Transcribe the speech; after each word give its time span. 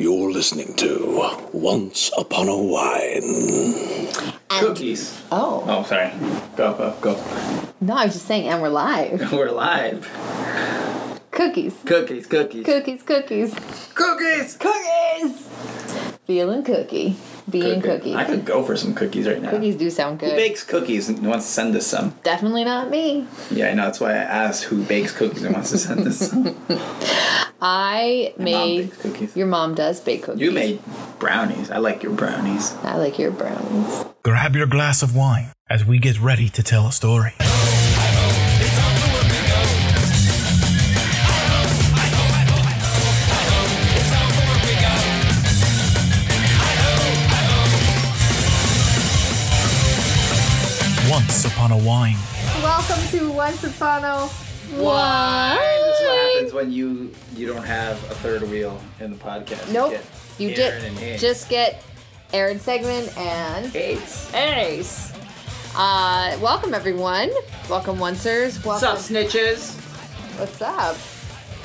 You're 0.00 0.32
listening 0.32 0.72
to 0.76 1.30
Once 1.52 2.10
Upon 2.16 2.48
a 2.48 2.56
Wine. 2.56 4.08
Cookies. 4.48 5.20
Oh. 5.30 5.62
Oh, 5.68 5.82
sorry. 5.82 6.10
Go, 6.56 6.72
go, 6.72 6.96
go. 7.02 7.22
No, 7.82 7.96
I 7.96 8.06
was 8.06 8.14
just 8.14 8.24
saying, 8.24 8.48
and 8.48 8.62
we're 8.62 8.70
live. 8.70 9.30
We're 9.32 9.50
live. 9.50 10.08
Cookies. 11.32 11.76
Cookies, 11.84 12.26
cookies. 12.26 12.64
Cookies, 12.64 13.02
cookies. 13.02 13.54
Cookies! 13.94 14.56
Cookies! 14.56 15.48
Feeling 16.26 16.64
cookie. 16.64 17.18
Being 17.50 17.82
cookie. 17.82 18.14
I 18.14 18.24
could 18.24 18.44
go 18.44 18.62
for 18.62 18.76
some 18.76 18.94
cookies 18.94 19.26
right 19.26 19.40
now. 19.40 19.50
Cookies 19.50 19.76
do 19.76 19.90
sound 19.90 20.18
good. 20.18 20.26
Who 20.26 20.32
good. 20.32 20.36
bakes 20.36 20.64
cookies 20.64 21.08
and 21.08 21.26
wants 21.26 21.46
to 21.46 21.52
send 21.52 21.74
us 21.76 21.86
some? 21.86 22.14
Definitely 22.22 22.64
not 22.64 22.90
me. 22.90 23.26
Yeah, 23.50 23.68
I 23.68 23.74
know. 23.74 23.84
That's 23.84 24.00
why 24.00 24.12
I 24.12 24.16
asked 24.16 24.64
who 24.64 24.82
bakes 24.84 25.12
cookies 25.12 25.42
and 25.44 25.54
wants 25.54 25.70
to 25.70 25.78
send 25.78 26.06
us 26.06 26.30
some. 26.30 26.56
I 27.62 28.32
mom 28.36 28.44
made. 28.44 28.90
bakes 28.90 29.02
cookies. 29.02 29.36
Your 29.36 29.46
mom 29.46 29.74
does 29.74 30.00
bake 30.00 30.22
cookies. 30.22 30.40
You 30.40 30.50
made 30.52 30.80
brownies. 31.18 31.70
I 31.70 31.78
like 31.78 32.02
your 32.02 32.12
brownies. 32.12 32.74
I 32.82 32.96
like 32.96 33.18
your 33.18 33.30
brownies. 33.30 34.04
Grab 34.22 34.56
your 34.56 34.66
glass 34.66 35.02
of 35.02 35.14
wine 35.14 35.48
as 35.68 35.84
we 35.84 35.98
get 35.98 36.20
ready 36.20 36.48
to 36.50 36.62
tell 36.62 36.86
a 36.86 36.92
story. 36.92 37.34
Once 51.30 51.44
upon 51.44 51.70
a 51.70 51.78
wine. 51.78 52.16
Welcome 52.60 53.06
to 53.10 53.30
Once 53.30 53.62
Upon 53.62 54.02
a 54.02 54.28
This 55.76 56.00
is 56.00 56.06
what 56.06 56.18
happens 56.18 56.52
when 56.52 56.72
you 56.72 57.14
you 57.36 57.46
don't 57.46 57.62
have 57.62 58.02
a 58.10 58.16
third 58.16 58.42
wheel 58.42 58.82
in 58.98 59.12
the 59.12 59.16
podcast. 59.16 59.72
Nope. 59.72 59.92
get 59.92 60.04
You 60.38 60.48
Aaron 60.48 60.94
did 60.96 61.20
just 61.20 61.48
get 61.48 61.84
Aaron 62.32 62.58
Segman 62.58 63.16
and 63.16 63.76
Ace. 63.76 64.34
Ace. 64.34 65.12
Uh, 65.76 66.36
welcome 66.42 66.74
everyone. 66.74 67.30
Welcome 67.68 67.98
oncers. 67.98 68.64
What's 68.64 68.82
up, 68.82 68.98
snitches? 68.98 69.76
What's 70.36 70.60
up? 70.60 70.96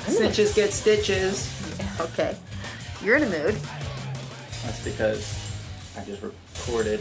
Snitches 0.06 0.56
get 0.56 0.74
stitches. 0.74 1.50
Okay. 2.00 2.38
You're 3.04 3.16
in 3.16 3.24
a 3.24 3.30
mood. 3.30 3.56
That's 4.64 4.84
because 4.84 5.58
I 5.98 6.06
just 6.06 6.22
recorded 6.22 7.00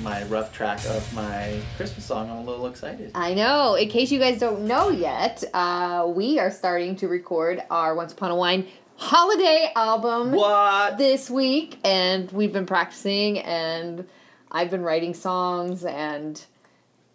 my 0.00 0.24
rough 0.24 0.52
track 0.52 0.78
of 0.86 1.14
my 1.14 1.60
Christmas 1.76 2.04
song. 2.04 2.30
I'm 2.30 2.38
a 2.38 2.44
little 2.44 2.66
excited. 2.66 3.10
I 3.14 3.34
know. 3.34 3.74
In 3.74 3.88
case 3.88 4.10
you 4.10 4.18
guys 4.18 4.38
don't 4.38 4.62
know 4.66 4.88
yet, 4.90 5.42
uh, 5.54 6.06
we 6.08 6.38
are 6.38 6.50
starting 6.50 6.96
to 6.96 7.08
record 7.08 7.62
our 7.70 7.94
Once 7.94 8.12
Upon 8.12 8.30
a 8.30 8.36
Wine 8.36 8.66
holiday 8.96 9.72
album 9.76 10.32
What? 10.32 10.98
this 10.98 11.30
week, 11.30 11.78
and 11.84 12.30
we've 12.32 12.52
been 12.52 12.66
practicing, 12.66 13.38
and 13.40 14.06
I've 14.50 14.70
been 14.70 14.82
writing 14.82 15.14
songs, 15.14 15.84
and 15.84 16.42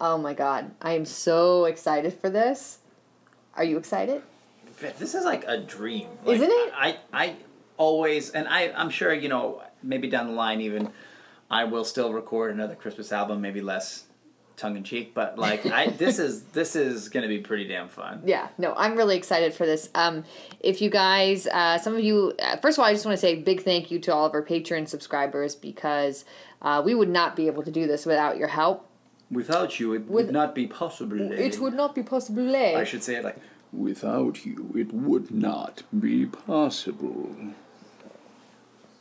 oh 0.00 0.18
my 0.18 0.34
god, 0.34 0.70
I 0.80 0.92
am 0.92 1.04
so 1.04 1.66
excited 1.66 2.14
for 2.14 2.30
this. 2.30 2.78
Are 3.56 3.64
you 3.64 3.76
excited? 3.78 4.22
This 4.98 5.14
is 5.14 5.24
like 5.24 5.44
a 5.46 5.58
dream, 5.58 6.08
Like, 6.24 6.36
Isn't 6.36 6.50
it? 6.50 6.72
I, 6.74 6.98
I 7.12 7.36
always, 7.76 8.30
and 8.30 8.48
I, 8.48 8.72
I'm 8.74 8.88
sure 8.88 9.12
you 9.12 9.28
know, 9.28 9.62
maybe 9.82 10.08
down 10.08 10.28
the 10.28 10.32
line, 10.32 10.62
even 10.62 10.90
I 11.50 11.64
will 11.64 11.84
still 11.84 12.12
record 12.12 12.54
another 12.54 12.74
Christmas 12.74 13.12
album, 13.12 13.40
maybe 13.40 13.60
less 13.60 14.04
tongue 14.56 14.76
in 14.76 14.84
cheek, 14.84 15.14
but 15.14 15.38
like, 15.38 15.66
I, 15.66 15.86
this 15.98 16.18
is 16.18 16.44
this 16.44 16.76
is 16.76 17.08
gonna 17.08 17.28
be 17.28 17.38
pretty 17.38 17.66
damn 17.66 17.88
fun. 17.88 18.22
Yeah, 18.24 18.48
no, 18.58 18.74
I'm 18.76 18.96
really 18.96 19.16
excited 19.16 19.54
for 19.54 19.66
this. 19.66 19.88
Um, 19.94 20.24
if 20.60 20.80
you 20.80 20.90
guys, 20.90 21.46
uh, 21.46 21.78
some 21.78 21.94
of 21.94 22.04
you, 22.04 22.34
uh, 22.38 22.56
first 22.58 22.78
of 22.78 22.82
all, 22.82 22.88
I 22.88 22.92
just 22.92 23.04
want 23.04 23.16
to 23.16 23.20
say 23.20 23.32
a 23.32 23.40
big 23.40 23.62
thank 23.62 23.90
you 23.90 23.98
to 24.00 24.14
all 24.14 24.26
of 24.26 24.34
our 24.34 24.44
Patreon 24.44 24.88
subscribers 24.88 25.54
because 25.54 26.24
uh, 26.62 26.82
we 26.84 26.94
would 26.94 27.08
not 27.08 27.34
be 27.34 27.46
able 27.46 27.62
to 27.62 27.70
do 27.70 27.86
this 27.86 28.06
without 28.06 28.36
your 28.36 28.48
help. 28.48 28.86
Without 29.30 29.78
you, 29.78 29.94
it 29.94 30.06
With- 30.06 30.26
would 30.26 30.32
not 30.32 30.54
be 30.54 30.66
possible. 30.66 31.20
It 31.32 31.58
would 31.58 31.74
not 31.74 31.94
be 31.94 32.02
possible. 32.02 32.54
I 32.54 32.84
should 32.84 33.02
say 33.02 33.16
it 33.16 33.24
like, 33.24 33.38
Without 33.72 34.44
you, 34.44 34.72
it 34.76 34.92
would 34.92 35.30
not 35.30 35.84
be 35.98 36.26
possible. 36.26 37.36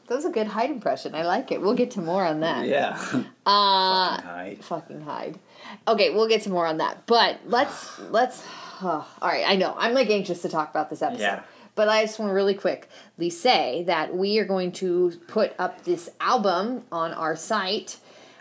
That 0.10 0.16
was 0.16 0.26
a 0.26 0.32
good 0.32 0.48
Hyde 0.48 0.72
impression. 0.72 1.14
I 1.14 1.22
like 1.22 1.52
it. 1.52 1.62
We'll 1.62 1.76
get 1.76 1.92
to 1.92 2.02
more 2.02 2.26
on 2.26 2.40
that. 2.40 2.66
yeah. 2.68 2.98
Uh, 3.46 4.16
Fucking 4.16 4.26
Hyde. 4.26 4.66
fucking 4.66 5.02
Hyde. 5.02 5.40
Okay, 5.88 6.10
we'll 6.10 6.28
get 6.28 6.42
to 6.44 6.50
more 6.50 6.66
on 6.66 6.78
that. 6.78 7.06
But 7.06 7.42
let's 7.46 8.00
let's. 8.10 8.44
oh, 8.82 9.08
all 9.22 9.30
right, 9.30 9.46
I 9.48 9.56
know 9.56 9.76
I'm 9.78 9.94
like 9.94 10.10
anxious 10.10 10.42
to 10.42 10.50
talk 10.50 10.72
about 10.72 10.90
this 10.90 11.04
episode. 11.04 11.22
Yeah. 11.22 11.44
But 11.76 11.88
I 11.88 12.04
just 12.04 12.18
want 12.20 12.32
to 12.32 12.34
really 12.34 12.56
quickly 12.56 13.30
say 13.30 13.84
that 13.84 14.14
we 14.14 14.40
are 14.40 14.46
going 14.46 14.72
to 14.74 15.14
put 15.28 15.54
up 15.60 15.84
this 15.86 16.10
album 16.20 16.84
on 16.92 17.14
our 17.14 17.38
site 17.38 17.98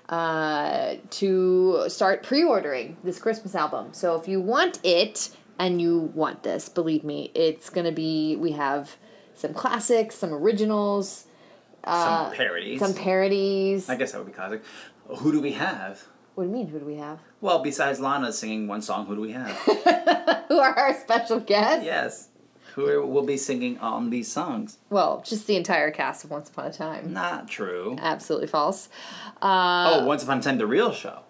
uh, 0.09 0.95
to 1.11 1.85
start 1.89 2.23
pre-ordering 2.25 2.97
this 3.05 3.21
Christmas 3.21 3.55
album. 3.55 3.91
So 3.93 4.17
if 4.17 4.27
you 4.27 4.41
want 4.41 4.81
it 4.83 5.31
and 5.59 5.81
you 5.81 6.11
want 6.15 6.43
this, 6.43 6.69
believe 6.69 7.05
me, 7.05 7.31
it's 7.35 7.69
gonna 7.69 7.93
be. 7.93 8.37
We 8.37 8.53
have 8.53 8.97
some 9.35 9.53
classics, 9.55 10.17
some 10.17 10.33
originals, 10.33 11.28
some 11.93 12.33
parodies. 12.33 12.83
Uh, 12.83 12.87
some 12.87 12.95
parodies. 12.95 13.89
I 13.89 13.97
guess 13.97 14.13
that 14.13 14.19
would 14.19 14.27
be 14.27 14.33
classic. 14.33 14.63
Who 15.09 15.33
do 15.33 15.41
we 15.41 15.53
have? 15.53 16.03
What 16.35 16.45
do 16.45 16.51
you 16.51 16.55
mean? 16.55 16.69
Who 16.69 16.79
do 16.79 16.85
we 16.85 16.97
have? 16.97 17.19
Well, 17.41 17.61
besides 17.61 17.99
Lana 17.99 18.33
singing 18.33 18.69
one 18.69 18.83
song, 18.83 19.07
who 19.07 19.15
do 19.17 19.21
we 19.21 19.33
have? 19.33 19.51
Who 20.49 20.59
are 20.59 20.73
our 20.75 20.95
special 20.95 21.41
guests? 21.41 21.85
yes. 21.85 22.29
Who 22.75 23.05
will 23.07 23.25
be 23.25 23.37
singing 23.37 23.79
on 23.79 24.11
these 24.11 24.31
songs? 24.31 24.79
Well, 24.89 25.21
just 25.27 25.49
the 25.49 25.57
entire 25.57 25.91
cast 25.91 26.23
of 26.25 26.31
Once 26.31 26.49
Upon 26.49 26.67
a 26.67 26.73
Time. 26.73 27.13
Not 27.13 27.49
true. 27.49 27.97
Absolutely 27.99 28.47
false. 28.47 28.89
Uh, 29.43 29.99
oh, 30.01 30.05
Once 30.05 30.23
Upon 30.23 30.39
a 30.39 30.43
Time, 30.43 30.59
the 30.59 30.67
real 30.67 30.93
show. 30.93 31.21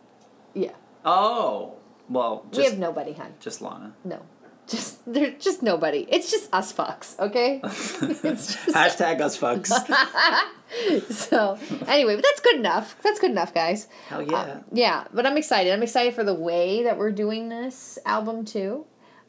yeah. 0.55 0.73
Oh, 1.07 1.75
well, 2.11 2.45
just, 2.51 2.59
we 2.59 2.65
have 2.67 2.79
nobody, 2.79 3.13
hun. 3.13 3.33
just 3.41 3.63
Lana. 3.63 3.95
No. 4.05 4.21
Just 4.69 5.01
there's 5.13 5.43
just 5.43 5.63
nobody. 5.63 6.07
It's 6.11 6.31
just 6.31 6.53
us 6.53 6.73
fucks, 6.73 7.19
okay? 7.19 7.61
it's 7.65 8.55
just 8.55 8.69
Hashtag 8.69 9.21
us 9.21 9.39
fucks. 9.39 9.69
so 11.11 11.59
anyway, 11.87 12.17
but 12.17 12.25
that's 12.25 12.41
good 12.41 12.57
enough. 12.57 12.97
That's 13.03 13.19
good 13.19 13.31
enough, 13.31 13.55
guys. 13.55 13.89
Hell 14.09 14.23
yeah. 14.23 14.37
Uh, 14.37 14.61
yeah, 14.73 15.05
but 15.13 15.27
I'm 15.27 15.37
excited. 15.37 15.73
I'm 15.73 15.83
excited 15.83 16.15
for 16.15 16.25
the 16.25 16.35
way 16.35 16.83
that 16.85 16.99
we're 16.99 17.13
doing 17.13 17.49
this 17.49 17.99
album 18.05 18.45
too, 18.45 18.85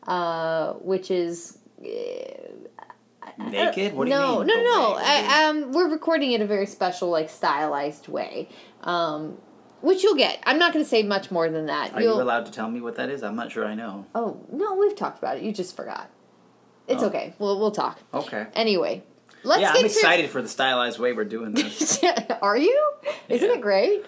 uh, 0.08 0.74
which 0.74 1.10
is 1.10 1.58
Naked? 3.38 3.94
What 3.94 4.06
do 4.06 4.12
no, 4.12 4.42
you 4.42 4.46
mean? 4.46 4.48
no, 4.48 4.56
The 4.58 4.64
no. 4.64 4.96
I, 5.00 5.46
um, 5.46 5.72
we're 5.72 5.90
recording 5.90 6.34
it 6.34 6.42
a 6.42 6.46
very 6.46 6.66
special, 6.66 7.10
like 7.10 7.30
stylized 7.30 8.08
way, 8.08 8.50
um, 8.82 9.38
which 9.82 10.04
you'll 10.04 10.16
get. 10.16 10.40
I'm 10.46 10.60
not 10.60 10.74
going 10.74 10.84
to 10.84 10.90
say 10.90 11.04
much 11.04 11.32
more 11.32 11.50
than 11.50 11.68
that. 11.68 11.94
Are 11.94 12.02
You'll, 12.02 12.18
you 12.18 12.22
allowed 12.22 12.46
to 12.48 12.52
tell 12.52 12.70
me 12.70 12.82
what 12.82 12.96
that 12.98 13.10
is? 13.10 13.24
I'm 13.24 13.36
not 13.36 13.52
sure 13.52 13.66
I 13.66 13.76
know. 13.76 14.06
Oh 14.16 14.46
no, 14.52 14.76
we've 14.76 14.96
talked 14.96 15.18
about 15.20 15.38
it. 15.38 15.44
You 15.44 15.52
just 15.52 15.76
forgot. 15.76 16.10
It's 16.88 17.04
Oh. 17.04 17.08
okay. 17.08 17.34
We'll 17.40 17.60
we'll 17.60 17.72
talk. 17.72 18.00
Okay. 18.14 18.48
Anyway, 18.54 19.04
let's 19.44 19.62
yeah, 19.62 19.74
I'm 19.76 19.86
excited 19.86 20.30
for 20.30 20.42
the 20.42 20.48
stylized 20.48 21.00
way 21.00 21.14
we're 21.14 21.24
doing 21.26 21.54
this. 21.54 22.04
Are 22.42 22.58
you? 22.58 22.92
Isn't 23.28 23.48
Yeah. 23.50 23.56
it 23.56 23.62
great? 23.62 24.06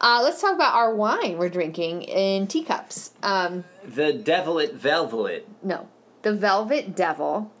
Uh, 0.00 0.20
let's 0.22 0.40
talk 0.40 0.54
about 0.54 0.74
our 0.74 0.94
wine 0.94 1.38
we're 1.38 1.48
drinking 1.48 2.02
in 2.02 2.46
teacups. 2.48 3.12
Um, 3.22 3.64
the 3.84 4.12
Devilit 4.12 4.72
Velvet, 4.74 5.46
no, 5.62 5.88
the 6.22 6.32
Velvet 6.32 6.96
Devil. 6.96 7.52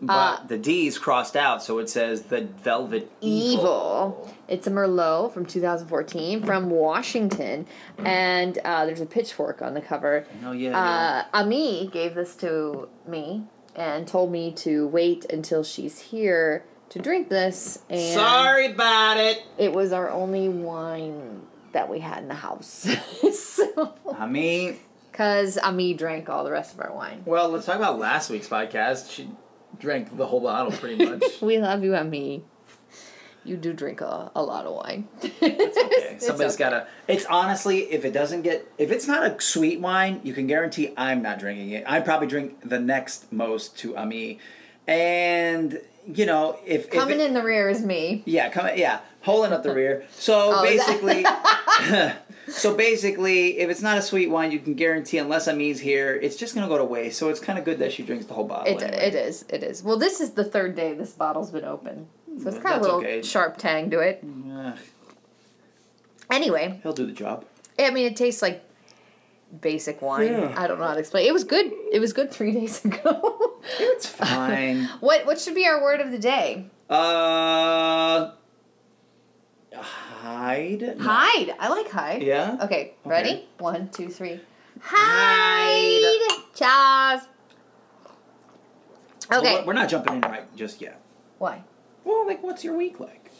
But 0.00 0.12
Uh, 0.42 0.46
the 0.46 0.58
D's 0.58 0.98
crossed 0.98 1.36
out, 1.36 1.62
so 1.62 1.78
it 1.78 1.88
says 1.90 2.22
the 2.24 2.42
Velvet 2.42 3.10
Evil. 3.20 3.52
Evil. 3.60 4.34
It's 4.48 4.66
a 4.66 4.70
Merlot 4.70 5.32
from 5.32 5.44
2014 5.46 6.42
from 6.44 6.70
Washington, 6.70 7.66
and 7.98 8.58
uh, 8.64 8.86
there's 8.86 9.00
a 9.00 9.06
pitchfork 9.06 9.60
on 9.62 9.74
the 9.74 9.80
cover. 9.80 10.26
Oh, 10.44 10.52
yeah, 10.52 10.78
Uh, 10.78 11.24
Ami 11.38 11.88
gave 11.92 12.14
this 12.14 12.34
to 12.36 12.88
me 13.06 13.44
and 13.74 14.06
told 14.08 14.30
me 14.32 14.52
to 14.52 14.86
wait 14.88 15.24
until 15.32 15.62
she's 15.64 15.98
here 15.98 16.64
to 16.90 16.98
drink 16.98 17.28
this. 17.28 17.80
And 17.90 18.14
Sorry 18.14 18.66
about 18.72 19.18
it. 19.18 19.42
it 19.58 19.72
was 19.72 19.92
our 19.92 20.08
only 20.10 20.48
wine 20.48 21.42
that 21.72 21.88
we 21.90 21.98
had 22.00 22.22
in 22.22 22.28
the 22.28 22.34
house. 22.34 22.88
so, 23.32 23.94
I 24.16 24.26
mean, 24.26 24.78
because 25.12 25.58
Ami 25.58 25.92
drank 25.94 26.28
all 26.30 26.44
the 26.44 26.50
rest 26.50 26.74
of 26.74 26.80
our 26.80 26.92
wine. 26.94 27.22
well, 27.26 27.48
let's 27.50 27.66
talk 27.66 27.76
about 27.76 27.98
last 27.98 28.30
week's 28.30 28.48
podcast. 28.48 29.10
She 29.12 29.28
drank 29.78 30.16
the 30.16 30.26
whole 30.26 30.40
bottle 30.40 30.72
pretty 30.72 31.04
much. 31.04 31.22
We 31.42 31.58
love 31.58 31.82
you, 31.84 31.94
Ami. 31.96 32.44
You 33.44 33.56
do 33.56 33.72
drink 33.72 34.00
a, 34.02 34.30
a 34.34 34.42
lot 34.42 34.66
of 34.66 34.74
wine. 34.74 35.08
Okay, 35.40 36.16
somebody's 36.18 36.54
okay. 36.54 36.64
gotta. 36.64 36.86
It's 37.06 37.24
honestly, 37.26 37.80
if 37.92 38.04
it 38.04 38.12
doesn't 38.12 38.42
get, 38.42 38.66
if 38.78 38.90
it's 38.90 39.06
not 39.06 39.24
a 39.24 39.40
sweet 39.40 39.80
wine, 39.80 40.20
you 40.24 40.32
can 40.32 40.46
guarantee 40.46 40.92
I'm 40.96 41.22
not 41.22 41.38
drinking 41.38 41.70
it. 41.70 41.84
I 41.86 42.00
probably 42.00 42.26
drink 42.26 42.58
the 42.68 42.78
next 42.80 43.32
most 43.32 43.78
to 43.78 43.96
uh, 43.96 44.02
Ami, 44.02 44.38
and 44.86 45.80
you 46.06 46.26
know 46.26 46.58
if 46.66 46.86
if 46.86 46.90
Coming 46.90 47.20
it- 47.20 47.26
in 47.26 47.34
the 47.34 47.42
rear 47.42 47.68
is 47.68 47.82
me. 47.84 48.22
yeah, 48.26 48.48
coming, 48.48 48.78
yeah, 48.78 49.00
holding 49.22 49.52
up 49.52 49.62
the 49.62 49.72
rear. 49.80 50.04
So 50.12 50.54
Oh, 50.56 50.62
basically, 50.62 51.24
so 52.50 52.74
basically, 52.74 53.58
if 53.58 53.70
it's 53.70 53.82
not 53.82 53.98
a 53.98 54.02
sweet 54.02 54.28
wine, 54.30 54.52
you 54.52 54.58
can 54.58 54.74
guarantee 54.74 55.18
unless 55.18 55.48
Ami's 55.48 55.80
here, 55.80 56.14
it's 56.14 56.36
just 56.36 56.54
gonna 56.54 56.68
go 56.68 56.78
to 56.78 56.84
waste. 56.84 57.18
So 57.18 57.28
it's 57.28 57.40
kind 57.40 57.58
of 57.58 57.64
good 57.64 57.78
that 57.80 57.92
she 57.92 58.02
drinks 58.02 58.26
the 58.26 58.34
whole 58.34 58.44
bottle. 58.44 58.72
It, 58.72 58.82
anyway. 58.82 59.02
it 59.06 59.14
is. 59.14 59.44
It 59.48 59.62
is. 59.62 59.82
Well, 59.82 59.96
this 59.98 60.20
is 60.20 60.32
the 60.32 60.44
third 60.44 60.74
day 60.76 60.94
this 60.94 61.12
bottle's 61.12 61.50
been 61.50 61.64
open. 61.64 62.06
So 62.42 62.48
it's 62.48 62.58
got 62.58 62.62
That's 62.64 62.78
a 62.78 62.82
little 62.82 62.98
okay. 63.00 63.22
sharp 63.22 63.56
tang 63.56 63.90
to 63.90 63.98
it. 64.00 64.24
Ugh, 64.52 64.78
Anyway, 66.30 66.78
he'll 66.82 66.92
do 66.92 67.06
the 67.06 67.12
job. 67.12 67.44
I 67.78 67.90
mean, 67.90 68.06
it 68.06 68.16
tastes 68.16 68.42
like 68.42 68.62
basic 69.60 70.02
wine. 70.02 70.28
Yeah. 70.28 70.54
I 70.56 70.66
don't 70.66 70.78
know 70.78 70.86
how 70.86 70.92
to 70.94 71.00
explain. 71.00 71.26
It 71.26 71.32
was 71.32 71.44
good. 71.44 71.72
It 71.90 72.00
was 72.00 72.12
good 72.12 72.30
three 72.30 72.52
days 72.60 72.84
ago. 72.84 73.54
It's 73.78 74.06
fine. 74.06 74.84
what 75.00 75.26
What 75.26 75.40
should 75.40 75.54
be 75.54 75.66
our 75.66 75.82
word 75.82 76.00
of 76.00 76.10
the 76.10 76.18
day? 76.18 76.66
uh, 76.90 78.32
Hyde. 80.38 80.94
No. 80.98 81.04
Hyde. 81.04 81.54
I 81.58 81.68
like 81.68 81.90
Hyde. 81.90 82.22
Yeah? 82.22 82.54
Okay. 82.62 82.64
Okay. 82.64 82.94
Ready? 83.04 83.48
One, 83.58 83.88
two, 83.90 84.08
three. 84.08 84.40
Hyde. 84.80 86.02
Hyde. 86.04 86.44
Cheers. 86.54 87.28
Well, 89.30 89.40
Okay. 89.40 89.54
we're- 89.54 89.66
we're 89.66 89.72
not 89.72 89.88
jumping 89.88 90.14
in 90.16 90.20
right 90.22 90.56
just 90.56 90.80
yet. 90.80 91.00
Why? 91.38 91.64
Well, 92.04 92.26
like, 92.26 92.42
what's 92.42 92.62
your 92.64 92.74
week 92.76 93.00
like? 93.00 93.30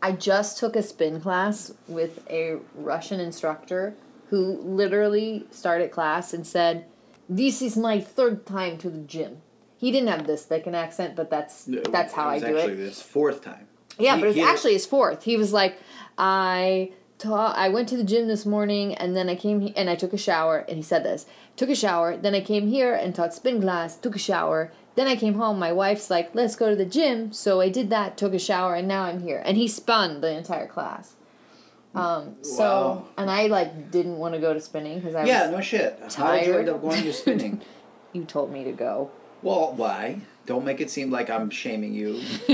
I 0.00 0.12
just 0.12 0.58
took 0.58 0.74
a 0.74 0.82
spin 0.82 1.20
class 1.20 1.72
with 1.86 2.26
a 2.28 2.56
Russian 2.74 3.20
instructor 3.20 3.94
who 4.30 4.56
literally 4.62 5.46
started 5.52 5.90
class 5.92 6.32
and 6.32 6.44
said, 6.46 6.86
"This 7.28 7.62
is 7.62 7.76
my 7.76 8.00
third 8.00 8.44
time 8.46 8.78
to 8.78 8.90
the 8.90 8.98
gym." 8.98 9.42
He 9.76 9.92
didn't 9.92 10.08
have 10.08 10.26
this 10.26 10.44
thick 10.44 10.66
an 10.66 10.74
accent, 10.74 11.14
but 11.14 11.28
that's 11.30 11.64
that's 11.90 12.14
how 12.14 12.28
I 12.30 12.34
was 12.34 12.42
do 12.42 12.56
actually 12.56 12.72
it. 12.74 12.76
this 12.78 13.00
fourth 13.02 13.42
time. 13.42 13.68
Yeah, 13.98 14.14
He- 14.16 14.20
but 14.20 14.28
it's 14.28 14.36
he- 14.36 14.42
actually 14.42 14.72
his 14.74 14.86
fourth. 14.86 15.24
He 15.24 15.36
was 15.36 15.52
like, 15.52 15.76
I 16.18 16.90
ta- 17.18 17.54
I 17.56 17.68
went 17.68 17.88
to 17.90 17.96
the 17.96 18.04
gym 18.04 18.28
this 18.28 18.44
morning 18.46 18.94
and 18.94 19.16
then 19.16 19.28
I 19.28 19.34
came 19.34 19.60
he- 19.60 19.76
and 19.76 19.88
I 19.90 19.94
took 19.94 20.12
a 20.12 20.18
shower 20.18 20.64
and 20.68 20.76
he 20.76 20.82
said 20.82 21.04
this. 21.04 21.26
Took 21.56 21.68
a 21.70 21.74
shower, 21.74 22.16
then 22.16 22.34
I 22.34 22.40
came 22.40 22.68
here 22.68 22.94
and 22.94 23.14
taught 23.14 23.34
spin 23.34 23.60
class, 23.60 23.96
took 23.96 24.16
a 24.16 24.18
shower, 24.18 24.72
then 24.94 25.06
I 25.06 25.16
came 25.16 25.34
home. 25.34 25.58
My 25.58 25.72
wife's 25.72 26.10
like, 26.10 26.34
"Let's 26.34 26.56
go 26.56 26.68
to 26.70 26.76
the 26.76 26.84
gym." 26.86 27.32
So 27.32 27.60
I 27.60 27.68
did 27.68 27.90
that, 27.90 28.16
took 28.16 28.34
a 28.34 28.38
shower, 28.38 28.74
and 28.74 28.86
now 28.88 29.04
I'm 29.04 29.20
here. 29.22 29.42
And 29.44 29.56
he 29.56 29.68
spun 29.68 30.20
the 30.20 30.30
entire 30.36 30.66
class. 30.66 31.14
Um, 31.94 32.36
so 32.42 32.64
Wow. 32.64 33.04
and 33.18 33.30
I 33.30 33.46
like 33.48 33.90
didn't 33.90 34.16
want 34.18 34.32
to 34.34 34.40
go 34.40 34.54
to 34.54 34.60
spinning 34.60 34.98
because 34.98 35.14
I 35.14 35.24
Yeah, 35.26 35.42
was 35.48 35.50
no 35.56 35.60
shit. 35.60 35.98
How 36.16 36.32
did 36.32 36.46
you 36.46 36.52
tired. 36.52 36.58
end 36.60 36.68
up 36.70 36.80
going 36.82 37.02
to 37.02 37.12
spinning? 37.12 37.60
you 38.14 38.24
told 38.24 38.50
me 38.50 38.64
to 38.64 38.72
go 38.72 39.10
well, 39.42 39.72
why? 39.76 40.20
Don't 40.46 40.64
make 40.64 40.80
it 40.80 40.88
seem 40.90 41.10
like 41.10 41.28
I'm 41.28 41.50
shaming 41.50 41.92
you. 41.94 42.20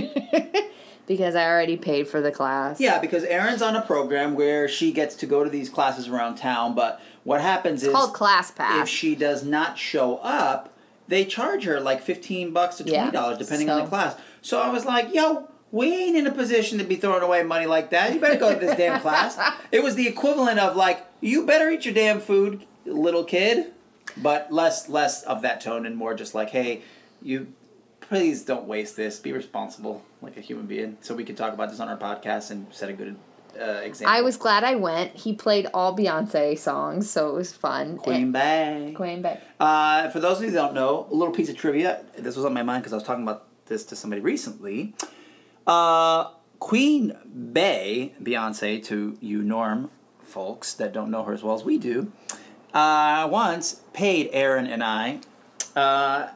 because 1.09 1.35
I 1.35 1.45
already 1.47 1.77
paid 1.77 2.07
for 2.07 2.21
the 2.21 2.31
class. 2.31 2.79
Yeah, 2.79 3.01
because 3.01 3.25
Erin's 3.25 3.63
on 3.63 3.75
a 3.75 3.83
program 3.83 4.35
where 4.35 4.69
she 4.69 4.93
gets 4.93 5.17
to 5.17 5.27
go 5.27 5.43
to 5.43 5.51
these 5.51 5.69
classes 5.69 6.07
around 6.07 6.37
town, 6.37 6.75
but 6.77 7.01
what 7.25 7.41
happens 7.41 7.83
is 7.83 7.93
called 7.93 8.15
ClassPass. 8.15 8.83
if 8.83 8.89
she 8.89 9.17
does 9.17 9.43
not 9.43 9.77
show 9.79 10.19
up, 10.19 10.73
they 11.09 11.25
charge 11.25 11.65
her 11.65 11.81
like 11.81 12.01
fifteen 12.03 12.53
bucks 12.53 12.77
to 12.77 12.85
twenty 12.85 13.11
dollars 13.11 13.39
depending 13.39 13.69
on 13.71 13.83
the 13.83 13.89
class. 13.89 14.15
So 14.43 14.61
I 14.61 14.69
was 14.69 14.85
like, 14.85 15.13
yo, 15.15 15.49
we 15.73 15.93
ain't 15.93 16.17
in 16.17 16.27
a 16.27 16.31
position 16.31 16.79
to 16.79 16.85
be 16.85 16.97
throwing 16.97 17.23
away 17.23 17.43
money 17.43 17.67
like 17.67 17.91
that. 17.91 18.13
You 18.15 18.21
better 18.21 18.39
go 18.39 18.53
to 18.55 18.61
this 18.61 18.77
damn 18.77 19.01
class. 19.07 19.39
It 19.73 19.83
was 19.83 19.95
the 19.97 20.07
equivalent 20.07 20.59
of 20.61 20.77
like, 20.77 21.05
you 21.21 21.45
better 21.47 21.71
eat 21.71 21.85
your 21.87 21.95
damn 21.95 22.21
food, 22.21 22.65
little 22.85 23.25
kid. 23.25 23.73
But 24.17 24.53
less 24.53 24.89
less 24.89 25.23
of 25.23 25.43
that 25.43 25.61
tone 25.61 25.87
and 25.87 25.97
more 25.97 26.15
just 26.15 26.35
like, 26.35 26.51
hey, 26.51 26.83
you 27.23 27.53
please 28.09 28.45
don't 28.45 28.67
waste 28.67 28.97
this. 28.97 29.19
Be 29.19 29.33
responsible 29.33 30.03
like 30.23 30.37
a 30.37 30.41
human 30.41 30.67
being. 30.67 30.97
So 31.01 31.15
we 31.15 31.25
can 31.25 31.37
talk 31.37 31.53
about 31.53 31.71
this 31.71 31.81
on 31.81 31.89
our 31.89 31.97
podcast 31.97 32.51
and 32.51 32.67
set 32.73 32.89
a 32.89 32.93
good 32.93 33.17
uh, 33.61 33.81
example. 33.83 34.15
I 34.15 34.23
was 34.23 34.37
glad 34.37 34.65
I 34.65 34.75
went. 34.75 35.15
He 35.15 35.35
played 35.35 35.69
all 35.75 35.97
Beyonce 35.97 36.59
songs, 36.59 37.11
so 37.11 37.31
it 37.31 37.35
was 37.35 37.53
fun. 37.53 37.99
Queen 37.99 38.33
Bey. 38.33 38.93
Queen 38.97 39.23
Bey. 39.23 39.41
Uh, 39.59 40.09
for 40.11 40.21
those 40.21 40.39
of 40.39 40.45
you 40.45 40.51
that 40.51 40.59
don't 40.59 40.75
know, 40.75 41.07
a 41.11 41.15
little 41.15 41.35
piece 41.35 41.49
of 41.49 41.57
trivia. 41.57 42.05
This 42.17 42.37
was 42.37 42.45
on 42.45 42.55
my 42.55 42.63
mind 42.63 42.83
because 42.83 42.93
I 42.93 42.97
was 42.97 43.05
talking 43.05 43.23
about 43.23 43.47
this 43.67 43.85
to 43.85 43.97
somebody 43.97 44.23
recently. 44.23 44.95
Uh, 45.67 46.31
Queen 46.59 47.17
Bey, 47.53 48.15
Beyonce, 48.23 48.83
to 48.85 49.17
you 49.21 49.43
Norm 49.43 49.91
folks 50.23 50.75
that 50.75 50.93
don't 50.93 51.11
know 51.11 51.23
her 51.25 51.33
as 51.33 51.43
well 51.43 51.55
as 51.55 51.65
we 51.65 51.79
do, 51.79 52.13
uh, 52.75 53.29
once 53.31 53.81
paid 53.93 54.29
Aaron 54.33 54.67
and 54.67 54.83
I, 54.85 55.21
uh, 55.75 56.29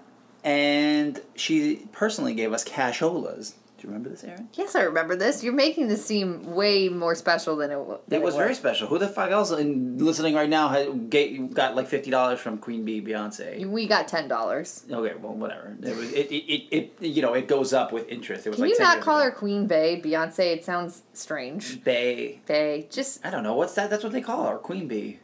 and 0.45 1.21
she 1.35 1.87
personally 1.93 2.35
gave 2.35 2.53
us 2.53 2.65
casholas. 2.65 3.55
Do 3.83 3.89
you 3.89 3.95
remember 3.95 4.11
this, 4.11 4.23
Aaron? 4.23 4.49
Yes, 4.55 4.77
I 4.77 4.83
remember 4.83 5.17
this. 5.17 5.43
You're 5.43 5.53
making 5.53 5.89
this 5.89 6.07
seem 6.07 6.55
way 6.55 6.89
more 6.89 7.17
special 7.17 7.57
than 7.57 7.73
it, 7.73 8.09
than 8.09 8.21
It 8.21 8.25
was 8.25 8.37
very 8.37 8.55
special. 8.55 8.87
Who 8.87 8.97
the 8.97 9.09
fuck 9.09 9.33
else 9.33 9.51
in, 9.51 9.99
listening 9.99 10.37
right 10.37 10.49
now 10.49 10.69
had, 10.69 11.11
got 11.53 11.75
like 11.75 11.89
fifty 11.89 12.09
dollars 12.09 12.39
from 12.39 12.59
Queen 12.59 12.85
Bee 12.85 13.03
Beyonce? 13.03 13.67
We 13.67 13.89
got 13.89 14.07
ten 14.07 14.29
dollars. 14.29 14.85
Okay, 14.89 15.17
well, 15.17 15.33
whatever. 15.33 15.77
It 15.83 15.97
was 15.97 16.13
it, 16.13 16.31
it, 16.31 16.35
it, 16.37 16.93
it 17.01 17.07
you 17.09 17.23
know 17.23 17.35
it 17.35 17.49
goes 17.49 17.73
up 17.73 17.91
with 17.93 18.09
interest. 18.09 18.47
It 18.47 18.51
was 18.51 18.59
Can 18.59 18.69
like 18.69 18.79
you 18.79 18.85
not 18.85 19.01
call 19.01 19.19
ago. 19.19 19.31
her 19.31 19.31
Queen 19.33 19.67
Bey? 19.67 20.01
Beyonce. 20.01 20.55
It 20.55 20.65
sounds 20.65 21.03
strange. 21.13 21.83
Bay? 21.83 22.41
Bey. 22.47 22.87
Just 22.89 23.27
I 23.27 23.31
don't 23.31 23.43
know 23.43 23.57
what's 23.57 23.75
that. 23.75 23.91
That's 23.91 24.05
what 24.05 24.13
they 24.13 24.21
call 24.21 24.47
her, 24.49 24.59
Queen 24.59 24.87
Bee. 24.87 25.19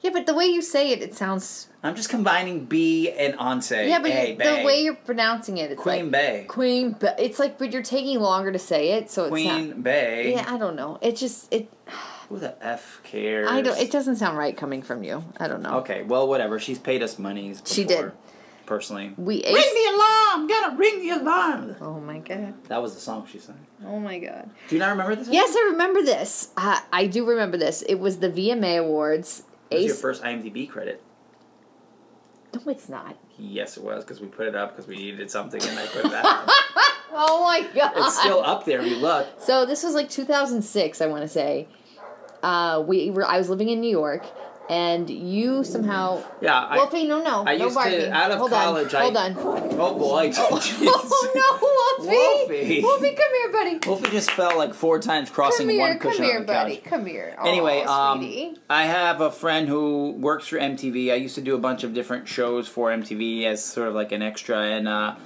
Yeah, 0.00 0.10
but 0.12 0.26
the 0.26 0.34
way 0.34 0.46
you 0.46 0.62
say 0.62 0.92
it, 0.92 1.02
it 1.02 1.14
sounds 1.14 1.68
I'm 1.82 1.94
just 1.94 2.08
combining 2.08 2.66
B 2.66 3.10
and 3.10 3.34
Onse. 3.34 3.88
yeah. 3.88 3.98
But 3.98 4.08
Bay. 4.10 4.34
the 4.36 4.66
way 4.66 4.82
you're 4.82 4.94
pronouncing 4.94 5.58
it, 5.58 5.70
it's 5.70 5.80
Queen 5.80 6.04
like 6.04 6.12
Bay. 6.12 6.44
Queen. 6.48 6.96
It's 7.18 7.38
like, 7.38 7.58
but 7.58 7.72
you're 7.72 7.82
taking 7.82 8.18
longer 8.20 8.50
to 8.50 8.58
say 8.58 8.92
it, 8.92 9.10
so 9.10 9.24
it's 9.24 9.30
Queen. 9.30 9.82
Bay. 9.82 10.32
Yeah, 10.32 10.44
I 10.48 10.58
don't 10.58 10.76
know. 10.76 10.98
It 11.00 11.16
just 11.16 11.52
it. 11.52 11.72
Who 12.28 12.38
the 12.38 12.54
f 12.64 13.00
cares? 13.04 13.48
I 13.48 13.62
don't. 13.62 13.78
It 13.78 13.90
doesn't 13.90 14.16
sound 14.16 14.36
right 14.36 14.56
coming 14.56 14.82
from 14.82 15.02
you. 15.02 15.24
I 15.38 15.48
don't 15.48 15.62
know. 15.62 15.78
Okay, 15.78 16.02
well, 16.02 16.28
whatever. 16.28 16.58
She's 16.58 16.78
paid 16.78 17.02
us 17.02 17.18
monies. 17.18 17.60
Before, 17.60 17.74
She 17.74 17.84
did. 17.84 18.12
Personally. 18.66 19.14
We 19.16 19.42
Ring 19.42 19.54
the 19.54 19.94
alarm! 19.94 20.46
Gotta 20.46 20.76
ring 20.76 21.00
the 21.00 21.08
alarm! 21.08 21.76
Oh 21.80 22.00
my 22.00 22.18
god. 22.18 22.52
That 22.64 22.82
was 22.82 22.94
the 22.94 23.00
song 23.00 23.26
she 23.26 23.38
sang. 23.38 23.66
Oh 23.86 23.98
my 23.98 24.18
god. 24.18 24.50
Do 24.68 24.74
you 24.74 24.78
not 24.78 24.90
remember 24.90 25.16
this? 25.16 25.28
Yes, 25.28 25.54
I 25.56 25.70
remember 25.70 26.02
this. 26.02 26.50
Uh, 26.54 26.78
I 26.92 27.06
do 27.06 27.24
remember 27.24 27.56
this. 27.56 27.80
It 27.80 27.94
was 27.94 28.18
the 28.18 28.28
VMA 28.28 28.78
Awards. 28.80 29.44
It 29.70 29.76
was 29.76 29.84
your 29.86 29.94
first 29.94 30.22
IMDb 30.22 30.68
credit. 30.68 31.02
No, 32.54 32.60
it's 32.72 32.88
not. 32.88 33.16
Yes, 33.38 33.76
it 33.76 33.82
was 33.82 34.04
because 34.04 34.20
we 34.20 34.26
put 34.26 34.46
it 34.46 34.54
up 34.54 34.74
because 34.74 34.88
we 34.88 34.96
needed 34.96 35.30
something 35.30 35.62
and 35.62 35.78
I 35.78 35.86
put 35.86 36.04
it 36.06 36.12
up. 36.14 36.48
Oh 37.10 37.42
my 37.42 37.66
god. 37.74 37.92
it's 37.96 38.20
still 38.20 38.42
up 38.42 38.66
there. 38.66 38.82
We 38.82 38.94
look. 38.94 39.26
So 39.40 39.64
this 39.64 39.82
was 39.82 39.94
like 39.94 40.10
2006, 40.10 41.00
I 41.00 41.06
want 41.06 41.22
to 41.22 41.28
say. 41.28 41.66
Uh, 42.42 42.84
we 42.86 43.10
were. 43.10 43.24
I 43.26 43.38
was 43.38 43.48
living 43.48 43.70
in 43.70 43.80
New 43.80 43.90
York, 43.90 44.26
and 44.68 45.08
you 45.08 45.64
somehow. 45.64 46.22
Yeah, 46.40 46.58
I, 46.58 46.76
Wolfie, 46.76 47.06
no, 47.06 47.22
no, 47.22 47.44
I 47.46 47.56
no 47.56 47.64
used 47.66 47.78
to- 47.80 48.12
out 48.12 48.30
of 48.30 48.38
hold 48.38 48.50
college, 48.50 48.94
I- 48.94 49.06
On, 49.06 49.32
hold 49.32 49.56
on. 49.58 49.76
Oh 49.80 49.94
boy! 49.98 50.32
Oh 50.38 51.32
no, 51.34 52.04
Wolfie! 52.06 52.16
Wolfie. 52.48 52.82
Wolfie, 52.82 53.14
come 53.14 53.34
here, 53.34 53.52
buddy. 53.52 53.78
Wolfie 53.88 54.10
just 54.10 54.30
fell 54.30 54.56
like 54.56 54.74
four 54.74 54.98
times 54.98 55.30
crossing 55.30 55.66
Come 55.66 55.70
here, 55.70 55.80
one 55.80 55.98
come 55.98 56.10
cushion 56.10 56.24
here, 56.24 56.34
on 56.36 56.42
the 56.42 56.52
buddy. 56.52 56.76
couch. 56.76 56.84
Come 56.84 57.06
here. 57.06 57.36
Anyway, 57.44 57.82
Aw, 57.86 58.12
um, 58.12 58.18
sweetie. 58.20 58.56
I 58.70 58.84
have 58.84 59.20
a 59.20 59.30
friend 59.30 59.68
who 59.68 60.12
works 60.12 60.48
for 60.48 60.58
MTV. 60.58 61.12
I 61.12 61.16
used 61.16 61.34
to 61.36 61.40
do 61.40 61.54
a 61.54 61.58
bunch 61.58 61.84
of 61.84 61.94
different 61.94 62.28
shows 62.28 62.68
for 62.68 62.90
MTV 62.90 63.44
as 63.44 63.62
sort 63.64 63.88
of 63.88 63.94
like 63.94 64.12
an 64.12 64.22
extra, 64.22 64.58
and 64.62 64.86
uh, 64.88 65.16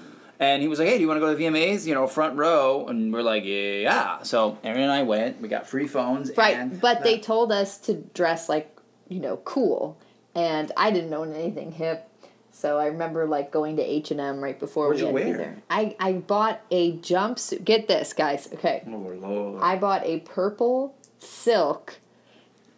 and 0.40 0.60
he 0.62 0.68
was 0.68 0.78
like, 0.78 0.88
"Hey, 0.88 0.96
do 0.96 1.00
you 1.02 1.08
want 1.08 1.16
to 1.18 1.20
go 1.20 1.30
to 1.32 1.36
the 1.36 1.44
VMAs? 1.44 1.86
You 1.86 1.94
know, 1.94 2.06
front 2.06 2.36
row." 2.36 2.86
And 2.88 3.12
we're 3.12 3.22
like, 3.22 3.44
"Yeah." 3.44 4.22
So 4.22 4.58
Aaron 4.64 4.80
and 4.82 4.92
I 4.92 5.02
went. 5.02 5.40
We 5.40 5.48
got 5.48 5.66
free 5.68 5.86
phones. 5.86 6.30
Right, 6.36 6.56
and 6.56 6.80
but 6.80 7.02
they 7.02 7.18
told 7.18 7.52
us 7.52 7.78
to 7.78 7.94
dress 7.94 8.48
like, 8.48 8.71
you 9.12 9.20
know, 9.20 9.36
cool, 9.38 9.96
and 10.34 10.72
I 10.76 10.90
didn't 10.90 11.12
own 11.14 11.32
anything 11.34 11.72
hip, 11.72 12.08
so 12.50 12.78
I 12.78 12.86
remember 12.86 13.26
like 13.26 13.50
going 13.50 13.76
to 13.76 13.82
H 13.82 14.10
and 14.10 14.20
M 14.20 14.42
right 14.42 14.58
before 14.58 14.88
What'd 14.88 15.02
we 15.02 15.08
you 15.08 15.16
had 15.16 15.18
to 15.18 15.24
be 15.24 15.30
wear? 15.30 15.38
there. 15.38 15.62
I 15.70 15.96
I 16.00 16.12
bought 16.14 16.60
a 16.70 16.96
jumpsuit. 16.98 17.64
Get 17.64 17.88
this, 17.88 18.12
guys. 18.12 18.48
Okay, 18.54 18.82
Oh 18.86 18.90
lord! 19.20 19.62
I 19.62 19.76
bought 19.76 20.04
a 20.04 20.20
purple 20.20 20.94
silk 21.18 21.98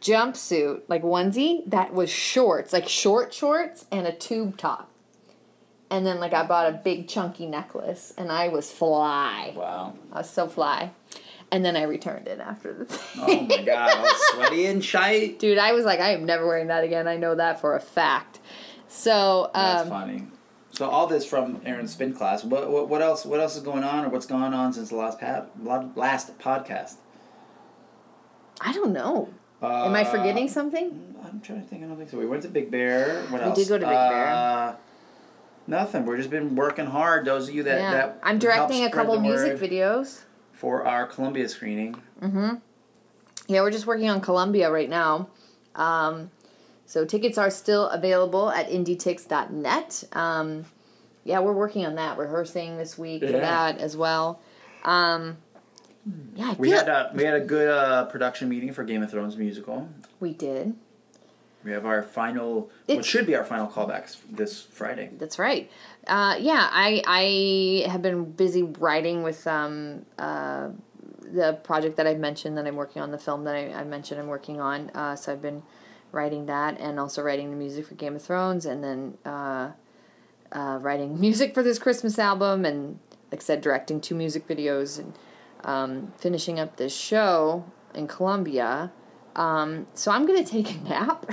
jumpsuit, 0.00 0.82
like 0.88 1.02
onesie 1.02 1.62
that 1.70 1.94
was 1.94 2.10
shorts, 2.10 2.72
like 2.72 2.88
short 2.88 3.32
shorts, 3.32 3.86
and 3.90 4.06
a 4.06 4.12
tube 4.12 4.56
top. 4.56 4.90
And 5.90 6.04
then 6.04 6.18
like 6.18 6.32
I 6.32 6.44
bought 6.44 6.68
a 6.68 6.72
big 6.72 7.08
chunky 7.08 7.46
necklace, 7.46 8.12
and 8.18 8.32
I 8.32 8.48
was 8.48 8.70
fly. 8.72 9.52
wow. 9.56 9.94
I 10.12 10.18
was 10.18 10.30
so 10.30 10.48
fly. 10.48 10.90
And 11.54 11.64
then 11.64 11.76
I 11.76 11.84
returned 11.84 12.26
it 12.26 12.40
after 12.40 12.74
the 12.74 12.84
thing. 12.84 13.22
Oh 13.22 13.56
my 13.56 13.62
god! 13.62 13.96
I 13.96 14.02
was 14.02 14.12
sweaty 14.34 14.66
and 14.66 14.84
shy. 14.84 15.28
Dude, 15.38 15.56
I 15.56 15.72
was 15.72 15.84
like, 15.84 16.00
I 16.00 16.10
am 16.10 16.24
never 16.26 16.44
wearing 16.44 16.66
that 16.66 16.82
again. 16.82 17.06
I 17.06 17.16
know 17.16 17.36
that 17.36 17.60
for 17.60 17.76
a 17.76 17.80
fact. 17.80 18.40
So, 18.88 19.52
That's 19.54 19.82
um, 19.82 19.88
funny. 19.88 20.26
So 20.72 20.90
all 20.90 21.06
this 21.06 21.24
from 21.24 21.60
Aaron's 21.64 21.92
spin 21.92 22.12
class. 22.12 22.42
What, 22.42 22.68
what 22.68 22.88
what 22.88 23.02
else? 23.02 23.24
What 23.24 23.38
else 23.38 23.54
is 23.54 23.62
going 23.62 23.84
on, 23.84 24.04
or 24.04 24.08
what's 24.08 24.26
gone 24.26 24.52
on 24.52 24.72
since 24.72 24.88
the 24.88 24.96
last 24.96 25.22
last 25.94 26.36
podcast? 26.40 26.96
I 28.60 28.72
don't 28.72 28.92
know. 28.92 29.28
Uh, 29.62 29.86
Am 29.86 29.94
I 29.94 30.02
forgetting 30.02 30.48
something? 30.48 31.14
I'm 31.24 31.40
trying 31.40 31.62
to 31.62 31.68
think. 31.68 31.84
I 31.84 31.86
don't 31.86 31.96
think 31.96 32.10
so. 32.10 32.18
We 32.18 32.26
went 32.26 32.42
to 32.42 32.48
Big 32.48 32.72
Bear. 32.72 33.22
What 33.28 33.42
We 33.42 33.46
else? 33.46 33.58
did 33.58 33.68
go 33.68 33.78
to 33.78 33.86
Big 33.86 33.94
Bear. 33.94 34.26
Uh, 34.26 34.74
nothing. 35.68 36.04
We've 36.04 36.18
just 36.18 36.30
been 36.30 36.56
working 36.56 36.86
hard. 36.86 37.26
Those 37.26 37.48
of 37.48 37.54
you 37.54 37.62
that 37.62 37.80
yeah. 37.80 37.90
that 37.92 38.18
I'm 38.24 38.40
directing 38.40 38.82
a 38.82 38.90
couple 38.90 39.20
music 39.20 39.56
videos. 39.56 40.22
For 40.54 40.86
our 40.86 41.06
Columbia 41.06 41.48
screening. 41.48 41.96
Yeah, 43.46 43.60
we're 43.60 43.70
just 43.70 43.86
working 43.86 44.08
on 44.08 44.20
Columbia 44.20 44.70
right 44.70 44.88
now. 44.88 45.28
Um, 45.74 46.30
so 46.86 47.04
tickets 47.04 47.36
are 47.36 47.50
still 47.50 47.88
available 47.88 48.50
at 48.50 48.70
indietix.net. 48.70 50.04
Um, 50.12 50.64
yeah, 51.24 51.40
we're 51.40 51.52
working 51.52 51.84
on 51.84 51.96
that, 51.96 52.18
rehearsing 52.18 52.76
this 52.76 52.96
week 52.96 53.22
for 53.22 53.32
that 53.32 53.78
as 53.78 53.96
well. 53.96 54.40
Um, 54.84 55.38
yeah, 56.34 56.50
I 56.50 56.52
We 56.54 56.70
had 56.70 56.88
a 56.88 57.10
we 57.14 57.24
had 57.24 57.34
a 57.34 57.40
good 57.40 57.68
uh, 57.68 58.04
production 58.06 58.48
meeting 58.48 58.72
for 58.72 58.84
Game 58.84 59.02
of 59.02 59.10
Thrones 59.10 59.36
musical. 59.36 59.88
we 60.20 60.32
did. 60.34 60.74
We 61.64 61.72
have 61.72 61.86
our 61.86 62.02
final, 62.02 62.70
It's- 62.86 62.96
what 62.96 63.04
should 63.06 63.26
be 63.26 63.34
our 63.34 63.44
final 63.44 63.66
callbacks 63.66 64.18
this 64.30 64.62
Friday. 64.62 65.10
That's 65.18 65.38
right. 65.38 65.70
Uh, 66.06 66.36
yeah, 66.38 66.68
I 66.70 67.02
I 67.06 67.88
have 67.90 68.02
been 68.02 68.24
busy 68.32 68.62
writing 68.62 69.22
with 69.22 69.46
um, 69.46 70.04
uh, 70.18 70.68
the 71.22 71.54
project 71.62 71.96
that 71.96 72.06
I've 72.06 72.18
mentioned 72.18 72.58
that 72.58 72.66
I'm 72.66 72.76
working 72.76 73.00
on, 73.00 73.10
the 73.10 73.18
film 73.18 73.44
that 73.44 73.54
I, 73.54 73.72
I 73.72 73.84
mentioned 73.84 74.20
I'm 74.20 74.26
working 74.28 74.60
on. 74.60 74.90
Uh, 74.94 75.16
so 75.16 75.32
I've 75.32 75.40
been 75.42 75.62
writing 76.12 76.46
that 76.46 76.78
and 76.78 77.00
also 77.00 77.22
writing 77.22 77.50
the 77.50 77.56
music 77.56 77.86
for 77.86 77.94
Game 77.94 78.14
of 78.14 78.22
Thrones 78.22 78.66
and 78.66 78.84
then 78.84 79.18
uh, 79.24 79.70
uh, 80.52 80.78
writing 80.82 81.18
music 81.26 81.54
for 81.54 81.62
this 81.62 81.78
Christmas 81.78 82.18
album 82.18 82.64
and, 82.64 82.98
like 83.32 83.40
I 83.40 83.44
said, 83.44 83.60
directing 83.62 84.00
two 84.00 84.14
music 84.14 84.46
videos 84.46 84.98
and 84.98 85.14
um, 85.64 86.12
finishing 86.18 86.60
up 86.60 86.76
this 86.76 86.94
show 86.94 87.64
in 87.94 88.06
Columbia. 88.06 88.92
Um, 89.36 89.86
so 89.94 90.10
I'm 90.10 90.26
gonna 90.26 90.44
take 90.44 90.70
a 90.74 90.78
nap 90.88 91.26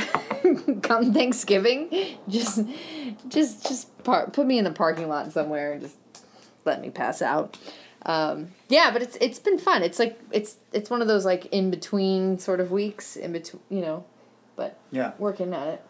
come 0.81 1.13
Thanksgiving. 1.13 1.89
Just, 2.27 2.61
just, 3.27 3.67
just 3.67 4.03
par- 4.03 4.29
put 4.31 4.45
me 4.47 4.57
in 4.57 4.63
the 4.63 4.71
parking 4.71 5.07
lot 5.07 5.31
somewhere 5.31 5.73
and 5.73 5.81
just 5.81 5.95
let 6.65 6.81
me 6.81 6.89
pass 6.89 7.21
out. 7.21 7.57
Um, 8.03 8.49
yeah, 8.69 8.89
but 8.91 9.01
it's 9.03 9.15
it's 9.21 9.37
been 9.37 9.59
fun. 9.59 9.83
It's 9.83 9.99
like 9.99 10.19
it's 10.31 10.57
it's 10.73 10.89
one 10.89 11.01
of 11.03 11.07
those 11.07 11.23
like 11.25 11.45
in 11.47 11.69
between 11.69 12.39
sort 12.39 12.59
of 12.59 12.71
weeks, 12.71 13.15
in 13.15 13.31
between, 13.33 13.61
you 13.69 13.81
know, 13.81 14.05
but 14.55 14.79
Yeah. 14.91 15.11
working 15.19 15.53
at 15.53 15.67
it. 15.67 15.81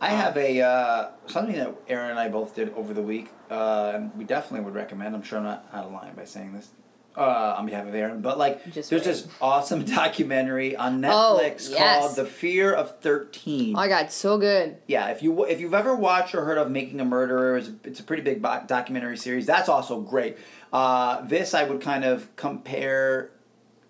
I 0.00 0.10
have 0.10 0.36
a 0.36 0.60
uh, 0.60 1.08
something 1.26 1.56
that 1.56 1.74
Aaron 1.88 2.10
and 2.10 2.20
I 2.20 2.28
both 2.28 2.54
did 2.54 2.72
over 2.74 2.92
the 2.94 3.02
week, 3.02 3.30
uh, 3.50 3.92
and 3.94 4.14
we 4.16 4.24
definitely 4.24 4.64
would 4.64 4.74
recommend. 4.74 5.14
I'm 5.16 5.22
sure 5.22 5.38
I'm 5.38 5.44
not 5.44 5.66
out 5.72 5.86
of 5.86 5.92
line 5.92 6.14
by 6.14 6.24
saying 6.24 6.52
this 6.52 6.68
uh, 7.16 7.54
on 7.58 7.66
behalf 7.66 7.86
of 7.86 7.94
Aaron, 7.94 8.20
but 8.20 8.36
like, 8.38 8.62
Just 8.72 8.90
there's 8.90 9.02
wait. 9.06 9.12
this 9.12 9.28
awesome 9.40 9.84
documentary 10.00 10.76
on 10.76 11.04
Oh, 11.04 11.40
Netflix 11.42 11.70
yes. 11.70 12.00
called 12.02 12.16
"The 12.16 12.26
Fear 12.26 12.74
of 12.74 12.98
13. 13.00 13.70
Oh 13.74 13.76
my 13.78 13.88
god, 13.88 14.10
so 14.10 14.36
good. 14.38 14.76
Yeah, 14.86 15.08
if 15.08 15.22
you 15.22 15.44
if 15.46 15.60
you've 15.60 15.74
ever 15.74 15.94
watched 15.96 16.34
or 16.34 16.44
heard 16.44 16.58
of 16.58 16.70
Making 16.70 17.00
a 17.00 17.04
Murderer, 17.04 17.56
it's, 17.56 17.70
it's 17.84 18.00
a 18.00 18.02
pretty 18.02 18.22
big 18.22 18.42
bo- 18.42 18.62
documentary 18.66 19.16
series. 19.16 19.46
That's 19.46 19.68
also 19.68 20.00
great. 20.00 20.36
Uh, 20.72 21.22
this 21.22 21.54
I 21.54 21.64
would 21.64 21.80
kind 21.80 22.04
of 22.04 22.34
compare 22.36 23.30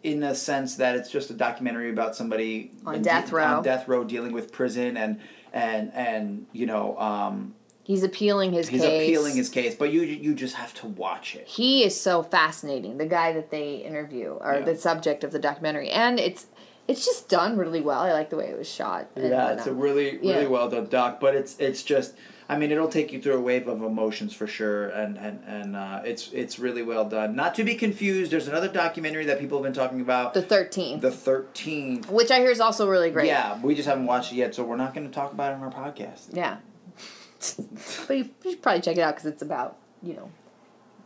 in 0.02 0.23
a 0.23 0.35
sense 0.35 0.76
that 0.76 0.95
it's 0.95 1.11
just 1.11 1.30
a 1.30 1.35
documentary 1.35 1.90
about 1.90 2.14
somebody 2.14 2.71
On 2.87 2.95
in 2.95 3.02
death 3.02 3.33
row. 3.33 3.45
on 3.45 3.62
death 3.64 3.88
row 3.88 4.04
dealing 4.04 4.33
with 4.33 4.52
prison 4.52 4.97
and 4.97 5.18
and 5.52 5.92
and 5.95 6.47
you 6.52 6.66
know 6.66 6.97
um, 6.99 7.54
He's 7.86 8.02
appealing 8.02 8.52
his 8.52 8.66
case. 8.68 8.80
he's 8.80 8.88
case. 8.90 9.08
appealing 9.08 9.36
his 9.36 9.48
case, 9.48 9.74
but 9.76 9.92
you 9.92 10.02
you 10.02 10.34
just 10.34 10.56
have 10.56 10.74
to 10.74 10.86
watch 10.88 11.36
it. 11.36 11.46
he 11.46 11.84
is 11.84 11.98
so 12.00 12.22
fascinating. 12.22 12.98
The 12.98 13.06
guy 13.06 13.32
that 13.32 13.50
they 13.50 13.76
interview, 13.76 14.30
or 14.40 14.54
Yeah. 14.54 14.60
the 14.64 14.76
subject 14.76 15.22
of 15.22 15.30
the 15.30 15.38
documentary, 15.38 15.90
and 15.90 16.18
it's 16.18 16.46
it's 16.88 17.04
just 17.04 17.28
done 17.28 17.56
really 17.56 17.80
well. 17.80 18.00
I 18.00 18.12
like 18.12 18.30
the 18.30 18.36
way 18.36 18.46
it 18.48 18.58
was 18.58 18.68
shot. 18.68 19.08
and 19.16 19.28
Yeah, 19.30 19.52
it's 19.52 19.66
a 19.68 19.72
really 19.72 20.18
really 20.18 20.42
Yeah. 20.42 20.46
well 20.48 20.68
done 20.68 20.86
doc, 20.86 21.20
but 21.20 21.34
it's 21.36 21.56
it's 21.60 21.82
just 21.84 22.14
I 22.48 22.56
mean 22.56 22.70
it'll 22.72 22.88
take 22.88 23.12
you 23.12 23.20
through 23.22 23.36
a 23.36 23.40
wave 23.40 23.66
of 23.68 23.82
emotions 23.82 24.32
for 24.34 24.46
sure, 24.48 24.88
and 24.88 25.16
and 25.16 25.40
and 25.46 25.76
uh, 25.76 26.00
it's 26.04 26.30
it's 26.32 26.58
really 26.58 26.82
well 26.82 27.04
done. 27.04 27.36
Not 27.36 27.54
to 27.56 27.62
be 27.64 27.74
confused, 27.76 28.32
there's 28.32 28.48
another 28.48 28.68
documentary 28.68 29.24
that 29.26 29.38
people 29.40 29.58
have 29.58 29.64
been 29.64 29.72
talking 29.82 30.00
about, 30.00 30.34
the 30.34 30.42
thirteenth, 30.42 31.02
the 31.02 31.10
Thirteenth. 31.12 32.10
which 32.10 32.30
I 32.32 32.38
hear 32.40 32.50
is 32.50 32.60
also 32.60 32.88
really 32.88 33.10
great. 33.10 33.26
Yeah, 33.26 33.60
we 33.62 33.74
just 33.76 33.88
haven't 33.88 34.06
watched 34.06 34.32
it 34.32 34.36
yet, 34.36 34.54
so 34.56 34.64
we're 34.64 34.76
not 34.76 34.92
going 34.94 35.06
to 35.08 35.12
talk 35.14 35.32
about 35.32 35.52
it 35.52 35.56
on 35.56 35.62
our 35.62 35.70
podcast. 35.72 36.28
Yeah. 36.32 36.56
But 38.06 38.16
you, 38.18 38.30
you 38.44 38.50
should 38.52 38.62
probably 38.62 38.80
check 38.82 38.96
it 38.96 39.00
out 39.00 39.14
because 39.16 39.26
it's 39.26 39.42
about 39.42 39.76
you 40.02 40.14
know 40.14 40.30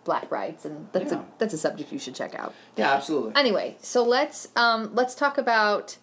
black 0.04 0.30
rights, 0.30 0.64
and 0.64 0.88
that's 0.92 1.12
Yeah. 1.12 1.20
a 1.20 1.24
that's 1.38 1.54
a 1.54 1.58
subject 1.58 1.92
you 1.92 1.98
should 1.98 2.14
check 2.14 2.34
out. 2.34 2.54
Yeah, 2.76 2.92
absolutely. 2.92 3.32
Anyway, 3.36 3.76
so 3.80 4.02
let's 4.04 4.48
um 4.56 4.94
let's 4.94 5.14
talk 5.14 5.38
about 5.38 5.96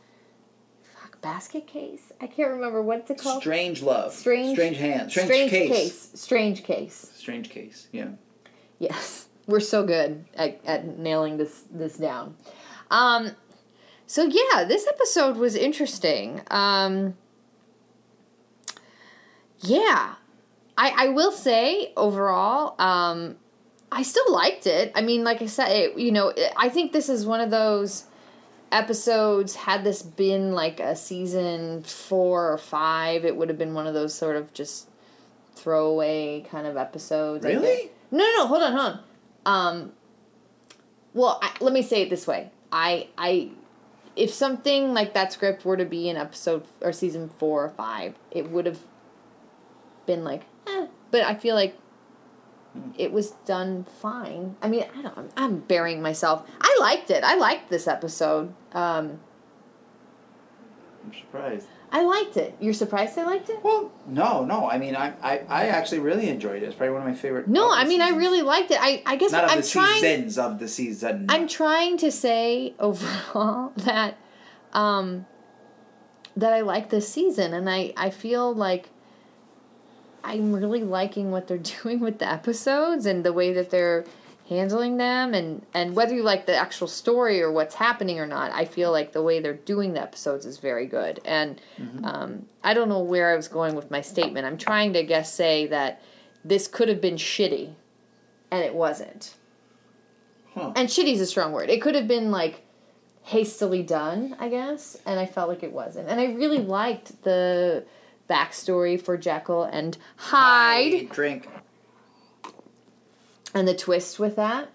fuck 0.84 1.20
basket 1.22 1.68
case. 1.68 2.12
I 2.22 2.28
can't 2.28 2.52
remember 2.52 2.82
what's 2.82 3.10
it 3.12 3.18
called. 3.20 3.42
Strange 3.42 3.82
love, 3.82 4.14
Strange- 4.14 4.56
strange 4.56 4.78
hand, 4.78 5.12
strange, 5.12 5.50
case. 5.50 6.12
Strange 6.16 6.64
case. 6.64 7.12
strange 7.16 7.50
case. 7.50 7.88
Yeah. 7.92 8.10
Yes, 8.80 9.28
we're 9.48 9.60
so 9.60 9.84
good 9.86 10.26
at, 10.36 10.60
at 10.66 10.98
nailing 11.00 11.38
this 11.38 11.64
this 11.72 11.98
down. 11.98 12.36
Um, 12.92 13.32
so 14.06 14.24
yeah, 14.26 14.64
this 14.64 14.88
episode 14.88 15.36
was 15.38 15.56
interesting. 15.56 16.42
Um, 16.52 17.16
yeah, 19.60 20.16
I 20.78 20.94
I 21.06 21.08
will 21.10 21.32
say 21.32 21.92
overall, 21.98 22.80
um, 22.80 23.36
I 23.92 24.04
still 24.04 24.32
liked 24.32 24.68
it. 24.68 24.92
I 24.96 25.02
mean, 25.02 25.24
like 25.24 25.42
I 25.42 25.48
said, 25.48 25.70
it, 25.70 25.98
you 25.98 26.12
know, 26.12 26.34
I 26.56 26.70
think 26.70 26.92
this 26.92 27.10
is 27.10 27.26
one 27.26 27.42
of 27.42 27.50
those 27.50 28.06
episodes. 28.72 29.56
Had 29.56 29.84
this 29.84 30.02
been 30.02 30.52
like 30.54 30.80
a 30.80 30.96
season 30.96 31.84
four 31.84 32.52
or 32.52 32.58
five, 32.58 33.26
it 33.26 33.36
would 33.36 33.50
have 33.50 33.58
been 33.58 33.74
one 33.74 33.88
of 33.88 33.94
those 33.94 34.14
sort 34.14 34.36
of 34.36 34.54
just 34.54 34.90
throwaway 35.56 36.46
kind 36.52 36.68
of 36.68 36.78
episodes. 36.78 37.44
Really? 37.44 37.92
No, 38.12 38.20
no, 38.20 38.34
no. 38.38 38.48
Hold 38.48 38.64
on, 38.64 38.72
hold 38.74 38.86
on. 38.86 39.00
Um, 39.46 39.92
well, 41.14 41.40
I, 41.42 41.52
let 41.62 41.74
me 41.74 41.82
say 41.82 42.04
it 42.04 42.10
this 42.10 42.28
way. 42.28 42.52
I, 42.72 43.08
I, 43.18 43.52
if 44.16 44.32
something 44.32 44.94
like 44.94 45.14
that 45.14 45.34
script 45.34 45.66
were 45.66 45.78
to 45.78 45.86
be 45.86 46.10
in 46.10 46.18
episode 46.18 46.66
or 46.82 46.92
season 46.92 47.30
four 47.30 47.66
or 47.66 47.70
five, 47.70 48.16
it 48.30 48.52
would 48.52 48.66
have 48.66 48.80
been 50.06 50.24
like, 50.24 50.44
eh. 50.68 50.88
But 51.12 51.22
I 51.22 51.36
feel 51.36 51.56
like 51.56 51.78
it 52.98 53.12
was 53.12 53.32
done 53.46 53.86
fine. 54.02 54.56
I 54.62 54.68
mean, 54.68 54.86
I 54.98 55.02
don't. 55.02 55.32
I'm 55.38 55.60
burying 55.60 56.02
myself. 56.02 56.48
I 56.62 56.78
liked 56.80 57.10
it. 57.10 57.24
I 57.24 57.36
liked 57.36 57.70
this 57.70 57.88
episode. 57.88 58.54
Um, 58.74 59.20
I'm 61.06 61.14
surprised. 61.14 61.68
I 61.90 62.04
liked 62.04 62.36
it. 62.36 62.56
You're 62.60 62.74
surprised 62.74 63.18
I 63.18 63.24
liked 63.24 63.50
it? 63.50 63.64
Well, 63.64 63.92
no, 64.08 64.44
no. 64.44 64.70
I 64.70 64.78
mean, 64.78 64.94
I, 64.96 65.14
I, 65.22 65.40
I 65.48 65.68
actually 65.68 66.00
really 66.00 66.28
enjoyed 66.28 66.62
it. 66.62 66.66
It's 66.66 66.76
probably 66.76 66.92
one 66.94 67.02
of 67.02 67.08
my 67.08 67.14
favorite. 67.14 67.48
No, 67.48 67.72
I 67.72 67.86
mean 67.86 68.02
I 68.02 68.10
really 68.10 68.42
liked 68.42 68.72
it. 68.72 68.78
I 68.82 69.02
I 69.06 69.16
guess 69.16 69.32
Not 69.32 69.46
of 69.46 69.52
I'm 69.52 69.62
the 69.62 69.68
trying. 69.68 70.02
seasons 70.02 70.38
of 70.38 70.60
the 70.60 70.68
season. 70.68 71.28
I'm 71.30 71.48
trying 71.48 71.98
to 72.00 72.12
say 72.12 72.74
overall 72.80 73.72
that 73.78 74.18
um 74.74 75.26
that 76.36 76.52
I 76.52 76.60
like 76.62 76.90
this 76.90 77.08
season 77.08 77.54
and 77.54 77.70
I 77.70 77.94
I 77.96 78.10
feel 78.10 78.54
like 78.54 78.90
I'm 80.24 80.54
really 80.54 80.84
liking 80.84 81.32
what 81.32 81.48
they're 81.48 81.58
doing 81.82 82.00
with 82.00 82.20
the 82.20 82.32
episodes 82.32 83.06
and 83.06 83.24
the 83.24 83.34
way 83.34 83.54
that 83.54 83.70
they're 83.70 84.06
handling 84.50 84.96
them 84.96 85.34
and 85.34 85.66
and 85.74 85.94
whether 85.94 86.16
you 86.16 86.24
like 86.24 86.46
the 86.46 86.56
actual 86.56 86.88
story 86.88 87.42
or 87.42 87.52
what's 87.52 87.76
happening 87.76 88.18
or 88.18 88.26
not 88.26 88.50
I 88.54 88.64
feel 88.64 88.94
like 88.94 89.12
the 89.12 89.22
way 89.22 89.42
they're 89.42 89.54
doing 89.54 89.92
the 89.92 90.02
episodes 90.02 90.46
is 90.46 90.58
very 90.58 90.86
good 90.86 91.20
and 91.26 91.60
um, 92.06 92.46
I 92.64 92.74
don't 92.74 92.88
know 92.88 93.02
where 93.02 93.30
I 93.30 93.36
was 93.36 93.50
going 93.50 93.76
with 93.76 93.92
my 93.92 94.00
statement 94.00 94.46
I'm 94.46 94.58
trying 94.58 94.94
to 94.94 95.04
guess 95.04 95.34
say 95.34 95.68
that 95.68 96.02
this 96.46 96.70
could 96.70 96.88
have 96.88 97.02
been 97.02 97.16
shitty 97.16 97.74
and 98.50 98.64
it 98.64 98.74
wasn't 98.74 99.36
Huh. 100.54 100.72
and 100.76 100.88
shitty's 100.90 101.22
a 101.22 101.26
strong 101.28 101.52
word. 101.52 101.70
It 101.70 101.82
could 101.82 101.94
have 101.94 102.08
been 102.08 102.32
like 102.32 102.62
hastily 103.24 103.84
done, 103.84 104.36
I 104.40 104.50
guess, 104.50 104.98
and 105.06 105.20
I 105.20 105.26
felt 105.28 105.50
like 105.50 105.62
it 105.62 105.72
wasn't. 105.72 106.08
And 106.08 106.20
I 106.20 106.28
really 106.34 106.60
liked 106.60 107.22
the 107.24 107.84
backstory 108.30 109.02
for 109.02 109.18
Jekyll 109.18 109.64
and 109.64 109.98
Hyde 110.18 111.10
drink. 111.10 111.48
and 113.54 113.68
the 113.68 113.76
twist 113.76 114.20
with 114.20 114.36
that. 114.36 114.70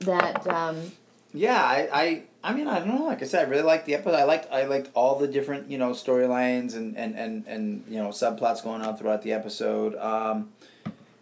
That 0.00 0.46
um, 0.46 0.92
Yeah, 1.32 1.62
I, 1.62 1.88
I, 1.92 2.22
I 2.44 2.54
mean, 2.54 2.68
I 2.68 2.78
don't 2.80 2.88
know. 2.88 3.04
Like 3.06 3.22
I 3.22 3.26
said, 3.26 3.46
I 3.46 3.50
really 3.50 3.62
liked 3.62 3.86
the 3.86 3.94
episode. 3.94 4.14
I 4.16 4.24
liked, 4.24 4.52
I 4.52 4.64
liked 4.64 4.90
all 4.94 5.18
the 5.18 5.26
different, 5.28 5.70
you 5.70 5.78
know, 5.78 5.90
storylines 5.92 6.74
and, 6.76 6.96
and, 6.96 7.14
and, 7.16 7.46
and 7.46 7.84
you 7.88 7.96
know 8.02 8.08
subplots 8.08 8.62
going 8.62 8.82
on 8.82 8.96
throughout 8.96 9.22
the 9.22 9.32
episode. 9.32 9.96
Um, 9.96 10.52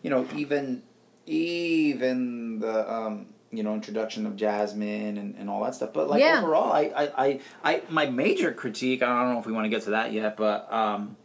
you 0.03 0.11
know, 0.11 0.27
even, 0.35 0.83
even 1.27 2.59
the, 2.59 2.93
um, 2.93 3.27
you 3.53 3.63
know, 3.63 3.73
introduction 3.75 4.27
of 4.27 4.35
Jasmine 4.37 5.17
and, 5.17 5.37
and 5.37 5.49
all 5.49 5.63
that 5.65 5.75
stuff. 5.77 5.93
But 5.93 6.09
like 6.11 6.21
Yeah. 6.21 6.41
overall, 6.43 6.73
I, 6.73 6.81
I, 6.97 7.25
I, 7.27 7.41
I, 7.63 7.83
my 7.89 8.07
major 8.07 8.53
critique. 8.53 9.03
I 9.03 9.07
don't 9.07 9.33
know 9.35 9.39
if 9.39 9.47
we 9.47 9.53
want 9.53 9.65
to 9.67 9.69
get 9.69 9.83
to 9.85 9.91
that 9.91 10.13
yet, 10.13 10.37
but 10.37 10.71
um, 10.73 11.17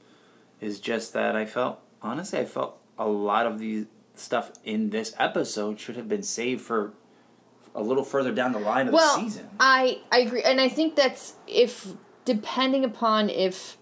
is 0.62 0.80
just 0.80 1.14
that 1.14 1.36
I 1.36 1.46
felt 1.46 1.80
honestly, 2.02 2.40
I 2.40 2.46
felt 2.46 2.82
a 2.98 3.08
lot 3.08 3.46
of 3.46 3.60
the 3.60 3.86
stuff 4.16 4.52
in 4.64 4.90
this 4.90 5.16
episode 5.18 5.80
should 5.80 5.96
have 5.96 6.10
been 6.10 6.24
saved 6.24 6.62
for 6.62 6.94
a 7.74 7.82
little 7.82 8.04
further 8.04 8.34
down 8.34 8.52
the 8.52 8.60
line 8.60 8.88
of 8.88 8.94
well, 8.94 9.18
the 9.18 9.24
season. 9.24 9.50
I 9.60 10.02
I 10.12 10.20
agree, 10.20 10.44
and 10.44 10.60
I 10.60 10.70
think 10.70 10.96
that's 10.96 11.36
if 11.48 11.94
depending 12.26 12.84
upon 12.84 13.30
if 13.30 13.78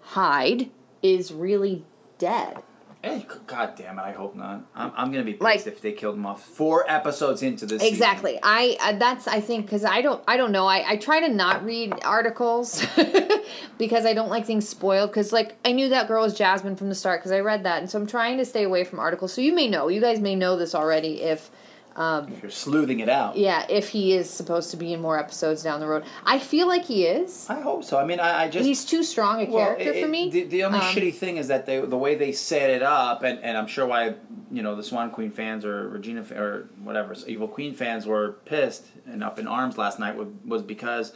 Hyde 0.00 0.70
is 1.02 1.32
really 1.32 1.84
dead. 2.18 2.62
Eh, 3.04 3.22
God 3.48 3.74
damn 3.76 3.98
it! 3.98 4.02
I 4.02 4.12
hope 4.12 4.36
not. 4.36 4.62
I'm, 4.76 4.92
I'm 4.96 5.10
gonna 5.10 5.24
be 5.24 5.32
pissed 5.32 5.42
Like- 5.42 5.66
if 5.66 5.80
they 5.80 5.90
killed 5.90 6.14
him 6.14 6.24
off 6.24 6.40
four 6.44 6.88
episodes 6.88 7.42
into 7.42 7.66
this. 7.66 7.80
season. 7.82 7.94
Exactly. 7.94 8.38
I 8.42 8.76
uh, 8.80 8.92
that's 8.92 9.26
I 9.26 9.40
think 9.40 9.66
because 9.66 9.84
I 9.84 10.02
don't 10.02 10.22
I 10.28 10.36
don't 10.36 10.52
know 10.52 10.66
I 10.66 10.88
I 10.92 10.96
try 10.96 11.18
to 11.20 11.28
not 11.28 11.64
read 11.64 11.92
articles 12.04 12.84
because 13.78 14.06
I 14.06 14.12
don't 14.14 14.28
like 14.30 14.46
things 14.46 14.68
spoiled 14.68 15.10
because 15.10 15.32
like 15.32 15.56
I 15.64 15.72
knew 15.72 15.88
that 15.88 16.06
girl 16.06 16.22
was 16.22 16.34
Jasmine 16.34 16.76
from 16.76 16.88
the 16.88 16.94
start 16.94 17.20
because 17.20 17.32
I 17.32 17.40
read 17.40 17.64
that 17.64 17.78
and 17.80 17.90
so 17.90 17.98
I'm 17.98 18.06
trying 18.06 18.38
to 18.38 18.44
stay 18.44 18.62
away 18.62 18.84
from 18.84 19.00
articles. 19.00 19.32
So 19.32 19.40
you 19.40 19.52
may 19.52 19.66
know 19.68 19.88
you 19.88 20.00
guys 20.00 20.20
may 20.20 20.34
know 20.36 20.56
this 20.56 20.74
already 20.74 21.22
if 21.22 21.50
if 21.96 22.42
you're 22.42 22.50
sleuthing 22.50 23.00
it 23.00 23.08
out. 23.08 23.36
Yeah, 23.36 23.66
if 23.68 23.88
he 23.90 24.14
is 24.14 24.28
supposed 24.30 24.70
to 24.70 24.76
be 24.76 24.92
in 24.92 25.00
more 25.00 25.18
episodes 25.18 25.62
down 25.62 25.80
the 25.80 25.86
road, 25.86 26.04
I 26.24 26.38
feel 26.38 26.66
like 26.66 26.84
he 26.84 27.04
is. 27.06 27.48
I 27.50 27.60
hope 27.60 27.84
so. 27.84 27.98
I 27.98 28.04
mean, 28.04 28.20
I, 28.20 28.44
I 28.44 28.48
just 28.48 28.64
He's 28.66 28.84
too 28.84 29.02
strong 29.02 29.40
a 29.46 29.50
Well, 29.50 29.64
character 29.66 29.92
it- 29.92 30.02
for 30.02 30.08
me. 30.08 30.30
The, 30.30 30.44
the 30.44 30.64
only 30.64 30.78
Um, 30.78 30.84
shitty 30.94 31.14
thing 31.14 31.36
is 31.36 31.48
that 31.48 31.66
they, 31.66 31.80
the 31.80 31.96
way 31.96 32.14
they 32.14 32.32
set 32.32 32.70
it 32.70 32.82
up, 32.82 33.22
and, 33.22 33.38
and 33.40 33.56
I'm 33.58 33.66
sure 33.66 33.86
why 33.86 34.14
you 34.50 34.62
know 34.62 34.74
the 34.76 34.82
Swan 34.82 35.10
Queen 35.10 35.30
fans 35.30 35.64
or 35.64 35.88
Regina 35.88 36.24
or 36.34 36.68
whatever 36.82 37.14
Evil 37.26 37.48
Queen 37.48 37.74
fans 37.74 38.06
were 38.06 38.32
pissed 38.44 38.86
and 39.06 39.22
up 39.24 39.38
in 39.38 39.46
arms 39.46 39.78
last 39.78 39.98
night 39.98 40.14
was, 40.16 40.28
was 40.44 40.62
because 40.62 41.12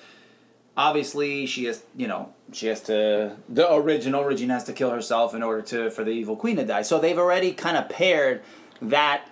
obviously 0.76 1.46
she 1.46 1.64
has 1.64 1.82
you 1.96 2.06
know 2.08 2.32
she 2.52 2.66
has 2.66 2.80
to 2.82 3.36
the 3.48 3.72
original 3.74 4.24
Regina 4.24 4.54
has 4.54 4.64
to 4.64 4.72
kill 4.72 4.90
herself 4.90 5.34
in 5.34 5.42
order 5.42 5.62
to 5.62 5.90
for 5.90 6.04
the 6.04 6.10
Evil 6.10 6.36
Queen 6.36 6.56
to 6.56 6.64
die. 6.64 6.82
So 6.82 6.98
they've 6.98 7.18
already 7.18 7.52
kind 7.52 7.76
of 7.76 7.88
paired 7.88 8.42
that 8.82 9.26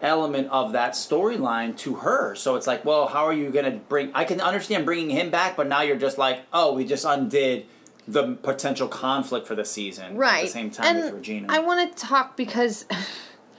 element 0.00 0.48
of 0.50 0.72
that 0.72 0.92
storyline 0.92 1.76
to 1.78 1.96
her. 1.96 2.34
So 2.34 2.56
it's 2.56 2.66
like, 2.66 2.84
well, 2.84 3.06
how 3.06 3.24
are 3.24 3.32
you 3.32 3.50
going 3.50 3.64
to 3.64 3.78
bring? 3.78 4.10
I 4.14 4.24
can 4.24 4.40
understand 4.40 4.84
bringing 4.84 5.10
him 5.10 5.30
back, 5.30 5.56
but 5.56 5.66
now 5.66 5.82
you're 5.82 5.96
just 5.96 6.18
like, 6.18 6.42
oh, 6.52 6.74
we 6.74 6.84
just 6.84 7.04
undid 7.04 7.66
the 8.08 8.34
potential 8.42 8.86
conflict 8.86 9.46
for 9.46 9.56
the 9.56 9.64
season 9.64 10.16
right 10.16 10.38
at 10.38 10.42
the 10.44 10.52
same 10.52 10.70
time 10.70 10.96
and 10.96 11.04
with 11.06 11.14
Regina. 11.14 11.48
I 11.50 11.58
want 11.58 11.90
to 11.90 12.06
talk 12.06 12.36
because 12.36 12.86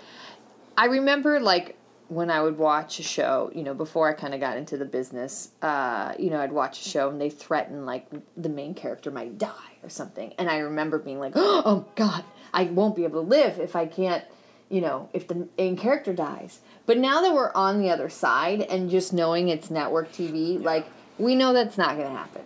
I 0.77 0.85
remember 0.85 1.39
like 1.39 1.77
when 2.07 2.29
I 2.29 2.41
would 2.41 2.57
watch 2.57 2.99
a 2.99 3.03
show, 3.03 3.51
you 3.53 3.63
know, 3.63 3.73
before 3.73 4.07
I 4.07 4.13
kind 4.13 4.33
of 4.33 4.39
got 4.39 4.55
into 4.57 4.77
the 4.77 4.85
business, 4.85 5.49
uh, 5.61 6.13
you 6.17 6.29
know, 6.29 6.39
I'd 6.39 6.53
watch 6.53 6.79
a 6.85 6.89
show 6.89 7.09
and 7.09 7.19
they 7.19 7.29
threaten 7.29 7.85
like 7.85 8.07
the 8.37 8.47
main 8.47 8.73
character 8.73 9.11
might 9.11 9.37
die 9.37 9.51
or 9.83 9.89
something, 9.89 10.33
and 10.37 10.49
I 10.49 10.59
remember 10.59 10.99
being 10.99 11.19
like, 11.19 11.33
oh 11.35 11.85
God, 11.95 12.23
I 12.53 12.63
won't 12.63 12.95
be 12.95 13.03
able 13.03 13.23
to 13.23 13.27
live 13.27 13.59
if 13.59 13.75
I 13.75 13.85
can't, 13.85 14.23
you 14.69 14.81
know, 14.81 15.09
if 15.13 15.27
the 15.27 15.47
main 15.57 15.77
character 15.77 16.13
dies. 16.13 16.59
But 16.85 16.97
now 16.97 17.21
that 17.21 17.33
we're 17.33 17.51
on 17.53 17.79
the 17.79 17.89
other 17.89 18.09
side 18.09 18.61
and 18.61 18.89
just 18.89 19.13
knowing 19.13 19.49
it's 19.49 19.69
network 19.69 20.11
TV, 20.11 20.61
like 20.61 20.85
we 21.17 21.35
know 21.35 21.53
that's 21.53 21.77
not 21.77 21.95
going 21.95 22.09
to 22.09 22.17
happen. 22.17 22.43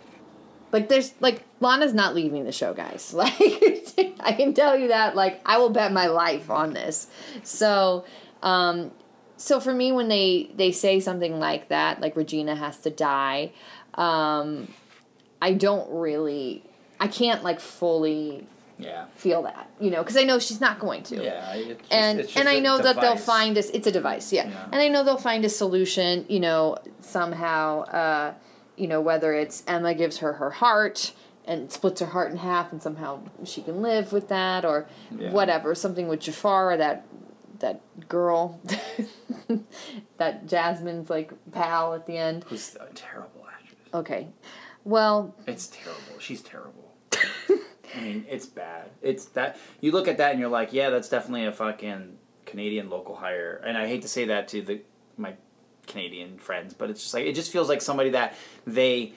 Like 0.70 0.88
there's 0.88 1.12
like 1.20 1.42
Lana's 1.60 1.92
not 1.92 2.14
leaving 2.14 2.44
the 2.44 2.52
show, 2.52 2.74
guys. 2.74 3.14
Like 3.94 4.20
I 4.20 4.32
can 4.32 4.54
tell 4.54 4.78
you 4.78 4.88
that. 4.88 5.14
Like 5.14 5.40
I 5.44 5.58
will 5.58 5.70
bet 5.70 5.92
my 5.92 6.06
life 6.06 6.48
on 6.48 6.72
this. 6.72 7.08
So, 7.42 8.04
um, 8.42 8.92
so 9.36 9.60
for 9.60 9.74
me, 9.74 9.92
when 9.92 10.08
they 10.08 10.50
they 10.54 10.72
say 10.72 11.00
something 11.00 11.38
like 11.38 11.68
that, 11.68 12.00
like 12.00 12.16
Regina 12.16 12.54
has 12.54 12.78
to 12.78 12.90
die, 12.90 13.52
um, 13.94 14.68
I 15.42 15.52
don't 15.52 15.90
really, 15.92 16.62
I 17.00 17.08
can't 17.08 17.42
like 17.42 17.60
fully 17.60 18.46
yeah, 18.82 19.06
feel 19.14 19.42
that, 19.42 19.70
you 19.80 19.90
know, 19.90 20.02
because 20.02 20.16
I 20.16 20.22
know 20.24 20.38
she's 20.38 20.60
not 20.60 20.78
going 20.78 21.02
to 21.04 21.22
yeah. 21.22 21.54
It's 21.54 21.78
just, 21.80 21.92
and 21.92 22.20
it's 22.20 22.36
and 22.36 22.48
I 22.48 22.58
know 22.58 22.78
that 22.78 23.00
they'll 23.00 23.16
find 23.16 23.56
us. 23.56 23.70
It's 23.70 23.86
a 23.86 23.92
device, 23.92 24.32
yeah. 24.32 24.48
Yeah. 24.48 24.64
And 24.72 24.76
I 24.76 24.88
know 24.88 25.04
they'll 25.04 25.16
find 25.16 25.44
a 25.44 25.48
solution. 25.48 26.26
You 26.28 26.40
know, 26.40 26.76
somehow. 27.00 27.82
Uh, 27.82 28.34
you 28.74 28.88
know, 28.88 29.02
whether 29.02 29.34
it's 29.34 29.62
Emma 29.68 29.92
gives 29.94 30.18
her 30.18 30.32
her 30.32 30.48
heart 30.50 31.12
and 31.44 31.70
splits 31.70 32.00
her 32.00 32.06
heart 32.06 32.30
in 32.32 32.38
half, 32.38 32.72
and 32.72 32.82
somehow 32.82 33.20
she 33.44 33.60
can 33.60 33.82
live 33.82 34.12
with 34.12 34.28
that, 34.28 34.64
or 34.64 34.86
Yeah. 35.16 35.30
whatever. 35.30 35.74
Something 35.74 36.08
with 36.08 36.20
Jafar, 36.20 36.72
or 36.72 36.76
that 36.78 37.04
that 37.58 37.80
girl, 38.08 38.60
that 40.18 40.46
Jasmine's 40.46 41.10
like 41.10 41.32
pal 41.52 41.94
at 41.94 42.06
the 42.06 42.16
end. 42.16 42.44
Who's 42.48 42.76
a 42.76 42.86
terrible 42.94 43.46
actress? 43.52 43.78
Okay, 43.94 44.28
well, 44.84 45.34
It's 45.46 45.66
terrible. 45.68 46.18
She's 46.18 46.40
terrible. 46.40 46.94
I 47.96 48.00
mean, 48.00 48.24
it's 48.28 48.46
bad. 48.46 48.90
It's 49.02 49.26
that 49.26 49.58
you 49.80 49.92
look 49.92 50.08
at 50.08 50.18
that 50.18 50.32
and 50.32 50.40
you're 50.40 50.48
like, 50.48 50.72
yeah, 50.72 50.90
that's 50.90 51.08
definitely 51.08 51.46
a 51.46 51.52
fucking 51.52 52.16
Canadian 52.46 52.90
local 52.90 53.14
hire. 53.14 53.62
And 53.64 53.76
I 53.76 53.86
hate 53.86 54.02
to 54.02 54.08
say 54.08 54.26
that 54.26 54.48
to 54.48 54.62
the 54.62 54.80
my 55.16 55.34
Canadian 55.86 56.38
friends, 56.38 56.74
but 56.74 56.90
it's 56.90 57.02
just 57.02 57.14
like 57.14 57.26
it 57.26 57.34
just 57.34 57.52
feels 57.52 57.68
like 57.68 57.82
somebody 57.82 58.10
that 58.10 58.34
they 58.66 59.12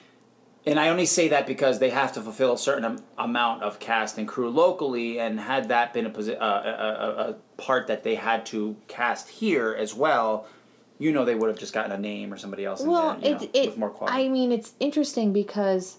and 0.66 0.80
I 0.80 0.88
only 0.88 1.06
say 1.06 1.28
that 1.28 1.46
because 1.46 1.78
they 1.78 1.90
have 1.90 2.12
to 2.14 2.20
fulfill 2.20 2.54
a 2.54 2.58
certain 2.58 2.84
am- 2.84 3.04
amount 3.16 3.62
of 3.62 3.78
cast 3.78 4.18
and 4.18 4.26
crew 4.26 4.50
locally, 4.50 5.20
and 5.20 5.38
had 5.38 5.68
that 5.68 5.92
been 5.92 6.06
a, 6.06 6.10
posi- 6.10 6.36
uh, 6.36 6.44
a, 6.44 6.70
a, 6.70 7.30
a 7.30 7.34
part 7.56 7.86
that 7.86 8.02
they 8.02 8.16
had 8.16 8.44
to 8.46 8.76
cast 8.88 9.28
here 9.28 9.76
as 9.78 9.94
well, 9.94 10.46
you 10.98 11.12
know, 11.12 11.24
they 11.24 11.36
would 11.36 11.48
have 11.48 11.58
just 11.58 11.72
gotten 11.72 11.92
a 11.92 11.98
name 11.98 12.32
or 12.32 12.36
somebody 12.36 12.64
else 12.64 12.80
in 12.80 12.90
well, 12.90 13.16
there, 13.16 13.30
you 13.30 13.36
it 13.36 13.54
know, 13.54 13.72
it. 13.72 13.78
more 13.78 13.90
quality. 13.90 14.24
I 14.24 14.28
mean, 14.28 14.50
it's 14.50 14.72
interesting 14.80 15.32
because 15.32 15.98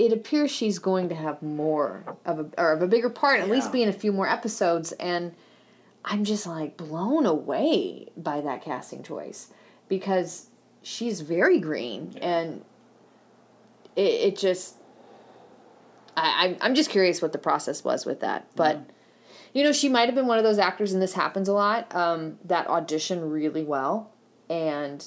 it 0.00 0.14
appears 0.14 0.50
she's 0.50 0.78
going 0.78 1.10
to 1.10 1.14
have 1.14 1.42
more 1.42 2.16
of 2.24 2.38
a 2.38 2.46
or 2.56 2.72
of 2.72 2.80
a 2.80 2.86
bigger 2.86 3.10
part, 3.10 3.40
at 3.40 3.50
least 3.50 3.70
be 3.70 3.82
in 3.82 3.88
a 3.88 3.92
few 3.92 4.12
more 4.12 4.26
episodes, 4.26 4.92
and 4.92 5.34
I'm 6.06 6.24
just 6.24 6.46
like 6.46 6.78
blown 6.78 7.26
away 7.26 8.08
by 8.16 8.40
that 8.40 8.64
casting 8.64 9.02
choice 9.02 9.52
because 9.88 10.46
she's 10.80 11.20
very 11.20 11.60
green 11.60 12.16
and 12.22 12.64
it, 13.94 14.00
it 14.00 14.38
just 14.38 14.76
I, 16.16 16.46
I'm 16.46 16.56
I'm 16.62 16.74
just 16.74 16.88
curious 16.88 17.20
what 17.20 17.32
the 17.32 17.38
process 17.38 17.84
was 17.84 18.06
with 18.06 18.20
that, 18.20 18.48
but. 18.56 18.80
You 19.52 19.64
know, 19.64 19.72
she 19.72 19.88
might 19.88 20.06
have 20.06 20.14
been 20.14 20.28
one 20.28 20.38
of 20.38 20.44
those 20.44 20.60
actors, 20.60 20.92
and 20.92 21.02
this 21.02 21.14
happens 21.14 21.48
a 21.48 21.52
lot, 21.52 21.92
um, 21.92 22.38
that 22.44 22.68
audition 22.68 23.32
really 23.32 23.64
well, 23.64 24.12
and 24.48 25.04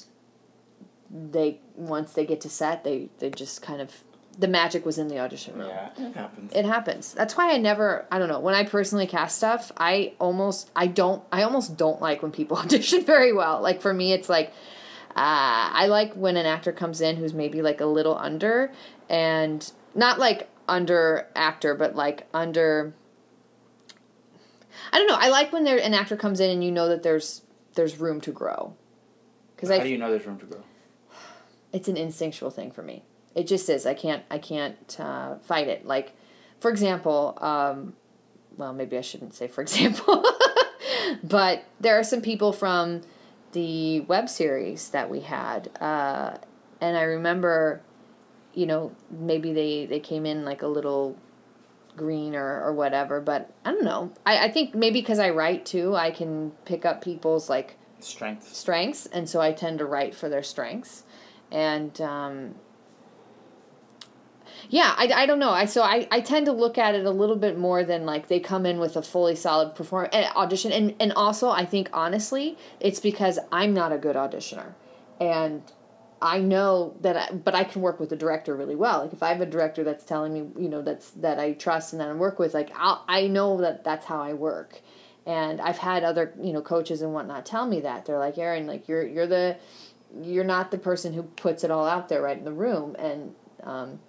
they 1.09 1.61
once 1.75 2.11
they 2.11 2.25
get 2.25 2.41
to 2.41 2.49
set, 2.49 2.83
they 2.83 3.09
they 3.19 3.29
just 3.29 3.61
kind 3.61 3.79
of 3.79 4.03
the 4.37 4.47
magic 4.47 4.85
was 4.85 4.97
in 4.97 5.07
the 5.07 5.19
audition 5.19 5.57
room. 5.57 5.69
yeah, 5.69 5.89
it 5.97 6.15
happens. 6.15 6.53
It 6.53 6.65
happens. 6.65 7.13
That's 7.13 7.37
why 7.37 7.51
I 7.51 7.57
never. 7.57 8.05
I 8.11 8.19
don't 8.19 8.29
know. 8.29 8.39
When 8.39 8.55
I 8.55 8.63
personally 8.63 9.07
cast 9.07 9.37
stuff, 9.37 9.71
I 9.77 10.13
almost. 10.19 10.71
I 10.75 10.87
don't. 10.87 11.23
I 11.31 11.43
almost 11.43 11.77
don't 11.77 12.01
like 12.01 12.21
when 12.21 12.31
people 12.31 12.57
audition 12.63 13.03
very 13.05 13.33
well. 13.33 13.61
Like 13.61 13.81
for 13.81 13.93
me, 13.93 14.13
it's 14.13 14.29
like. 14.29 14.51
Uh, 15.15 15.69
I 15.71 15.85
like 15.87 16.15
when 16.15 16.37
an 16.37 16.47
actor 16.47 16.71
comes 16.71 16.99
in 16.99 17.17
who's 17.17 17.35
maybe 17.35 17.61
like 17.61 17.81
a 17.81 17.85
little 17.85 18.17
under, 18.17 18.71
and 19.09 19.71
not 19.93 20.17
like 20.17 20.49
under 20.67 21.27
actor, 21.35 21.75
but 21.75 21.95
like 21.95 22.27
under. 22.33 22.95
I 24.91 24.97
don't 24.97 25.07
know. 25.07 25.17
I 25.19 25.29
like 25.29 25.53
when 25.53 25.65
there 25.65 25.77
an 25.77 25.93
actor 25.93 26.17
comes 26.17 26.39
in 26.39 26.49
and 26.49 26.63
you 26.63 26.71
know 26.71 26.89
that 26.89 27.03
there's 27.03 27.43
there's 27.75 27.99
room 27.99 28.21
to 28.21 28.31
grow. 28.31 28.75
Because 29.55 29.69
How 29.69 29.75
I 29.75 29.83
do 29.83 29.89
you 29.89 29.99
know 29.99 30.09
there's 30.09 30.25
room 30.25 30.39
to 30.39 30.45
grow? 30.47 30.63
it's 31.71 31.87
an 31.87 31.97
instinctual 31.97 32.49
thing 32.49 32.71
for 32.71 32.81
me. 32.81 33.03
It 33.35 33.47
just 33.47 33.69
is. 33.69 33.85
I 33.85 33.93
can't. 33.93 34.23
I 34.29 34.37
can't 34.37 34.99
uh, 34.99 35.35
fight 35.37 35.67
it. 35.67 35.85
Like, 35.85 36.13
for 36.59 36.69
example, 36.69 37.37
um, 37.41 37.93
well, 38.57 38.73
maybe 38.73 38.97
I 38.97 39.01
shouldn't 39.01 39.33
say 39.33 39.47
for 39.47 39.61
example, 39.67 40.23
but 41.23 41.63
there 41.79 41.97
are 41.97 42.03
some 42.03 42.21
people 42.21 42.53
from 42.53 43.01
the 43.53 44.01
web 44.01 44.29
series 44.29 44.89
that 44.89 45.09
we 45.09 45.21
had, 45.21 45.69
uh, 45.81 46.37
and 46.81 46.97
I 46.97 47.03
remember, 47.03 47.81
you 48.53 48.65
know, 48.65 48.91
maybe 49.09 49.53
they 49.53 49.85
they 49.85 49.99
came 49.99 50.25
in 50.25 50.45
like 50.45 50.61
a 50.61 50.67
little 50.67 51.17
green 51.95 52.35
or, 52.35 52.59
or 52.63 52.73
whatever 52.73 53.21
but 53.21 53.51
i 53.63 53.69
don't 53.69 53.83
know 53.83 54.11
I, 54.25 54.45
I 54.45 54.51
think 54.51 54.73
maybe 54.73 54.99
because 54.99 55.19
i 55.19 55.29
write 55.29 55.63
too 55.63 55.95
i 55.95 56.09
can 56.09 56.49
pick 56.65 56.85
up 56.85 57.03
people's 57.03 57.51
like 57.51 57.77
Strength. 57.99 58.53
strengths, 58.53 59.05
and 59.05 59.29
so 59.29 59.39
I 59.39 59.53
tend 59.53 59.79
to 59.79 59.85
write 59.85 60.13
for 60.13 60.27
their 60.27 60.43
strengths. 60.43 61.03
And 61.51 61.99
um, 62.01 62.55
yeah, 64.69 64.93
I, 64.97 65.07
I 65.13 65.25
don't 65.25 65.39
know. 65.39 65.51
I 65.51 65.65
so 65.65 65.81
I, 65.81 66.07
I 66.11 66.21
tend 66.21 66.45
to 66.47 66.51
look 66.51 66.77
at 66.77 66.95
it 66.95 67.05
a 67.05 67.11
little 67.11 67.35
bit 67.35 67.57
more 67.57 67.83
than 67.83 68.05
like 68.05 68.27
they 68.27 68.39
come 68.39 68.65
in 68.65 68.79
with 68.79 68.95
a 68.95 69.01
fully 69.01 69.35
solid 69.35 69.75
perform 69.75 70.09
eh, 70.11 70.29
audition, 70.35 70.71
and 70.71 70.95
and 70.99 71.13
also 71.13 71.49
I 71.49 71.65
think 71.65 71.89
honestly 71.93 72.57
it's 72.79 72.99
because 72.99 73.39
I'm 73.51 73.73
not 73.73 73.91
a 73.91 73.97
good 73.97 74.15
auditioner, 74.15 74.73
and 75.19 75.63
I 76.23 76.39
know 76.39 76.95
that, 77.01 77.17
I, 77.17 77.35
but 77.35 77.53
I 77.53 77.65
can 77.65 77.81
work 77.81 77.99
with 77.99 78.09
the 78.09 78.15
director 78.15 78.55
really 78.55 78.77
well. 78.77 79.01
Like 79.01 79.11
if 79.11 79.21
I 79.21 79.27
have 79.27 79.41
a 79.41 79.45
director 79.45 79.83
that's 79.83 80.05
telling 80.05 80.33
me, 80.33 80.47
you 80.57 80.69
know, 80.69 80.81
that's 80.81 81.11
that 81.11 81.37
I 81.37 81.51
trust 81.51 81.91
and 81.91 81.99
that 81.99 82.07
I 82.07 82.13
work 82.13 82.39
with, 82.39 82.53
like 82.53 82.71
I'll, 82.77 83.03
I 83.09 83.27
know 83.27 83.59
that 83.59 83.83
that's 83.83 84.05
how 84.05 84.21
I 84.21 84.31
work. 84.31 84.79
And 85.25 85.59
I've 85.59 85.77
had 85.77 86.05
other, 86.05 86.33
you 86.41 86.53
know, 86.53 86.61
coaches 86.61 87.01
and 87.01 87.13
whatnot 87.13 87.45
tell 87.45 87.67
me 87.67 87.81
that 87.81 88.05
they're 88.05 88.19
like, 88.19 88.37
Aaron, 88.37 88.67
like 88.67 88.87
you're 88.87 89.05
you're 89.05 89.27
the, 89.27 89.57
you're 90.21 90.45
not 90.45 90.71
the 90.71 90.77
person 90.77 91.13
who 91.13 91.23
puts 91.23 91.65
it 91.65 91.71
all 91.71 91.85
out 91.85 92.07
there 92.07 92.21
right 92.21 92.37
in 92.37 92.45
the 92.45 92.53
room, 92.53 92.95
and 92.97 93.35
um, 93.63 93.99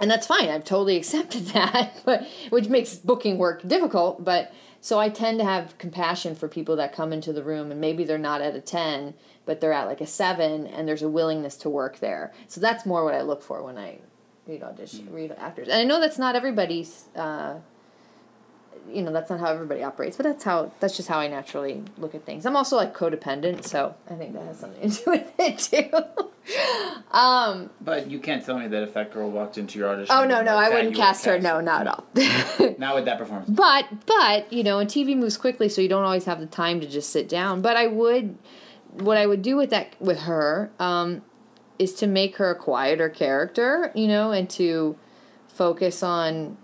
and 0.00 0.10
that's 0.10 0.26
fine. 0.26 0.48
I've 0.48 0.64
totally 0.64 0.96
accepted 1.00 1.46
that, 1.48 2.00
but 2.04 2.26
which 2.50 2.68
makes 2.68 2.96
booking 2.96 3.38
work 3.38 3.66
difficult. 3.66 4.24
But 4.24 4.52
so 4.80 4.98
I 4.98 5.08
tend 5.08 5.38
to 5.38 5.44
have 5.44 5.78
compassion 5.78 6.34
for 6.34 6.48
people 6.48 6.76
that 6.76 6.92
come 6.92 7.12
into 7.12 7.32
the 7.32 7.42
room 7.42 7.70
and 7.70 7.80
maybe 7.80 8.04
they're 8.04 8.18
not 8.18 8.40
at 8.40 8.54
a 8.54 8.60
ten, 8.60 9.14
but 9.46 9.60
they're 9.60 9.72
at 9.72 9.86
like 9.86 10.00
a 10.00 10.06
seven, 10.06 10.66
and 10.66 10.86
there's 10.88 11.02
a 11.02 11.08
willingness 11.08 11.56
to 11.58 11.70
work 11.70 11.98
there. 12.00 12.32
So 12.48 12.60
that's 12.60 12.84
more 12.84 13.04
what 13.04 13.14
I 13.14 13.22
look 13.22 13.42
for 13.42 13.62
when 13.62 13.78
I 13.78 13.98
read 14.46 14.62
audition, 14.62 15.08
read 15.12 15.32
actors. 15.32 15.68
And 15.68 15.76
I 15.78 15.84
know 15.84 16.00
that's 16.00 16.18
not 16.18 16.36
everybody's. 16.36 17.04
Uh, 17.14 17.56
you 18.90 19.02
know 19.02 19.12
that's 19.12 19.30
not 19.30 19.40
how 19.40 19.46
everybody 19.46 19.82
operates, 19.82 20.16
but 20.16 20.24
that's 20.24 20.44
how 20.44 20.70
that's 20.80 20.96
just 20.96 21.08
how 21.08 21.18
I 21.18 21.28
naturally 21.28 21.82
look 21.98 22.14
at 22.14 22.24
things. 22.24 22.46
I'm 22.46 22.56
also 22.56 22.76
like 22.76 22.94
codependent, 22.94 23.64
so 23.64 23.94
I 24.10 24.14
think 24.14 24.34
that 24.34 24.44
has 24.44 24.58
something 24.60 24.90
to 24.90 25.04
do 25.04 25.10
with 25.10 25.32
it 25.38 25.58
too. 25.58 25.90
um, 27.16 27.70
But 27.80 28.10
you 28.10 28.18
can't 28.18 28.44
tell 28.44 28.58
me 28.58 28.68
that 28.68 28.82
if 28.82 28.94
that 28.94 29.12
girl 29.12 29.30
walked 29.30 29.58
into 29.58 29.78
your 29.78 29.88
audition. 29.88 30.14
Oh 30.16 30.24
no, 30.24 30.42
no, 30.42 30.54
like 30.54 30.66
I 30.66 30.70
that, 30.70 30.74
wouldn't 30.76 30.96
cast 30.96 31.24
her. 31.24 31.32
cast 31.34 31.42
No, 31.44 31.60
not 31.60 31.82
at 31.82 31.88
all. 31.88 32.04
Not 32.78 32.94
with 32.96 33.04
that 33.06 33.18
performance. 33.18 33.50
but 33.50 33.86
but 34.06 34.52
you 34.52 34.62
know, 34.62 34.78
and 34.78 34.88
TV 34.90 35.16
moves 35.16 35.36
quickly, 35.36 35.68
so 35.68 35.80
you 35.80 35.88
don't 35.88 36.04
always 36.04 36.24
have 36.24 36.40
the 36.40 36.46
time 36.46 36.80
to 36.80 36.86
just 36.88 37.10
sit 37.10 37.28
down. 37.28 37.62
But 37.62 37.76
I 37.76 37.86
would 37.86 38.36
what 38.92 39.16
I 39.16 39.26
would 39.26 39.42
do 39.42 39.56
with 39.56 39.70
that 39.70 39.94
with 40.00 40.20
her 40.20 40.70
um, 40.78 41.22
is 41.78 41.94
to 41.94 42.06
make 42.06 42.36
her 42.36 42.50
a 42.50 42.54
quieter 42.54 43.08
character, 43.08 43.90
you 43.94 44.06
know, 44.06 44.30
and 44.32 44.48
to 44.50 44.96
focus 45.48 46.02
on, 46.02 46.56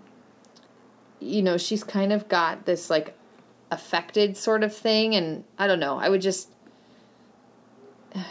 you 1.21 1.41
know, 1.41 1.57
she's 1.57 1.83
kind 1.83 2.11
of 2.11 2.27
got 2.27 2.65
this 2.65 2.89
like 2.89 3.15
affected 3.69 4.35
sort 4.35 4.63
of 4.63 4.75
thing, 4.75 5.15
and 5.15 5.43
I 5.57 5.67
don't 5.67 5.79
know. 5.79 5.97
I 5.97 6.09
would 6.09 6.21
just, 6.21 6.49
I 8.15 8.25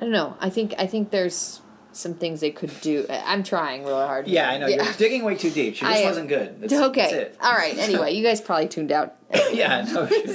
don't 0.00 0.12
know. 0.12 0.36
I 0.40 0.48
think 0.48 0.74
I 0.78 0.86
think 0.86 1.10
there's 1.10 1.60
some 1.92 2.14
things 2.14 2.40
they 2.40 2.50
could 2.50 2.72
do. 2.80 3.06
I'm 3.10 3.42
trying 3.42 3.84
really 3.84 4.06
hard. 4.06 4.26
Yeah, 4.26 4.48
I 4.50 4.58
know. 4.58 4.66
You're 4.66 4.92
digging 4.94 5.24
way 5.24 5.34
too 5.34 5.50
deep. 5.50 5.74
She 5.74 5.80
just 5.84 6.00
am. 6.00 6.04
wasn't 6.06 6.28
good. 6.28 6.60
That's, 6.60 6.72
okay. 6.72 7.00
That's 7.02 7.12
it. 7.12 7.36
All 7.40 7.52
right. 7.52 7.76
Anyway, 7.76 8.12
you 8.14 8.22
guys 8.22 8.40
probably 8.40 8.68
tuned 8.68 8.92
out. 8.92 9.16
yeah, 9.52 9.86
no. 9.92 10.06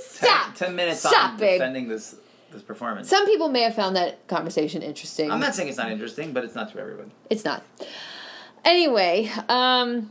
Stop. 0.00 0.54
Ten 0.54 0.76
minutes 0.76 1.00
Stop, 1.00 1.32
on 1.32 1.36
babe. 1.38 1.58
defending 1.58 1.88
this 1.88 2.16
this 2.52 2.62
performance. 2.62 3.08
Some 3.08 3.26
people 3.26 3.48
may 3.48 3.62
have 3.62 3.74
found 3.74 3.96
that 3.96 4.26
conversation 4.28 4.82
interesting. 4.82 5.30
I'm 5.30 5.40
not 5.40 5.54
saying 5.54 5.68
it's 5.68 5.78
not 5.78 5.90
interesting, 5.90 6.32
but 6.32 6.44
it's 6.44 6.54
not 6.54 6.72
to 6.72 6.78
everyone. 6.80 7.12
It's 7.28 7.44
not. 7.44 7.62
Anyway, 8.64 9.30
um, 9.48 10.10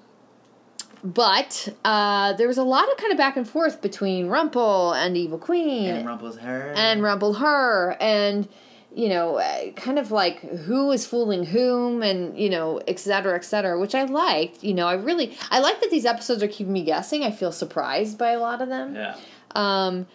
but 1.03 1.69
uh, 1.85 2.33
there 2.33 2.47
was 2.47 2.57
a 2.57 2.63
lot 2.63 2.89
of 2.91 2.97
kind 2.97 3.11
of 3.11 3.17
back 3.17 3.37
and 3.37 3.47
forth 3.47 3.81
between 3.81 4.27
Rumple 4.27 4.93
and 4.93 5.15
Evil 5.17 5.37
Queen 5.37 5.89
And 5.95 6.07
Rumple's 6.07 6.37
hair. 6.37 6.73
and 6.75 7.01
Rumple 7.03 7.33
her, 7.35 7.95
and 7.99 8.47
you 8.95 9.07
know, 9.07 9.35
uh, 9.37 9.71
kind 9.73 9.99
of 9.99 10.11
like 10.11 10.39
who 10.39 10.91
is 10.91 11.05
fooling 11.05 11.45
whom, 11.45 12.01
and 12.01 12.37
you 12.37 12.49
know, 12.49 12.81
et 12.87 12.99
cetera, 12.99 13.35
et 13.35 13.45
cetera, 13.45 13.79
which 13.79 13.93
I 13.93 14.03
liked. 14.03 14.63
You 14.63 14.73
know, 14.73 14.87
I 14.87 14.93
really 14.93 15.37
I 15.51 15.59
like 15.59 15.79
that 15.81 15.91
these 15.91 16.05
episodes 16.05 16.41
are 16.41 16.47
keeping 16.47 16.73
me 16.73 16.83
guessing. 16.83 17.23
I 17.23 17.31
feel 17.31 17.51
surprised 17.51 18.17
by 18.17 18.31
a 18.31 18.39
lot 18.39 18.61
of 18.61 18.69
them. 18.69 18.95
Yeah. 18.95 19.15
Um, 19.55 20.07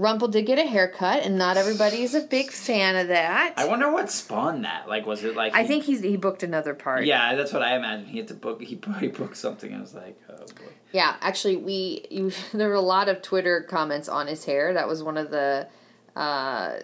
Rumple 0.00 0.28
did 0.28 0.46
get 0.46 0.58
a 0.58 0.64
haircut, 0.64 1.24
and 1.24 1.36
not 1.36 1.58
everybody 1.58 2.02
is 2.02 2.14
a 2.14 2.22
big 2.22 2.50
fan 2.50 2.96
of 2.96 3.08
that. 3.08 3.52
I 3.58 3.66
wonder 3.66 3.92
what 3.92 4.10
spawned 4.10 4.64
that. 4.64 4.88
Like, 4.88 5.04
was 5.04 5.22
it 5.24 5.36
like? 5.36 5.54
I 5.54 5.60
he- 5.60 5.68
think 5.68 5.84
he's 5.84 6.00
he 6.00 6.16
booked 6.16 6.42
another 6.42 6.72
part. 6.72 7.04
Yeah, 7.04 7.34
that's 7.34 7.52
what 7.52 7.60
I 7.62 7.76
imagine. 7.76 8.06
He 8.06 8.16
had 8.16 8.28
to 8.28 8.34
book. 8.34 8.62
He 8.62 8.76
probably 8.76 9.08
booked 9.08 9.36
something. 9.36 9.74
I 9.74 9.78
was 9.78 9.94
like, 9.94 10.18
oh 10.30 10.36
boy. 10.38 10.72
Yeah, 10.92 11.16
actually, 11.20 11.58
we 11.58 12.06
you, 12.10 12.32
there 12.54 12.68
were 12.68 12.74
a 12.74 12.80
lot 12.80 13.10
of 13.10 13.20
Twitter 13.20 13.60
comments 13.60 14.08
on 14.08 14.26
his 14.26 14.46
hair. 14.46 14.72
That 14.72 14.88
was 14.88 15.02
one 15.02 15.18
of 15.18 15.30
the 15.30 15.68
uh, 16.16 16.78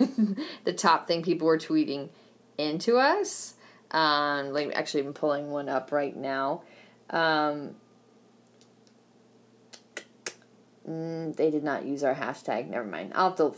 the 0.64 0.72
top 0.76 1.06
thing 1.06 1.22
people 1.22 1.46
were 1.46 1.58
tweeting 1.58 2.08
into 2.58 2.98
us. 2.98 3.54
Um, 3.92 4.48
like 4.52 4.72
actually, 4.74 5.06
I'm 5.06 5.12
pulling 5.12 5.52
one 5.52 5.68
up 5.68 5.92
right 5.92 6.16
now. 6.16 6.62
Um, 7.10 7.76
mm, 10.88 11.34
they 11.36 11.50
did 11.50 11.64
not 11.64 11.84
use 11.84 12.02
our 12.04 12.14
hashtag. 12.14 12.68
Never 12.68 12.84
mind. 12.86 13.12
I'll 13.14 13.28
have 13.30 13.38
to 13.38 13.54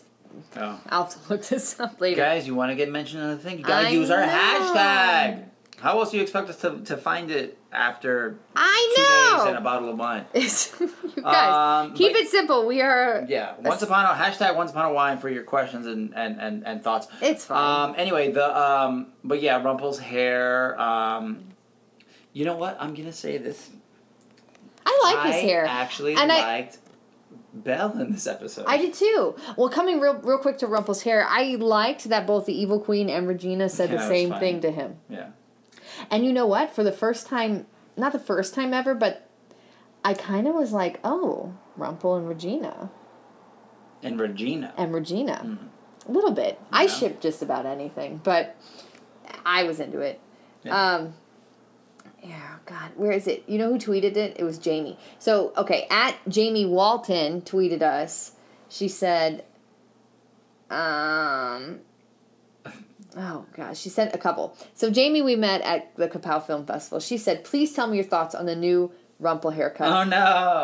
Oh. 0.56 0.80
I'll 0.90 1.04
have 1.04 1.14
to 1.22 1.32
look 1.32 1.46
this 1.46 1.80
up 1.80 1.98
later. 2.00 2.16
Guys, 2.20 2.46
you 2.46 2.54
want 2.54 2.70
to 2.70 2.74
get 2.74 2.90
mentioned 2.90 3.22
on 3.22 3.30
the 3.30 3.38
thing? 3.38 3.58
You 3.58 3.64
gotta 3.64 3.86
I 3.88 3.90
use 3.90 4.10
our 4.10 4.20
know. 4.20 4.32
hashtag. 4.32 5.44
How 5.80 5.98
else 5.98 6.10
do 6.10 6.16
you 6.18 6.22
expect 6.22 6.48
us 6.50 6.56
to, 6.62 6.80
to 6.84 6.96
find 6.96 7.30
it 7.30 7.58
after 7.72 8.36
I 8.54 8.92
two 8.96 9.02
know. 9.02 9.38
days 9.44 9.48
and 9.48 9.56
a 9.58 9.60
bottle 9.60 9.88
of 9.90 9.98
wine? 9.98 10.24
you 10.34 10.42
guys, 11.22 11.84
Um, 11.86 11.94
keep 11.94 12.12
but- 12.12 12.22
it 12.22 12.28
simple. 12.28 12.66
We 12.66 12.82
are. 12.82 13.24
Yeah, 13.28 13.54
once 13.62 13.80
upon 13.82 14.04
a 14.04 14.08
hashtag 14.08 14.56
once 14.56 14.72
upon 14.72 14.86
a 14.86 14.92
wine 14.92 15.18
for 15.18 15.28
your 15.30 15.42
questions 15.44 15.86
and 15.86 16.12
and 16.14 16.38
and, 16.40 16.66
and 16.66 16.82
thoughts. 16.82 17.08
It's 17.22 17.44
fine. 17.44 17.90
Um, 17.90 17.94
anyway, 17.98 18.30
the 18.32 18.58
um, 18.60 19.08
but 19.24 19.40
yeah, 19.40 19.62
Rumple's 19.62 19.98
hair. 19.98 20.78
Um, 20.80 21.44
you 22.32 22.44
know 22.44 22.56
what? 22.56 22.76
I'm 22.80 22.92
gonna 22.94 23.12
say 23.12 23.38
this. 23.38 23.70
I 24.84 25.00
like 25.14 25.32
his 25.34 25.42
hair. 25.42 25.64
Actually, 25.66 26.14
And 26.16 26.30
I- 26.32 26.40
liked 26.40 26.78
Belle 27.62 27.98
in 28.00 28.12
this 28.12 28.26
episode. 28.26 28.64
I 28.68 28.76
did 28.78 28.94
too. 28.94 29.34
Well, 29.56 29.68
coming 29.68 30.00
real 30.00 30.14
real 30.14 30.38
quick 30.38 30.58
to 30.58 30.66
Rumple's 30.66 31.02
hair, 31.02 31.24
I 31.28 31.56
liked 31.56 32.04
that 32.04 32.26
both 32.26 32.46
the 32.46 32.58
Evil 32.58 32.80
Queen 32.80 33.08
and 33.10 33.26
Regina 33.26 33.68
said 33.68 33.90
Yeah, 33.90 33.96
the 33.96 34.08
same 34.08 34.32
thing 34.34 34.60
to 34.60 34.70
him. 34.70 34.96
Yeah. 35.08 35.30
And 36.10 36.24
you 36.24 36.32
know 36.32 36.46
what? 36.46 36.70
For 36.74 36.84
the 36.84 36.92
first 36.92 37.26
time, 37.26 37.66
not 37.96 38.12
the 38.12 38.18
first 38.18 38.54
time 38.54 38.74
ever, 38.74 38.94
but 38.94 39.28
I 40.04 40.14
kind 40.14 40.46
of 40.46 40.54
was 40.54 40.72
like, 40.72 41.00
oh, 41.02 41.54
Rumple 41.76 42.16
and 42.16 42.28
Regina. 42.28 42.90
And 44.02 44.20
Regina. 44.20 44.72
And 44.76 44.94
Regina. 44.94 45.58
A 46.08 46.12
little 46.12 46.30
bit. 46.32 46.60
I 46.70 46.82
Yeah. 46.82 46.88
ship 46.88 47.20
just 47.20 47.42
about 47.42 47.66
anything, 47.66 48.20
but 48.22 48.54
I 49.44 49.64
was 49.64 49.80
into 49.80 50.00
it. 50.00 50.20
Yeah. 50.62 50.94
Um, 50.96 51.14
yeah, 52.26 52.56
God, 52.66 52.90
where 52.96 53.12
is 53.12 53.26
it? 53.26 53.44
You 53.46 53.58
know 53.58 53.72
who 53.72 53.78
tweeted 53.78 54.16
it? 54.16 54.36
It 54.38 54.44
was 54.44 54.58
Jamie. 54.58 54.98
So, 55.18 55.52
okay, 55.56 55.86
at 55.90 56.16
Jamie 56.28 56.66
Walton 56.66 57.42
tweeted 57.42 57.82
us. 57.82 58.32
She 58.68 58.88
said, 58.88 59.44
um, 60.70 61.80
oh 63.16 63.46
gosh, 63.54 63.78
she 63.78 63.88
sent 63.88 64.14
a 64.14 64.18
couple. 64.18 64.56
So 64.74 64.90
Jamie, 64.90 65.22
we 65.22 65.36
met 65.36 65.60
at 65.62 65.94
the 65.96 66.08
Kapow 66.08 66.44
Film 66.44 66.66
Festival. 66.66 66.98
She 66.98 67.18
said, 67.18 67.44
"Please 67.44 67.72
tell 67.72 67.86
me 67.86 67.96
your 67.96 68.04
thoughts 68.04 68.34
on 68.34 68.46
the 68.46 68.56
new 68.56 68.90
Rumple 69.18 69.50
haircut." 69.50 69.88
oh 69.88 70.04
no. 70.04 70.16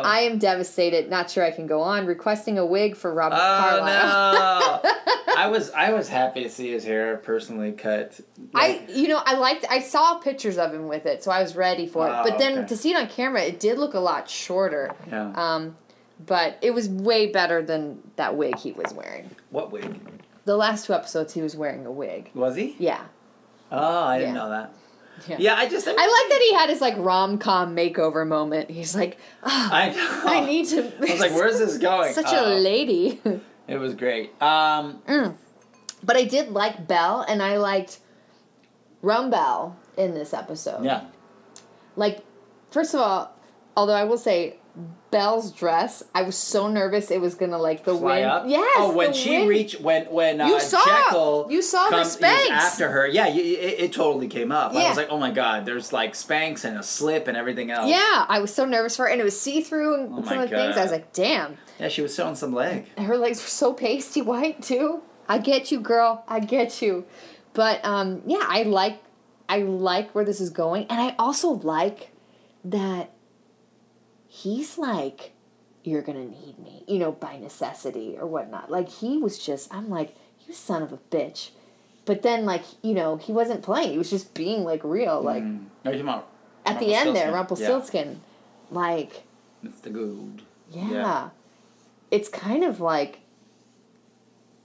I 0.05 0.21
am 0.21 0.39
devastated. 0.39 1.09
Not 1.11 1.31
sure 1.31 1.45
I 1.45 1.51
can 1.51 1.67
go 1.67 1.81
on. 1.81 2.07
Requesting 2.07 2.59
a 2.59 2.67
wig 2.67 2.97
for 2.97 3.13
Robert 3.13 3.37
Oh 3.37 3.39
Carlyle. 3.39 4.81
no! 4.85 4.91
I 5.37 5.47
was 5.49 5.71
I 5.71 5.93
was 5.93 6.09
happy 6.09 6.43
to 6.43 6.51
see 6.51 6.71
his 6.73 6.85
hair 6.85 7.17
personally 7.17 7.73
cut. 7.73 8.21
I, 8.55 8.83
you 8.89 9.09
know, 9.09 9.23
I 9.25 9.35
liked. 9.37 9.65
I 9.71 9.81
saw 9.81 10.19
pictures 10.19 10.59
of 10.59 10.75
him 10.75 10.89
with 10.89 11.07
it, 11.07 11.23
so 11.25 11.31
I 11.31 11.41
was 11.43 11.57
ready 11.57 11.87
for 11.87 12.07
it. 12.07 12.11
Oh, 12.13 12.23
But 12.25 12.39
then 12.39 12.59
okay. 12.59 12.69
to 12.69 12.77
see 12.77 12.91
it 12.93 12.97
on 12.97 13.09
camera, 13.09 13.43
it 13.43 13.59
did 13.59 13.79
look 13.79 13.95
a 13.95 14.01
lot 14.01 14.29
shorter. 14.29 14.95
yeah. 15.09 15.33
Um, 15.35 15.77
but 16.25 16.59
it 16.63 16.73
was 16.73 16.89
way 16.89 17.27
better 17.33 17.63
than 17.63 18.01
that 18.17 18.37
wig 18.37 18.57
he 18.59 18.73
was 18.73 18.93
wearing. 18.93 19.31
what 19.51 19.73
wig 19.73 19.99
The 20.45 20.57
last 20.57 20.87
two 20.87 20.93
episodes, 20.93 21.33
he 21.35 21.41
was 21.43 21.57
wearing 21.57 21.85
a 21.87 21.91
wig. 21.91 22.31
was 22.35 22.55
he? 22.57 22.77
Yeah, 22.79 23.01
Oh, 23.73 24.05
I 24.05 24.19
didn't 24.19 24.35
Yeah. 24.35 24.41
know 24.43 24.51
that. 24.51 24.75
Yeah. 25.29 25.37
Yeah, 25.39 25.55
I 25.55 25.69
just 25.69 25.87
I 25.87 25.93
like 25.93 25.99
that 25.99 26.41
he 26.49 26.55
had 26.55 26.69
his 26.71 26.81
like 26.81 26.95
rom 26.99 27.39
com 27.39 27.75
makeover 27.77 28.27
moment. 28.27 28.71
He's 28.71 28.95
like, 28.95 29.19
oh, 29.43 29.69
I. 29.73 30.23
I 30.27 30.45
need 30.45 30.67
to. 30.69 30.85
I 30.99 31.11
was 31.13 31.21
like, 31.21 31.33
"Where's 31.33 31.59
this 31.59 31.79
going?" 31.91 32.13
Such 32.13 32.27
Oh, 32.29 32.55
a 32.55 32.59
lady. 32.59 33.21
It 33.69 33.77
was 33.79 33.95
great. 33.95 34.31
Um, 34.43 35.01
but 36.03 36.17
I 36.17 36.25
did 36.25 36.51
like 36.51 36.87
Belle, 36.89 37.25
and 37.27 37.41
I 37.41 37.59
liked 37.59 38.01
Rumbelle 39.03 39.77
in 39.97 40.15
this 40.15 40.35
episode. 40.35 40.85
yeah. 40.85 41.05
like 41.97 42.25
first 42.71 42.95
of 42.95 43.01
all 43.01 43.31
although 43.77 43.93
i 43.95 44.05
will 44.05 44.17
say 44.19 44.57
belle's 45.11 45.53
dress 45.53 46.03
i 46.15 46.23
was 46.23 46.35
so 46.35 46.67
nervous 46.67 47.11
it 47.11 47.21
was 47.21 47.35
gonna 47.35 47.59
like 47.59 47.85
the 47.85 47.95
Fly 47.95 48.21
wind 48.21 48.25
up. 48.31 48.45
yes 48.47 48.73
Oh, 48.79 48.95
when 48.97 49.13
she 49.13 49.31
wind. 49.37 49.49
reached 49.51 49.81
when 49.83 50.07
when 50.07 50.41
uh, 50.41 50.47
You 50.47 50.59
saw- 50.61 50.83
Jekyll 50.87 51.47
you 51.51 51.61
saw 51.61 51.85
her 51.85 51.91
comes- 51.91 52.17
Spanx. 52.17 52.49
after 52.49 52.89
her. 52.89 53.07
Yeah, 53.07 53.27
it, 53.29 53.37
it 53.37 53.93
totally 53.93 54.29
came 54.29 54.51
up. 54.51 54.73
I 54.73 54.89
was 54.89 54.97
like, 54.97 55.09
oh 55.11 55.19
my 55.19 55.31
god, 55.31 55.67
there's 55.67 55.93
like 55.93 56.15
Spanx 56.15 56.65
and 56.65 56.79
a 56.79 56.83
slip 56.83 57.29
and 57.29 57.37
everything 57.37 57.71
else. 57.71 57.91
yeah 57.91 58.25
i 58.31 58.39
was 58.41 58.55
so 58.55 58.65
nervous 58.65 58.97
for 58.97 59.03
her 59.05 59.09
and 59.11 59.21
it 59.21 59.25
was 59.25 59.39
see-through 59.39 59.95
and 59.95 60.15
Oh 60.15 60.25
some 60.25 60.39
of 60.39 60.49
the 60.49 60.57
things 60.57 60.77
i 60.79 60.83
was 60.83 60.93
like 60.93 61.13
damn 61.13 61.59
Yeah, 61.79 61.89
she 61.89 62.01
was 62.01 62.15
showing 62.15 62.35
some 62.35 62.55
leg. 62.55 62.87
her 62.99 63.19
legs 63.19 63.43
were 63.43 63.49
so 63.49 63.75
pasty 63.75 64.23
white 64.23 64.63
too 64.63 65.03
i 65.29 65.37
get 65.37 65.71
you 65.71 65.81
girl 65.81 66.25
i 66.29 66.41
get 66.41 66.81
you 66.81 67.05
but 67.53 67.85
um 67.85 68.23
yeah 68.27 68.45
i 68.49 68.63
like 68.63 69.03
i 69.51 69.59
like 69.59 70.15
where 70.15 70.25
this 70.25 70.41
is 70.41 70.49
going 70.49 70.87
and 70.89 70.99
i 70.99 71.15
also 71.19 71.51
like 71.51 72.11
that 72.65 73.12
he's 74.35 74.79
like 74.79 75.33
you're 75.85 76.01
gonna 76.01 76.25
need 76.25 76.59
me 76.59 76.83
you 76.89 76.99
know 76.99 77.13
by 77.13 77.37
necessity 77.37 78.17
or 78.19 78.27
whatnot 78.27 78.71
like 78.71 78.89
he 78.89 79.19
was 79.19 79.39
just 79.39 79.73
i'm 79.75 79.91
like 79.91 80.17
you 80.47 80.55
son 80.55 80.83
of 80.83 80.91
a 80.91 80.97
bitch 81.11 81.51
but 82.07 82.23
then 82.23 82.47
like 82.47 82.63
you 82.81 82.95
know 82.95 83.19
he 83.19 83.31
wasn't 83.31 83.61
playing 83.63 83.91
he 83.91 83.99
was 83.99 84.09
just 84.09 84.33
being 84.33 84.65
like 84.65 84.83
real 84.83 85.21
like 85.21 85.43
Mm. 85.43 85.67
No, 85.85 85.91
you're 85.91 86.23
at 86.65 86.79
the 86.81 86.95
end 86.95 87.15
there 87.15 87.31
Rumpelstiltskin. 87.31 88.09
rumpelstiltskin 88.09 88.21
like 88.71 89.13
Yeah. 89.63 89.69
It's 89.69 89.81
the 89.81 89.91
good. 89.91 90.43
yeah. 90.71 90.91
Yeah. 90.91 91.29
It's 92.11 92.29
kind 92.31 92.65
of 92.65 92.81
like 92.81 93.19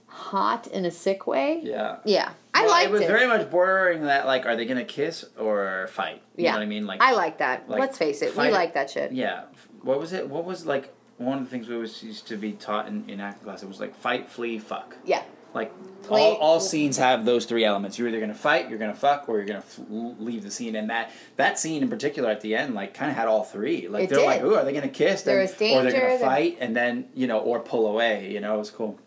hot 0.08 0.68
in 0.68 0.86
a 0.86 0.92
sick 0.92 1.28
way. 1.28 1.62
Yeah. 1.64 1.98
Yeah. 2.06 2.32
I 2.54 2.62
Well, 2.62 2.72
liked 2.72 2.90
it 2.90 2.92
was 2.92 3.02
it. 3.02 3.08
very 3.08 3.28
much 3.28 3.50
bordering 3.52 4.04
that 4.04 4.26
like, 4.26 4.46
are 4.46 4.56
they 4.56 4.66
gonna 4.66 4.84
kiss 4.86 5.26
or 5.38 5.88
fight? 5.92 6.22
You 6.36 6.46
yeah. 6.46 6.52
know 6.54 6.58
what 6.58 6.64
I 6.64 6.68
mean? 6.68 6.88
Like, 6.88 7.02
I 7.02 7.12
like 7.14 7.38
that. 7.40 7.70
like, 7.70 7.80
Let's 7.80 7.98
face 7.98 8.22
it, 8.22 8.36
we 8.36 8.50
like 8.50 8.74
that 8.74 8.90
shit. 8.90 9.12
yeah. 9.12 9.44
What 9.82 10.00
was 10.00 10.14
it? 10.14 10.28
What 10.30 10.46
was 10.46 10.66
like 10.66 10.94
one 11.18 11.38
of 11.40 11.44
the 11.44 11.50
things 11.50 11.68
we 11.68 11.76
always 11.76 12.02
used 12.04 12.28
to 12.28 12.38
be 12.38 12.54
taught 12.54 12.88
in, 12.88 13.10
in 13.10 13.20
acting 13.20 13.44
class? 13.46 13.64
It 13.64 13.68
was 13.68 13.80
like 13.80 13.96
fight, 13.96 14.30
flee, 14.30 14.60
fuck. 14.60 14.96
Yeah. 15.06 15.24
Like 15.54 15.72
Play- 16.04 16.22
all, 16.22 16.36
all 16.36 16.60
scenes 16.60 16.98
have 16.98 17.26
those 17.26 17.46
three 17.46 17.64
elements. 17.66 17.98
You're 17.98 18.10
either 18.10 18.20
gonna 18.20 18.36
fight, 18.36 18.70
you're 18.70 18.78
gonna 18.78 18.94
fuck, 18.94 19.28
or 19.28 19.38
you're 19.38 19.46
gonna 19.48 19.60
f- 19.60 19.80
leave 19.90 20.44
the 20.44 20.52
scene. 20.52 20.76
And 20.76 20.90
that 20.90 21.12
that 21.38 21.58
scene 21.58 21.82
in 21.82 21.90
particular 21.90 22.30
at 22.30 22.42
the 22.42 22.54
end, 22.56 22.76
like, 22.76 22.94
kind 22.94 23.10
of 23.10 23.18
had 23.18 23.28
all 23.28 23.44
three. 23.44 23.88
Like 23.88 24.04
It 24.04 24.10
they're 24.12 24.26
like, 24.26 24.42
did. 24.42 24.48
ooh, 24.48 24.56
are 24.56 24.64
they 24.66 24.74
gonna 24.74 24.88
kiss? 24.90 25.24
There 25.24 25.40
was 25.42 25.54
or 25.54 25.56
they're 25.58 25.84
gonna 25.84 25.92
there- 25.92 26.20
fight, 26.20 26.58
and 26.60 26.76
then 26.76 27.08
you 27.16 27.26
know, 27.28 27.40
or 27.40 27.60
pull 27.62 27.88
away. 27.88 28.30
You 28.32 28.40
know, 28.42 28.56
it 28.56 28.60
was 28.60 28.70
cool. 28.72 29.00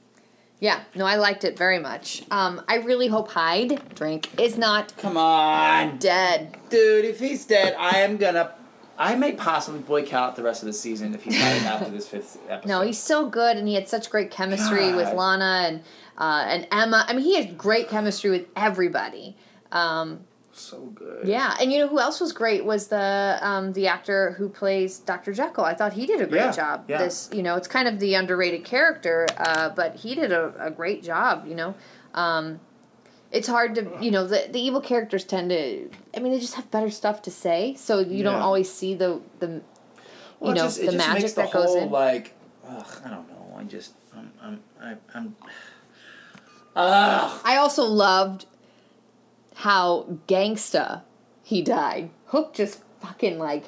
Yeah. 0.58 0.80
No, 0.94 1.06
I 1.06 1.16
liked 1.16 1.44
it 1.44 1.56
very 1.56 1.78
much. 1.78 2.22
Um, 2.30 2.60
I 2.68 2.76
really 2.76 3.06
hope 3.06 3.30
Hyde 3.30 3.80
drink 3.94 4.28
is 4.38 4.58
not 4.58 4.94
Come 4.98 5.16
on, 5.16 5.98
dead. 5.98 6.56
dude. 6.68 7.04
If 7.04 7.18
he's 7.20 7.46
dead, 7.46 7.76
I 7.78 7.98
am 8.00 8.16
gonna. 8.16 8.52
I 9.00 9.14
may 9.14 9.32
possibly 9.32 9.80
boycott 9.80 10.36
the 10.36 10.42
rest 10.42 10.62
of 10.62 10.66
the 10.66 10.74
season 10.74 11.14
if 11.14 11.24
he's 11.24 11.38
not 11.38 11.56
in 11.56 11.64
after 11.64 11.90
this 11.90 12.06
fifth 12.06 12.36
episode. 12.50 12.68
No, 12.68 12.82
he's 12.82 12.98
so 12.98 13.26
good, 13.30 13.56
and 13.56 13.66
he 13.66 13.74
had 13.74 13.88
such 13.88 14.10
great 14.10 14.30
chemistry 14.30 14.94
with 14.94 15.12
Lana 15.14 15.64
and 15.66 15.82
uh, 16.18 16.44
and 16.46 16.68
Emma. 16.70 17.06
I 17.08 17.14
mean, 17.14 17.24
he 17.24 17.34
had 17.34 17.56
great 17.56 17.88
chemistry 17.88 18.28
with 18.30 18.46
everybody. 18.54 19.36
Um, 19.72 20.20
so 20.52 20.78
good. 20.94 21.26
yeah, 21.26 21.56
and 21.58 21.72
you 21.72 21.78
know 21.78 21.88
who 21.88 21.98
else 21.98 22.20
was 22.20 22.32
great 22.32 22.62
was 22.66 22.88
the 22.88 23.38
um, 23.40 23.72
the 23.72 23.88
actor 23.88 24.32
who 24.32 24.50
plays 24.50 24.98
Dr. 24.98 25.32
Jekyll. 25.32 25.64
I 25.64 25.72
thought 25.72 25.94
he 25.94 26.04
did 26.04 26.20
a 26.20 26.26
great 26.26 26.40
Yeah, 26.40 26.52
job. 26.52 26.84
yeah. 26.86 26.98
This, 26.98 27.30
you 27.32 27.42
know, 27.42 27.56
it's 27.56 27.68
kind 27.68 27.88
of 27.88 27.98
the 28.00 28.14
underrated 28.16 28.64
character, 28.64 29.26
uh, 29.38 29.70
but 29.70 29.96
he 29.96 30.14
did 30.14 30.30
a, 30.30 30.52
a 30.58 30.70
great 30.70 31.02
job. 31.02 31.46
You 31.46 31.54
know. 31.54 31.74
Um, 32.12 32.60
it's 33.32 33.46
hard 33.48 33.74
to, 33.76 33.90
you 34.00 34.10
know, 34.10 34.26
the, 34.26 34.48
the 34.50 34.60
evil 34.60 34.80
characters 34.80 35.24
tend 35.24 35.50
to. 35.50 35.88
I 36.16 36.20
mean, 36.20 36.32
they 36.32 36.40
just 36.40 36.54
have 36.54 36.70
better 36.70 36.90
stuff 36.90 37.22
to 37.22 37.30
say, 37.30 37.74
so 37.76 38.00
you 38.00 38.22
don't 38.22 38.40
always 38.42 38.72
see 38.72 38.94
the 38.94 39.20
the, 39.38 39.46
you 39.48 39.62
Well, 40.40 40.54
know, 40.54 40.62
just- 40.64 40.84
the 40.84 40.92
magic 40.92 41.22
makes 41.22 41.32
the 41.34 41.42
that 41.42 41.52
goes 41.52 41.66
whole, 41.66 41.82
in. 41.82 41.90
Like, 41.90 42.34
ugh, 42.66 42.86
I 43.04 43.08
don't 43.10 43.28
know. 43.28 43.54
I 43.56 43.64
just, 43.64 43.92
I'm, 44.16 44.32
I'm, 44.42 44.60
I, 44.80 44.94
I'm. 45.14 45.36
Ugh. 46.76 47.40
I 47.44 47.56
also 47.56 47.84
loved 47.84 48.46
how 49.56 50.06
gangsta 50.28 51.02
he 51.42 51.62
died. 51.62 52.10
Hook 52.26 52.54
just 52.54 52.82
fucking 53.00 53.38
like 53.38 53.64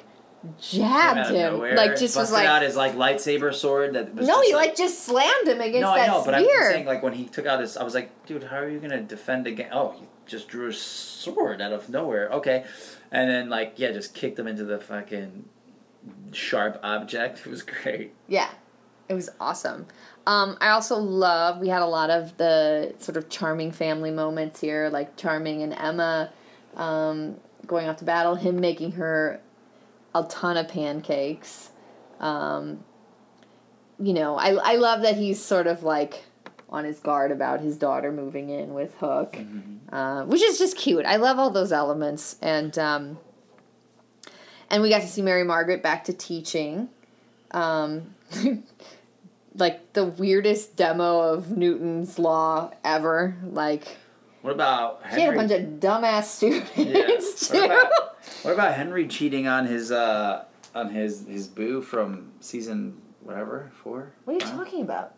jabbed 0.59 1.29
him, 1.29 1.53
nowhere, 1.53 1.75
like 1.75 1.97
just 1.97 2.15
was 2.15 2.31
like. 2.31 2.47
out 2.47 2.61
his 2.61 2.75
like 2.75 2.95
lightsaber 2.95 3.53
sword. 3.53 3.93
That 3.93 4.13
was 4.13 4.27
no, 4.27 4.35
just, 4.35 4.47
he 4.47 4.55
like 4.55 4.75
just 4.75 5.05
slammed 5.05 5.47
him 5.47 5.61
against 5.61 5.81
No, 5.81 5.91
I 5.91 5.99
that 5.99 6.07
know, 6.07 6.23
but 6.25 6.35
I'm 6.35 6.45
saying 6.45 6.85
like 6.85 7.01
when 7.01 7.13
he 7.13 7.25
took 7.25 7.45
out 7.45 7.59
his, 7.61 7.77
I 7.77 7.83
was 7.83 7.93
like, 7.93 8.25
dude, 8.25 8.43
how 8.43 8.57
are 8.57 8.69
you 8.69 8.79
gonna 8.79 9.01
defend 9.01 9.47
against? 9.47 9.73
Oh, 9.73 9.95
he 9.97 10.05
just 10.25 10.47
drew 10.47 10.69
a 10.69 10.73
sword 10.73 11.61
out 11.61 11.71
of 11.71 11.89
nowhere. 11.89 12.29
Okay, 12.29 12.65
and 13.11 13.29
then 13.29 13.49
like 13.49 13.73
yeah, 13.77 13.91
just 13.91 14.13
kicked 14.13 14.37
him 14.37 14.47
into 14.47 14.65
the 14.65 14.79
fucking 14.79 15.45
sharp 16.31 16.79
object. 16.83 17.41
It 17.45 17.49
was 17.49 17.61
great. 17.61 18.13
Yeah, 18.27 18.49
it 19.07 19.13
was 19.13 19.29
awesome. 19.39 19.87
Um, 20.25 20.57
I 20.61 20.69
also 20.69 20.97
love 20.97 21.59
we 21.59 21.67
had 21.69 21.81
a 21.81 21.87
lot 21.87 22.09
of 22.09 22.37
the 22.37 22.93
sort 22.99 23.17
of 23.17 23.29
charming 23.29 23.71
family 23.71 24.11
moments 24.11 24.61
here, 24.61 24.89
like 24.89 25.17
Charming 25.17 25.63
and 25.63 25.73
Emma 25.73 26.31
um, 26.75 27.37
going 27.67 27.87
off 27.87 27.97
to 27.97 28.05
battle, 28.05 28.35
him 28.35 28.59
making 28.59 28.93
her 28.93 29.41
a 30.13 30.23
ton 30.23 30.57
of 30.57 30.67
pancakes. 30.67 31.71
Um, 32.19 32.83
you 33.99 34.13
know, 34.13 34.35
I 34.35 34.51
I 34.51 34.75
love 34.75 35.01
that 35.01 35.17
he's 35.17 35.43
sort 35.43 35.67
of 35.67 35.83
like 35.83 36.23
on 36.69 36.85
his 36.85 36.99
guard 36.99 37.31
about 37.31 37.61
his 37.61 37.77
daughter 37.77 38.11
moving 38.11 38.49
in 38.49 38.73
with 38.73 38.95
Hook, 38.95 39.37
uh, 39.91 40.23
which 40.23 40.41
is 40.41 40.57
just 40.57 40.75
cute. 40.75 41.05
I 41.05 41.17
love 41.17 41.37
all 41.37 41.51
those 41.51 41.71
elements, 41.71 42.37
and 42.41 42.77
um, 42.79 43.19
and 44.69 44.81
we 44.81 44.89
got 44.89 45.01
to 45.01 45.07
see 45.07 45.21
Mary 45.21 45.43
Margaret 45.43 45.83
back 45.83 46.05
to 46.05 46.13
teaching. 46.13 46.89
Um, 47.51 48.15
like 49.55 49.93
the 49.93 50.05
weirdest 50.05 50.75
demo 50.75 51.19
of 51.19 51.55
Newton's 51.55 52.17
law 52.17 52.71
ever. 52.83 53.35
Like 53.43 53.97
What 54.43 54.51
about 54.51 54.99
she 55.05 55.09
had 55.09 55.17
a 55.17 55.21
Henry? 55.21 55.37
bunch 55.37 55.51
of 55.51 55.61
dumbass 55.79 56.25
students 56.25 56.71
Yeah. 56.77 57.61
too. 57.61 57.61
What 57.61 57.65
about, 57.65 57.91
what 58.43 58.53
about 58.53 58.73
Henry 58.75 59.07
cheating 59.07 59.47
on 59.47 59.65
his 59.65 59.91
uh 59.91 60.43
on 60.75 60.89
his 60.89 61.25
his 61.25 61.47
boo 61.47 61.81
from 61.81 62.33
season 62.41 63.01
whatever 63.21 63.71
four? 63.81 64.11
What 64.25 64.33
are 64.33 64.45
you 64.45 64.53
talking 64.53 64.81
about? 64.81 65.15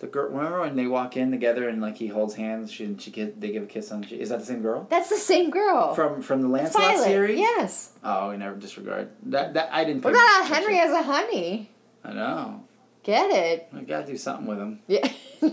The 0.00 0.06
girl. 0.08 0.30
Remember 0.30 0.60
when 0.60 0.76
they 0.76 0.86
walk 0.86 1.16
in 1.16 1.30
together 1.30 1.68
and 1.68 1.80
like 1.80 1.96
he 1.98 2.08
holds 2.08 2.34
hands? 2.34 2.72
She 2.72 2.96
she 2.98 3.10
get 3.10 3.40
they 3.40 3.50
give 3.52 3.62
a 3.62 3.66
kiss 3.66 3.92
on. 3.92 4.02
She, 4.02 4.16
Is 4.20 4.30
that 4.30 4.40
the 4.40 4.46
same 4.46 4.62
girl? 4.62 4.86
That's 4.90 5.10
the 5.10 5.16
same 5.16 5.50
girl. 5.50 5.94
From 5.94 6.20
from 6.22 6.42
the 6.42 6.48
Lancelot 6.48 6.82
Violet. 6.94 7.04
series? 7.04 7.38
Yes. 7.38 7.92
Oh, 8.02 8.30
we 8.30 8.36
never 8.36 8.56
disregard 8.56 9.10
that. 9.26 9.54
That 9.54 9.68
I 9.72 9.84
didn't. 9.84 10.02
What 10.02 10.14
about 10.14 10.46
Henry 10.46 10.78
as 10.80 10.90
a 10.90 11.02
honey? 11.02 11.70
I 12.02 12.12
know. 12.14 12.64
Get 13.04 13.30
it? 13.30 13.68
I 13.76 13.82
gotta 13.82 14.06
do 14.06 14.16
something 14.16 14.46
with 14.46 14.58
him. 14.58 14.80
Yeah. 14.88 15.06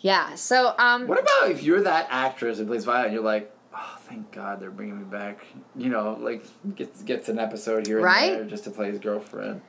yeah. 0.00 0.34
So 0.34 0.74
um. 0.78 1.06
What 1.06 1.20
about 1.20 1.50
if 1.50 1.62
you're 1.62 1.82
that 1.82 2.06
actress 2.10 2.58
who 2.58 2.66
plays 2.66 2.84
Violet 2.84 3.06
and 3.06 3.14
you're 3.14 3.22
like, 3.22 3.52
oh, 3.74 3.96
thank 4.00 4.32
God 4.32 4.60
they're 4.60 4.70
bringing 4.70 4.98
me 4.98 5.04
back. 5.04 5.44
You 5.76 5.88
know, 5.90 6.16
like 6.20 6.44
gets 6.74 7.02
gets 7.02 7.28
an 7.28 7.38
episode 7.38 7.86
here 7.86 7.98
and 7.98 8.04
Right? 8.04 8.32
there 8.32 8.44
just 8.44 8.64
to 8.64 8.70
play 8.70 8.90
his 8.90 8.98
girlfriend. 8.98 9.60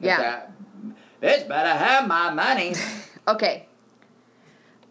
Yeah. 0.00 0.16
that, 0.18 0.52
Bitch, 1.22 1.46
better 1.48 1.70
have 1.78 2.06
my 2.08 2.30
money. 2.30 2.74
Okay. 3.28 3.66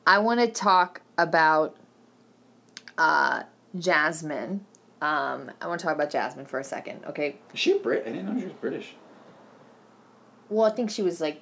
I 0.06 0.20
want 0.20 0.40
to 0.40 0.48
talk 0.48 1.02
about 1.18 1.76
uh, 2.98 3.44
Jasmine. 3.78 4.66
Um, 5.02 5.52
I 5.60 5.68
want 5.68 5.80
to 5.80 5.86
talk 5.86 5.96
about 5.96 6.10
Jasmine 6.10 6.46
for 6.46 6.60
a 6.60 6.64
second. 6.64 7.04
Okay. 7.06 7.38
Is 7.54 7.60
she 7.60 7.80
Brit? 7.80 8.04
I 8.06 8.12
didn't 8.12 8.28
know 8.34 8.40
she 8.40 8.46
was 8.46 8.54
British. 8.54 8.94
Well, 10.48 10.66
I 10.66 10.70
think 10.76 10.90
she 10.90 11.02
was 11.02 11.20
like 11.20 11.42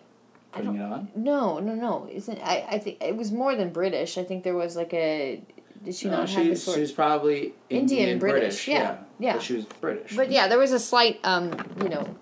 Putting 0.57 0.75
it 0.75 0.81
on. 0.81 1.09
No, 1.15 1.59
no, 1.59 1.73
no. 1.75 2.09
Isn't 2.11 2.39
I? 2.43 2.65
I 2.69 2.77
think 2.79 2.97
it 3.03 3.15
was 3.15 3.31
more 3.31 3.55
than 3.55 3.69
British. 3.71 4.17
I 4.17 4.23
think 4.23 4.43
there 4.43 4.55
was 4.55 4.75
like 4.75 4.93
a. 4.93 5.41
Did 5.83 5.95
she 5.95 6.07
No, 6.07 6.17
not 6.17 6.29
have 6.29 6.45
this 6.45 6.59
she's, 6.59 6.63
sort? 6.63 6.77
she's 6.77 6.91
probably 6.91 7.53
Indian 7.69 8.01
Indian, 8.01 8.19
British, 8.19 8.65
British. 8.65 8.67
yeah, 8.67 8.97
yeah. 9.19 9.33
But 9.33 9.43
she 9.43 9.53
was 9.55 9.65
British. 9.65 10.15
But 10.15 10.31
yeah, 10.31 10.47
there 10.47 10.57
was 10.57 10.71
a 10.71 10.79
slight, 10.79 11.19
um, 11.23 11.53
you 11.81 11.89
know, 11.89 12.15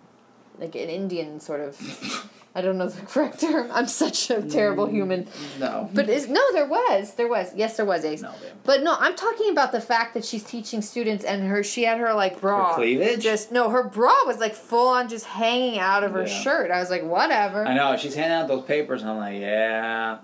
like 0.59 0.75
an 0.75 0.89
Indian 0.89 1.39
sort 1.39 1.61
of. 1.61 2.31
I 2.55 2.61
don't 2.61 2.77
know 2.77 2.87
the 2.87 3.05
correct 3.05 3.41
term. 3.41 3.69
I'm 3.73 3.85
such 3.87 4.29
a 4.29 4.41
terrible 4.41 4.87
mm, 4.87 4.91
human. 4.91 5.27
no. 5.59 5.89
But 5.93 6.07
is 6.09 6.29
no, 6.29 6.41
there 6.53 6.65
was, 6.65 7.13
there 7.15 7.27
was. 7.27 7.51
Yes, 7.53 7.75
there 7.75 7.85
was 7.85 8.05
Ace. 8.05 8.21
No, 8.21 8.31
babe. 8.41 8.53
But 8.63 8.81
no, 8.81 8.95
I'm 8.97 9.15
talking 9.15 9.49
about 9.51 9.73
the 9.73 9.81
fact 9.81 10.13
that 10.13 10.23
she's 10.23 10.43
teaching 10.43 10.81
students, 10.81 11.25
and 11.25 11.43
her 11.47 11.63
she 11.63 11.83
had 11.83 11.99
her 11.99 12.13
like 12.13 12.39
bra. 12.39 12.69
Her 12.69 12.75
cleavage? 12.75 13.21
Just 13.21 13.51
no, 13.51 13.69
her 13.69 13.83
bra 13.83 14.13
was 14.25 14.39
like 14.39 14.55
full 14.55 14.87
on, 14.87 15.09
just 15.09 15.25
hanging 15.25 15.79
out 15.79 16.03
of 16.05 16.13
her 16.13 16.25
Yeah. 16.25 16.41
shirt. 16.41 16.71
I 16.71 16.79
was 16.79 16.89
like, 16.89 17.03
whatever. 17.03 17.65
I 17.65 17.73
know 17.73 17.97
she's 17.97 18.15
handing 18.15 18.37
out 18.39 18.47
those 18.47 18.63
papers, 18.65 19.01
and 19.01 19.11
I'm 19.11 19.17
like, 19.17 19.39
yeah. 19.41 20.19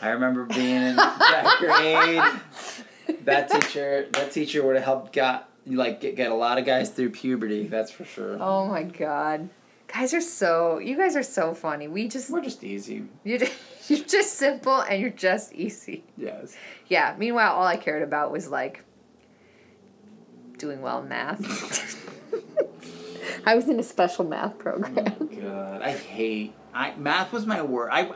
I 0.00 0.08
remember 0.10 0.44
being 0.44 0.82
in 0.82 0.96
that 0.96 1.56
grade. 3.06 3.16
That 3.24 3.50
teacher, 3.50 4.06
that 4.12 4.32
teacher 4.32 4.64
would 4.64 4.76
have 4.76 4.84
helped 4.84 5.12
got 5.12 5.48
like 5.66 6.00
get, 6.00 6.16
get 6.16 6.30
a 6.30 6.34
lot 6.34 6.56
of 6.58 6.64
guys 6.64 6.90
through 6.90 7.10
puberty. 7.10 7.66
That's 7.66 7.90
for 7.90 8.04
sure. 8.04 8.38
Oh 8.40 8.66
my 8.66 8.84
god. 8.84 9.48
Guys 9.98 10.14
are 10.14 10.20
so 10.20 10.78
you 10.78 10.96
guys 10.96 11.16
are 11.16 11.24
so 11.24 11.54
funny. 11.54 11.88
We 11.88 12.06
just 12.06 12.30
We're 12.30 12.40
just 12.40 12.62
easy. 12.62 13.06
you're 13.24 13.38
just, 13.38 13.52
you're 13.90 14.04
just 14.04 14.34
simple 14.34 14.80
and 14.80 15.00
you're 15.00 15.10
just 15.10 15.52
easy. 15.52 16.04
Yes. 16.16 16.56
Yeah. 16.86 17.16
Meanwhile, 17.18 17.52
all 17.52 17.66
I 17.66 17.76
cared 17.76 18.04
about 18.04 18.30
was 18.30 18.48
like 18.48 18.84
doing 20.56 20.82
well 20.82 21.02
in 21.02 21.08
math. 21.08 21.96
I 23.46 23.56
was 23.56 23.68
in 23.68 23.80
a 23.80 23.82
special 23.82 24.24
math 24.24 24.56
program. 24.56 25.16
Oh 25.20 25.24
God, 25.24 25.82
I 25.82 25.90
hate. 25.90 26.54
I 26.72 26.94
math 26.94 27.32
was 27.32 27.44
my 27.44 27.62
word. 27.62 27.90
I, 27.90 28.12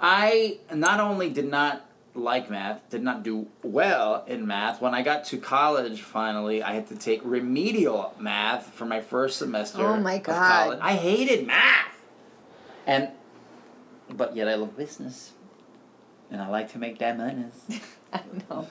I 0.00 0.58
not 0.72 1.00
only 1.00 1.30
did 1.30 1.50
not 1.50 1.84
like 2.14 2.48
math, 2.48 2.88
did 2.90 3.02
not 3.02 3.22
do 3.22 3.48
well 3.62 4.24
in 4.26 4.46
math. 4.46 4.80
When 4.80 4.94
I 4.94 5.02
got 5.02 5.24
to 5.26 5.38
college, 5.38 6.02
finally, 6.02 6.62
I 6.62 6.72
had 6.74 6.86
to 6.88 6.96
take 6.96 7.20
remedial 7.24 8.14
math 8.18 8.72
for 8.72 8.84
my 8.84 9.00
first 9.00 9.38
semester. 9.38 9.82
Oh 9.84 10.00
my 10.00 10.18
God. 10.18 10.34
college. 10.34 10.78
I 10.80 10.94
hated 10.94 11.46
math, 11.46 12.04
and 12.86 13.08
but 14.10 14.36
yet 14.36 14.48
I 14.48 14.54
love 14.54 14.76
business, 14.76 15.32
and 16.30 16.40
I 16.40 16.48
like 16.48 16.72
to 16.72 16.78
make 16.78 16.98
that 16.98 17.18
money. 17.18 17.46
I 18.12 18.18
don't 18.18 18.48
know. 18.48 18.68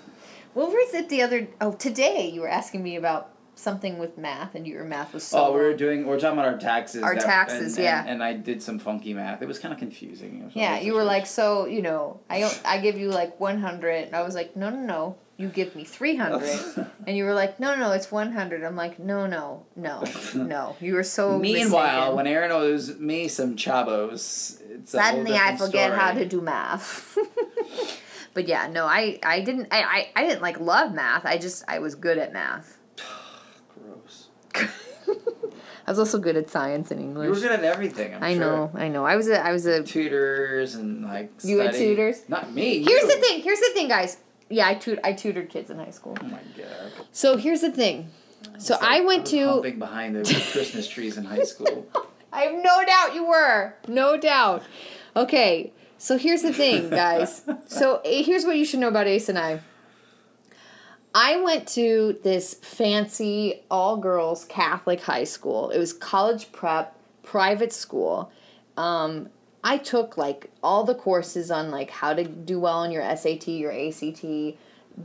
What 0.53 0.69
was 0.69 0.93
it 0.93 1.09
the 1.09 1.21
other? 1.21 1.47
Oh, 1.59 1.73
today 1.73 2.29
you 2.29 2.41
were 2.41 2.47
asking 2.47 2.83
me 2.83 2.95
about 2.95 3.32
something 3.55 3.99
with 3.99 4.17
math, 4.17 4.55
and 4.55 4.65
your 4.67 4.83
math 4.83 5.13
was 5.13 5.23
so. 5.23 5.45
Oh, 5.47 5.53
we 5.53 5.59
were 5.59 5.73
doing. 5.75 6.05
We're 6.05 6.19
talking 6.19 6.39
about 6.39 6.51
our 6.51 6.59
taxes. 6.59 7.03
Our 7.03 7.15
that- 7.15 7.23
taxes, 7.23 7.75
and- 7.77 7.83
yeah. 7.83 8.01
And, 8.01 8.09
and 8.09 8.23
I 8.23 8.33
did 8.33 8.61
some 8.61 8.79
funky 8.79 9.13
math. 9.13 9.41
It 9.41 9.47
was 9.47 9.59
kind 9.59 9.73
of 9.73 9.79
confusing. 9.79 10.39
It 10.41 10.45
was 10.45 10.55
one 10.55 10.63
Yeah, 10.63 10.73
of 10.73 10.79
those 10.79 10.85
you 10.87 10.93
were 10.95 11.03
like, 11.03 11.25
so 11.25 11.65
you 11.65 11.81
know, 11.81 12.19
I 12.29 12.51
I 12.65 12.79
give 12.79 12.97
you 12.97 13.09
like 13.09 13.39
one 13.39 13.59
hundred, 13.59 14.05
and 14.07 14.15
I 14.15 14.23
was 14.23 14.35
like, 14.35 14.55
no, 14.55 14.69
no, 14.69 14.79
no, 14.81 15.15
you 15.37 15.47
give 15.49 15.75
me 15.75 15.83
three 15.83 16.15
hundred, 16.15 16.49
and 17.07 17.15
you 17.17 17.23
were 17.25 17.33
like, 17.33 17.59
no, 17.59 17.75
no, 17.75 17.91
it's 17.91 18.11
one 18.11 18.31
hundred. 18.31 18.63
I'm 18.63 18.75
like, 18.75 18.99
no, 18.99 19.27
no, 19.27 19.65
no, 19.75 20.03
no. 20.35 20.75
You 20.79 20.95
were 20.95 21.03
so. 21.03 21.37
Meanwhile, 21.39 21.85
mistaken. 21.97 22.15
when 22.15 22.27
Aaron 22.27 22.51
owes 22.51 22.97
me 22.99 23.27
some 23.27 23.55
chabos, 23.55 24.59
it's 24.69 24.91
suddenly 24.91 25.33
I 25.35 25.55
forget 25.57 25.91
story. 25.91 25.99
how 25.99 26.11
to 26.13 26.25
do 26.25 26.41
math. 26.41 27.17
but 28.33 28.47
yeah, 28.47 28.67
no, 28.67 28.85
I 28.85 29.19
I 29.23 29.41
didn't 29.41 29.67
I, 29.71 29.81
I 29.83 30.11
I 30.23 30.27
didn't 30.27 30.41
like 30.41 30.59
love 30.59 30.93
math. 30.93 31.25
I 31.25 31.37
just 31.37 31.63
I 31.67 31.79
was 31.79 31.95
good 31.95 32.17
at 32.17 32.33
math. 32.33 32.77
I 34.55 34.67
was 35.87 35.99
also 36.03 36.17
good 36.19 36.35
at 36.37 36.49
science 36.49 36.91
and 36.91 36.99
English. 36.99 37.25
You 37.25 37.33
were 37.33 37.39
good 37.39 37.51
at 37.51 37.63
everything. 37.63 38.13
I'm 38.15 38.23
I 38.23 38.33
sure. 38.33 38.39
know, 38.41 38.71
I 38.75 38.87
know. 38.87 39.05
I 39.05 39.15
was 39.15 39.27
a 39.27 39.43
I 39.45 39.51
was 39.51 39.65
a 39.65 39.83
Tutors 39.83 40.75
and 40.75 41.03
like. 41.03 41.31
You 41.43 41.59
had 41.59 41.73
tutors? 41.73 42.21
Not 42.29 42.53
me. 42.53 42.83
Here's 42.83 43.01
you. 43.03 43.07
the 43.15 43.21
thing. 43.21 43.41
Here's 43.41 43.59
the 43.59 43.71
thing, 43.73 43.87
guys. 43.87 44.17
Yeah, 44.49 44.67
I 44.67 44.75
tut- 44.75 44.99
I 45.03 45.13
tutored 45.13 45.49
kids 45.49 45.69
in 45.71 45.79
high 45.79 45.89
school. 45.91 46.17
Oh 46.21 46.25
my 46.25 46.39
god. 46.57 46.91
So 47.11 47.37
here's 47.37 47.61
the 47.61 47.71
thing. 47.71 48.09
So 48.59 48.75
It's 48.75 48.83
I 48.83 48.99
like 48.99 49.07
went 49.07 49.21
was 49.23 49.31
to. 49.63 49.71
behind 49.79 50.15
the 50.15 50.23
Christmas 50.51 50.87
trees 50.87 51.17
in 51.17 51.25
high 51.25 51.43
school. 51.43 51.87
I 52.33 52.41
have 52.43 52.53
no 52.63 52.83
doubt 52.85 53.15
you 53.15 53.25
were. 53.25 53.73
No 53.87 54.17
doubt. 54.17 54.63
Okay. 55.15 55.71
So 55.97 56.17
here's 56.17 56.41
the 56.41 56.51
thing, 56.51 56.89
guys. 56.89 57.43
so 57.67 58.01
eh, 58.03 58.23
here's 58.23 58.43
what 58.45 58.57
you 58.57 58.65
should 58.65 58.79
know 58.81 58.89
about 58.89 59.07
Ace 59.07 59.29
and 59.29 59.39
I. 59.39 59.61
I 61.13 61.41
went 61.41 61.67
to 61.69 62.19
this 62.23 62.55
fancy 62.55 63.63
all 63.69 63.97
girls 63.97 64.45
Catholic 64.45 65.01
high 65.01 65.25
school. 65.25 65.69
It 65.69 65.77
was 65.77 65.93
college 65.93 66.51
prep, 66.51 66.97
private 67.21 67.71
school. 67.71 68.31
Um, 68.77 69.29
I 69.63 69.77
took 69.77 70.17
like 70.17 70.49
all 70.63 70.83
the 70.83 70.95
courses 70.95 71.51
on 71.51 71.71
like 71.71 71.91
how 71.91 72.13
to 72.13 72.23
do 72.23 72.59
well 72.59 72.79
on 72.79 72.91
your 72.91 73.03
SAT, 73.15 73.47
your 73.49 73.71
ACT. 73.71 74.23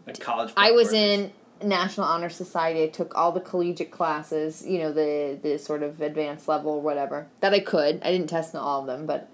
Like 0.07 0.19
college. 0.21 0.53
I 0.57 0.73
was 0.73 0.89
courses. 0.89 1.31
in 1.61 1.69
National 1.69 2.07
Honor 2.07 2.31
Society. 2.31 2.83
I 2.85 2.89
took 2.89 3.15
all 3.15 3.33
the 3.33 3.41
collegiate 3.41 3.91
classes, 3.91 4.67
you 4.67 4.79
know, 4.79 4.93
the 4.93 5.39
the 5.41 5.59
sort 5.59 5.83
of 5.83 6.01
advanced 6.01 6.49
level 6.49 6.73
or 6.73 6.81
whatever 6.81 7.27
that 7.41 7.53
I 7.53 7.61
could. 7.61 8.01
I 8.03 8.11
didn't 8.11 8.29
test 8.29 8.55
in 8.55 8.61
all 8.61 8.81
of 8.81 8.87
them, 8.87 9.07
but 9.07 9.29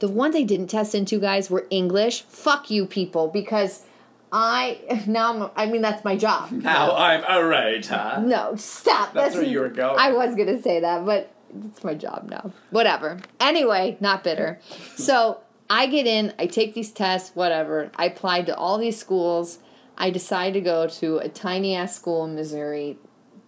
the 0.00 0.08
ones 0.08 0.34
I 0.34 0.42
didn't 0.42 0.68
test 0.68 0.94
into, 0.94 1.20
guys, 1.20 1.50
were 1.50 1.66
English. 1.70 2.22
Fuck 2.22 2.70
you, 2.70 2.84
people, 2.86 3.28
because 3.28 3.84
I 4.32 5.02
now 5.06 5.44
I'm, 5.44 5.50
I 5.56 5.66
mean 5.66 5.82
that's 5.82 6.04
my 6.04 6.16
job. 6.16 6.50
Now 6.50 6.94
I'm 6.94 7.24
alright, 7.24 7.84
huh? 7.86 8.20
No, 8.24 8.56
stop. 8.56 9.14
That's 9.14 9.34
where 9.34 9.44
you 9.44 9.60
were 9.60 9.68
going. 9.68 9.98
I 9.98 10.12
was 10.12 10.34
gonna 10.34 10.60
say 10.60 10.80
that, 10.80 11.04
but 11.04 11.32
it's 11.66 11.84
my 11.84 11.94
job 11.94 12.28
now. 12.30 12.50
Whatever. 12.70 13.20
Anyway, 13.40 13.96
not 14.00 14.24
bitter. 14.24 14.60
So 14.96 15.40
I 15.68 15.86
get 15.86 16.06
in, 16.06 16.32
I 16.38 16.46
take 16.46 16.74
these 16.74 16.92
tests, 16.92 17.34
whatever. 17.34 17.90
I 17.96 18.06
applied 18.06 18.46
to 18.46 18.56
all 18.56 18.78
these 18.78 18.98
schools. 18.98 19.58
I 19.98 20.10
decide 20.10 20.54
to 20.54 20.60
go 20.60 20.86
to 20.86 21.18
a 21.18 21.28
tiny 21.28 21.74
ass 21.74 21.96
school 21.96 22.24
in 22.24 22.34
Missouri 22.34 22.98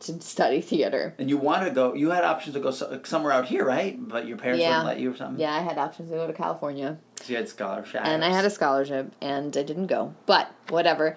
to 0.00 0.20
study 0.20 0.60
theater. 0.60 1.14
And 1.18 1.28
you 1.30 1.36
wanted 1.38 1.66
to 1.66 1.70
go. 1.70 1.94
You 1.94 2.10
had 2.10 2.24
options 2.24 2.54
to 2.54 2.60
go 2.60 2.70
so, 2.70 3.00
somewhere 3.04 3.32
out 3.32 3.46
here, 3.46 3.64
right? 3.64 3.96
But 4.08 4.26
your 4.26 4.36
parents 4.36 4.62
Yeah. 4.62 4.70
wouldn't 4.70 4.86
let 4.86 5.00
you 5.00 5.12
or 5.12 5.16
something. 5.16 5.40
Yeah, 5.40 5.54
I 5.54 5.60
had 5.60 5.78
options 5.78 6.10
to 6.10 6.16
go 6.16 6.26
to 6.26 6.32
California. 6.32 6.98
So 7.22 7.30
you 7.32 7.36
had 7.36 7.48
scholarship. 7.48 8.02
And 8.04 8.24
I 8.24 8.28
had 8.30 8.44
a 8.44 8.50
scholarship 8.50 9.12
and 9.20 9.56
I 9.56 9.62
didn't 9.62 9.86
go. 9.86 10.14
But 10.26 10.50
whatever. 10.68 11.16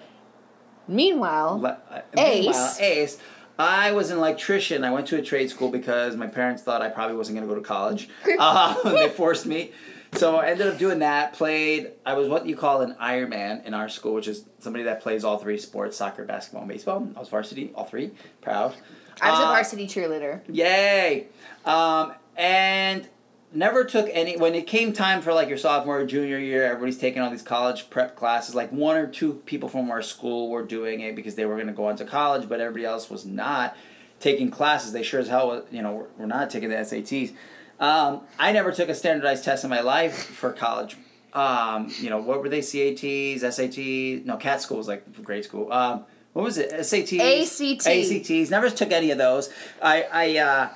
Meanwhile, 0.88 1.60
Le- 1.60 1.78
uh, 1.90 2.00
Ace. 2.16 2.44
meanwhile, 2.46 2.76
Ace. 2.80 3.18
I 3.58 3.92
was 3.92 4.10
an 4.10 4.16
electrician. 4.16 4.84
I 4.84 4.90
went 4.90 5.06
to 5.08 5.18
a 5.18 5.22
trade 5.22 5.50
school 5.50 5.68
because 5.70 6.16
my 6.16 6.26
parents 6.26 6.62
thought 6.62 6.80
I 6.80 6.88
probably 6.88 7.16
wasn't 7.16 7.36
going 7.36 7.46
to 7.46 7.54
go 7.54 7.60
to 7.60 7.66
college. 7.66 8.08
Uh, 8.38 8.74
they 8.90 9.10
forced 9.10 9.44
me. 9.44 9.72
So 10.14 10.36
I 10.36 10.48
ended 10.50 10.66
up 10.66 10.78
doing 10.78 10.98
that. 11.00 11.34
Played. 11.34 11.92
I 12.04 12.14
was 12.14 12.28
what 12.28 12.46
you 12.46 12.56
call 12.56 12.80
an 12.82 12.94
Ironman 13.00 13.64
in 13.64 13.74
our 13.74 13.88
school, 13.88 14.14
which 14.14 14.28
is 14.28 14.44
somebody 14.58 14.84
that 14.84 15.00
plays 15.00 15.24
all 15.24 15.38
three 15.38 15.58
sports: 15.58 15.96
soccer, 15.96 16.24
basketball, 16.24 16.62
and 16.62 16.70
baseball. 16.70 17.08
I 17.16 17.20
was 17.20 17.28
varsity, 17.28 17.72
all 17.74 17.84
three. 17.84 18.10
Proud. 18.40 18.74
I 19.20 19.30
was 19.30 19.40
a 19.40 19.42
Uh, 19.44 19.46
varsity 19.52 19.86
cheerleader. 19.86 20.40
Yay! 20.48 21.28
Um, 21.64 22.14
and 22.36 23.08
never 23.52 23.84
took 23.84 24.08
any. 24.12 24.36
When 24.36 24.54
it 24.54 24.66
came 24.66 24.92
time 24.92 25.22
for 25.22 25.32
like 25.32 25.48
your 25.48 25.58
sophomore 25.58 26.00
or 26.00 26.06
junior 26.06 26.38
year, 26.38 26.64
everybody's 26.64 26.98
taking 26.98 27.22
all 27.22 27.30
these 27.30 27.42
college 27.42 27.88
prep 27.88 28.16
classes. 28.16 28.54
Like 28.54 28.72
one 28.72 28.96
or 28.96 29.06
two 29.06 29.34
people 29.46 29.68
from 29.68 29.90
our 29.90 30.02
school 30.02 30.50
were 30.50 30.64
doing 30.64 31.00
it 31.00 31.14
because 31.14 31.36
they 31.36 31.44
were 31.46 31.54
going 31.54 31.68
to 31.68 31.72
go 31.72 31.86
on 31.86 31.96
to 31.96 32.04
college, 32.04 32.48
but 32.48 32.60
everybody 32.60 32.84
else 32.84 33.08
was 33.08 33.24
not 33.24 33.76
taking 34.18 34.50
classes. 34.50 34.92
They 34.92 35.02
sure 35.02 35.20
as 35.20 35.28
hell, 35.28 35.64
you 35.70 35.82
know, 35.82 35.92
were, 35.92 36.08
were 36.18 36.26
not 36.26 36.50
taking 36.50 36.68
the 36.68 36.76
SATs. 36.76 37.32
Um, 37.80 38.20
I 38.38 38.52
never 38.52 38.70
took 38.72 38.90
a 38.90 38.94
standardized 38.94 39.42
test 39.42 39.64
in 39.64 39.70
my 39.70 39.80
life 39.80 40.14
for 40.14 40.52
college. 40.52 40.96
Um, 41.32 41.92
you 41.98 42.10
know, 42.10 42.18
what 42.18 42.42
were 42.42 42.48
they? 42.48 42.60
CATs, 42.60 43.42
SATs? 43.42 44.24
No, 44.26 44.36
CAT 44.36 44.60
school 44.60 44.76
was 44.76 44.86
like 44.88 45.22
grade 45.24 45.44
school. 45.44 45.72
Um, 45.72 46.04
what 46.34 46.44
was 46.44 46.58
it? 46.58 46.72
SATs, 46.72 47.80
ACT. 47.80 47.86
ACTs. 47.86 48.50
Never 48.50 48.68
took 48.70 48.92
any 48.92 49.10
of 49.10 49.18
those. 49.18 49.50
I, 49.82 50.06
I, 50.12 50.38
uh, 50.38 50.68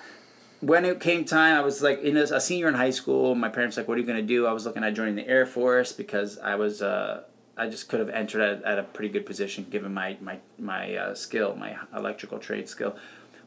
when 0.61 0.85
it 0.85 1.01
came 1.01 1.25
time, 1.25 1.57
I 1.57 1.61
was 1.61 1.83
like 1.83 2.01
in 2.01 2.17
a, 2.17 2.23
a 2.23 2.41
senior 2.41 2.69
in 2.69 2.75
high 2.75 2.91
school. 2.91 3.35
My 3.35 3.51
parents 3.51 3.77
were 3.77 3.83
like, 3.83 3.89
"What 3.89 3.99
are 3.99 4.01
you 4.01 4.07
going 4.07 4.19
to 4.19 4.27
do?" 4.27 4.47
I 4.47 4.53
was 4.53 4.65
looking 4.65 4.83
at 4.83 4.95
joining 4.95 5.15
the 5.15 5.29
Air 5.29 5.45
Force 5.45 5.93
because 5.93 6.39
I 6.39 6.55
was, 6.55 6.81
uh, 6.81 7.25
I 7.57 7.69
just 7.69 7.89
could 7.89 8.01
have 8.01 8.09
entered 8.09 8.41
at, 8.41 8.65
at 8.65 8.79
a 8.79 8.83
pretty 8.83 9.11
good 9.11 9.27
position 9.27 9.67
given 9.71 9.93
my 9.93 10.17
my 10.23 10.39
my 10.59 10.97
uh, 10.97 11.15
skill, 11.15 11.55
my 11.55 11.77
electrical 11.95 12.39
trade 12.39 12.69
skill. 12.69 12.97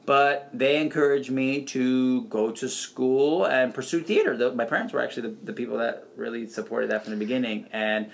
But 0.07 0.49
they 0.53 0.77
encouraged 0.77 1.29
me 1.29 1.63
to 1.65 2.23
go 2.23 2.49
to 2.49 2.69
school 2.69 3.45
and 3.45 3.73
pursue 3.73 4.01
theater. 4.01 4.35
The, 4.35 4.53
my 4.53 4.65
parents 4.65 4.93
were 4.93 5.03
actually 5.03 5.29
the, 5.29 5.35
the 5.43 5.53
people 5.53 5.77
that 5.77 6.07
really 6.15 6.47
supported 6.47 6.89
that 6.91 7.03
from 7.03 7.11
the 7.11 7.19
beginning, 7.19 7.67
and 7.71 8.09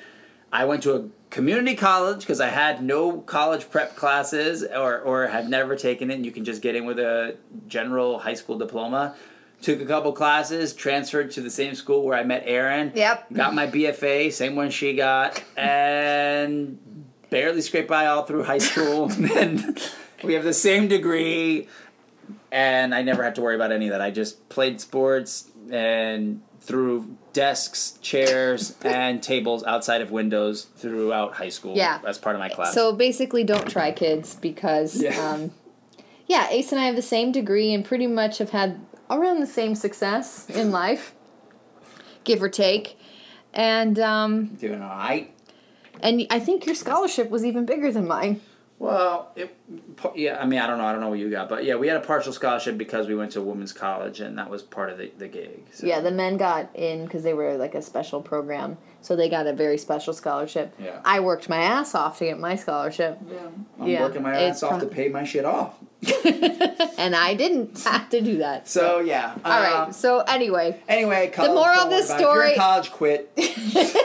I 0.54 0.66
went 0.66 0.84
to 0.84 0.96
a 0.96 1.10
community 1.32 1.76
college 1.76 2.20
because 2.20 2.40
I 2.40 2.50
had 2.50 2.84
no 2.84 3.22
college 3.22 3.72
prep 3.72 3.96
classes 3.96 4.64
or, 4.64 5.00
or 5.00 5.26
had 5.28 5.50
never 5.50 5.76
taken 5.76 6.12
it. 6.12 6.16
And 6.16 6.26
you 6.26 6.32
can 6.32 6.46
just 6.46 6.62
get 6.62 6.76
in 6.76 6.86
with 6.86 7.00
a 7.00 7.38
general 7.68 8.20
high 8.20 8.36
school 8.36 8.60
diploma. 8.60 9.16
Took 9.64 9.82
a 9.82 9.86
couple 9.86 10.12
classes, 10.14 10.74
transferred 10.74 11.32
to 11.32 11.42
the 11.42 11.50
same 11.50 11.74
school 11.74 12.04
where 12.04 12.16
I 12.16 12.24
met 12.24 12.44
Erin. 12.46 12.92
Yep. 12.94 13.34
Got 13.34 13.56
my 13.56 13.66
BFA, 13.66 14.32
same 14.32 14.56
one 14.56 14.70
she 14.70 14.96
got, 14.96 15.42
and 15.58 16.78
barely 17.32 17.62
scraped 17.62 17.88
by 17.88 18.06
all 18.06 18.24
through 18.24 18.44
high 18.44 18.60
school. 18.60 19.12
and 19.36 19.80
we 20.24 20.34
have 20.34 20.44
the 20.44 20.54
same 20.54 20.88
degree, 20.88 21.68
and 22.52 22.94
I 22.96 23.02
never 23.02 23.24
had 23.24 23.36
to 23.36 23.42
worry 23.42 23.56
about 23.56 23.72
any 23.72 23.88
of 23.88 23.92
that. 23.92 24.02
I 24.02 24.12
just 24.12 24.50
played 24.50 24.80
sports 24.82 25.50
and 25.72 26.42
threw 26.60 27.18
desks, 27.34 27.98
chairs, 28.02 28.76
and 28.84 29.22
tables 29.22 29.64
outside 29.64 30.02
of 30.02 30.12
windows 30.12 30.64
throughout 30.78 31.34
high 31.36 31.50
school. 31.50 31.76
Yeah. 31.76 32.00
as 32.08 32.18
part 32.18 32.36
of 32.36 32.40
my 32.40 32.50
class. 32.50 32.74
So 32.74 32.94
basically, 32.94 33.44
don't 33.44 33.68
try, 33.70 33.92
kids, 33.92 34.36
because 34.36 35.02
Yeah. 35.02 35.18
um, 35.30 35.52
yeah, 36.28 36.48
Ace 36.50 36.72
and 36.72 36.80
I 36.80 36.86
have 36.86 36.96
the 36.96 37.02
same 37.02 37.32
degree 37.32 37.74
and 37.74 37.84
pretty 37.84 38.08
much 38.08 38.38
have 38.38 38.52
had 38.52 38.80
around 39.10 39.40
the 39.42 39.48
same 39.48 39.76
success 39.76 40.50
in 40.50 40.72
life, 40.72 41.14
give 42.24 42.42
or 42.42 42.50
take. 42.50 42.98
And 43.54 44.00
um, 44.00 44.46
doing 44.56 44.82
all 44.82 44.90
right. 44.90 45.32
and 46.00 46.26
I 46.32 46.40
think 46.40 46.66
your 46.66 46.74
scholarship 46.76 47.30
was 47.30 47.46
even 47.46 47.66
bigger 47.66 47.92
than 47.92 48.08
mine. 48.08 48.42
Well, 48.84 49.32
it, 49.38 49.56
yeah, 50.14 50.42
I 50.42 50.46
mean, 50.46 50.60
I 50.60 50.68
don't 50.68 50.78
know, 50.78 50.84
I 50.84 50.92
don't 50.92 51.00
know 51.00 51.08
what 51.08 51.18
you 51.18 51.32
got, 51.32 51.48
but 51.48 51.64
yeah, 51.64 51.76
we 51.76 51.88
had 51.88 51.96
a 51.96 52.02
partial 52.06 52.34
scholarship 52.34 52.78
because 52.78 53.08
we 53.08 53.16
went 53.16 53.32
to 53.32 53.40
a 53.40 53.42
women's 53.42 53.72
college, 53.72 54.20
and 54.20 54.38
that 54.38 54.50
was 54.50 54.62
part 54.62 54.90
of 54.90 54.98
the, 54.98 55.10
the 55.18 55.30
gig. 55.30 55.64
So. 55.72 55.88
Yeah, 55.88 56.02
the 56.02 56.12
men 56.12 56.36
got 56.36 56.70
in 56.76 57.06
because 57.06 57.24
they 57.24 57.34
were 57.34 57.56
like 57.56 57.76
a 57.76 57.82
special 57.82 58.22
program, 58.22 58.78
so 59.00 59.16
they 59.16 59.30
got 59.30 59.48
a 59.48 59.54
very 59.54 59.78
special 59.78 60.12
scholarship. 60.14 60.74
Yeah. 60.78 61.00
I 61.06 61.22
worked 61.22 61.48
my 61.48 61.60
ass 61.60 61.96
off 61.96 62.18
to 62.20 62.26
get 62.26 62.42
my 62.42 62.58
scholarship, 62.58 63.20
Yeah, 63.32 63.38
I'm 63.80 63.88
yeah, 63.88 64.02
working 64.02 64.22
my 64.22 64.38
it's 64.38 64.58
ass 64.62 64.64
off 64.64 64.80
pro- 64.80 64.90
to 64.90 64.94
pay 64.94 65.08
my 65.08 65.24
shit 65.24 65.46
off. 65.46 65.78
and 66.98 67.16
I 67.16 67.36
didn't 67.36 67.80
have 67.86 68.10
to 68.10 68.20
do 68.20 68.40
that. 68.40 68.68
So 68.68 69.00
yeah. 69.00 69.34
All 69.46 69.62
right. 69.62 69.86
um, 69.88 69.94
So 69.94 70.20
anyway, 70.20 70.82
Anyway, 70.90 71.32
college, 71.34 71.52
moral 71.52 71.80
of 71.80 71.88
worry 71.88 71.96
this 72.02 72.10
about. 72.10 72.20
If 72.20 72.22
you're 72.22 72.44
in 72.48 72.54
story- 72.54 72.56
college, 72.58 72.92
quit. 72.92 73.32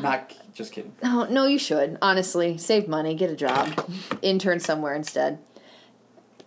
Not 0.00 0.34
just 0.54 0.72
kidding. 0.72 0.94
Oh, 1.02 1.26
no, 1.30 1.46
you 1.46 1.58
should. 1.58 1.98
Honestly, 2.02 2.58
save 2.58 2.88
money, 2.88 3.14
get 3.14 3.30
a 3.30 3.36
job, 3.36 3.88
intern 4.22 4.60
somewhere 4.60 4.94
instead. 4.94 5.38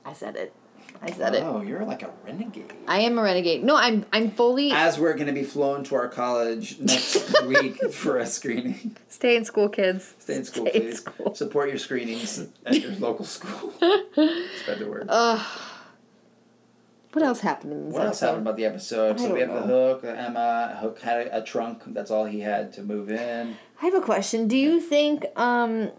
I 0.06 0.14
said 0.14 0.36
it. 0.36 0.54
I 1.02 1.12
said 1.12 1.36
it. 1.36 1.44
Oh, 1.44 1.62
you're 1.62 1.84
like 1.86 2.04
a 2.04 2.10
renegade. 2.26 2.72
I 2.88 3.02
am 3.02 3.20
a 3.20 3.22
renegade. 3.22 3.64
No, 3.64 3.76
I'm 3.76 4.06
I'm 4.14 4.32
fully 4.32 4.72
As 4.72 4.98
we're 4.98 5.14
going 5.14 5.28
to 5.28 5.34
be 5.34 5.44
flown 5.44 5.84
to 5.86 5.96
our 5.96 6.08
college 6.08 6.80
next 6.80 7.42
week 7.46 7.92
for 7.92 8.18
a 8.18 8.26
screening. 8.26 8.96
stay 9.10 9.36
in 9.36 9.46
school, 9.46 9.68
kids. 9.70 10.14
Stay 10.20 10.36
in 10.36 10.46
school, 10.46 10.66
Stay 10.68 10.76
in 10.78 10.82
please. 10.84 10.98
school. 11.00 11.36
Support 11.36 11.70
your 11.70 11.78
screenings 11.78 12.48
at 12.66 12.80
your 12.80 12.92
local 13.00 13.26
school. 13.26 13.72
Spread 13.74 14.80
the 14.80 14.88
word. 14.90 15.10
What 17.14 17.24
else 17.24 17.40
happened 17.40 17.72
in 17.74 17.86
this 17.86 17.94
what 17.94 18.06
else 18.06 18.18
episode? 18.18 18.26
happened 18.28 18.48
about 18.48 18.58
the 18.58 18.66
episode? 18.66 19.16
I 19.20 19.24
So 19.24 19.34
we 19.34 19.40
have 19.40 19.50
don't 19.50 19.68
the 19.68 19.74
hook, 19.74 20.02
the 20.02 20.18
Emma. 20.20 20.78
Hook 20.82 21.00
had 21.00 21.28
a, 21.28 21.38
a 21.38 21.44
trunk. 21.44 21.84
That's 21.88 22.12
all 22.12 22.26
he 22.26 22.42
had 22.42 22.74
to 22.74 22.84
move 22.84 23.10
in. 23.10 23.56
I 23.82 23.86
have 23.86 23.94
a 23.96 24.02
question. 24.02 24.48
Do 24.48 24.58
you 24.58 24.80
think 24.80 25.26
um 25.36 25.92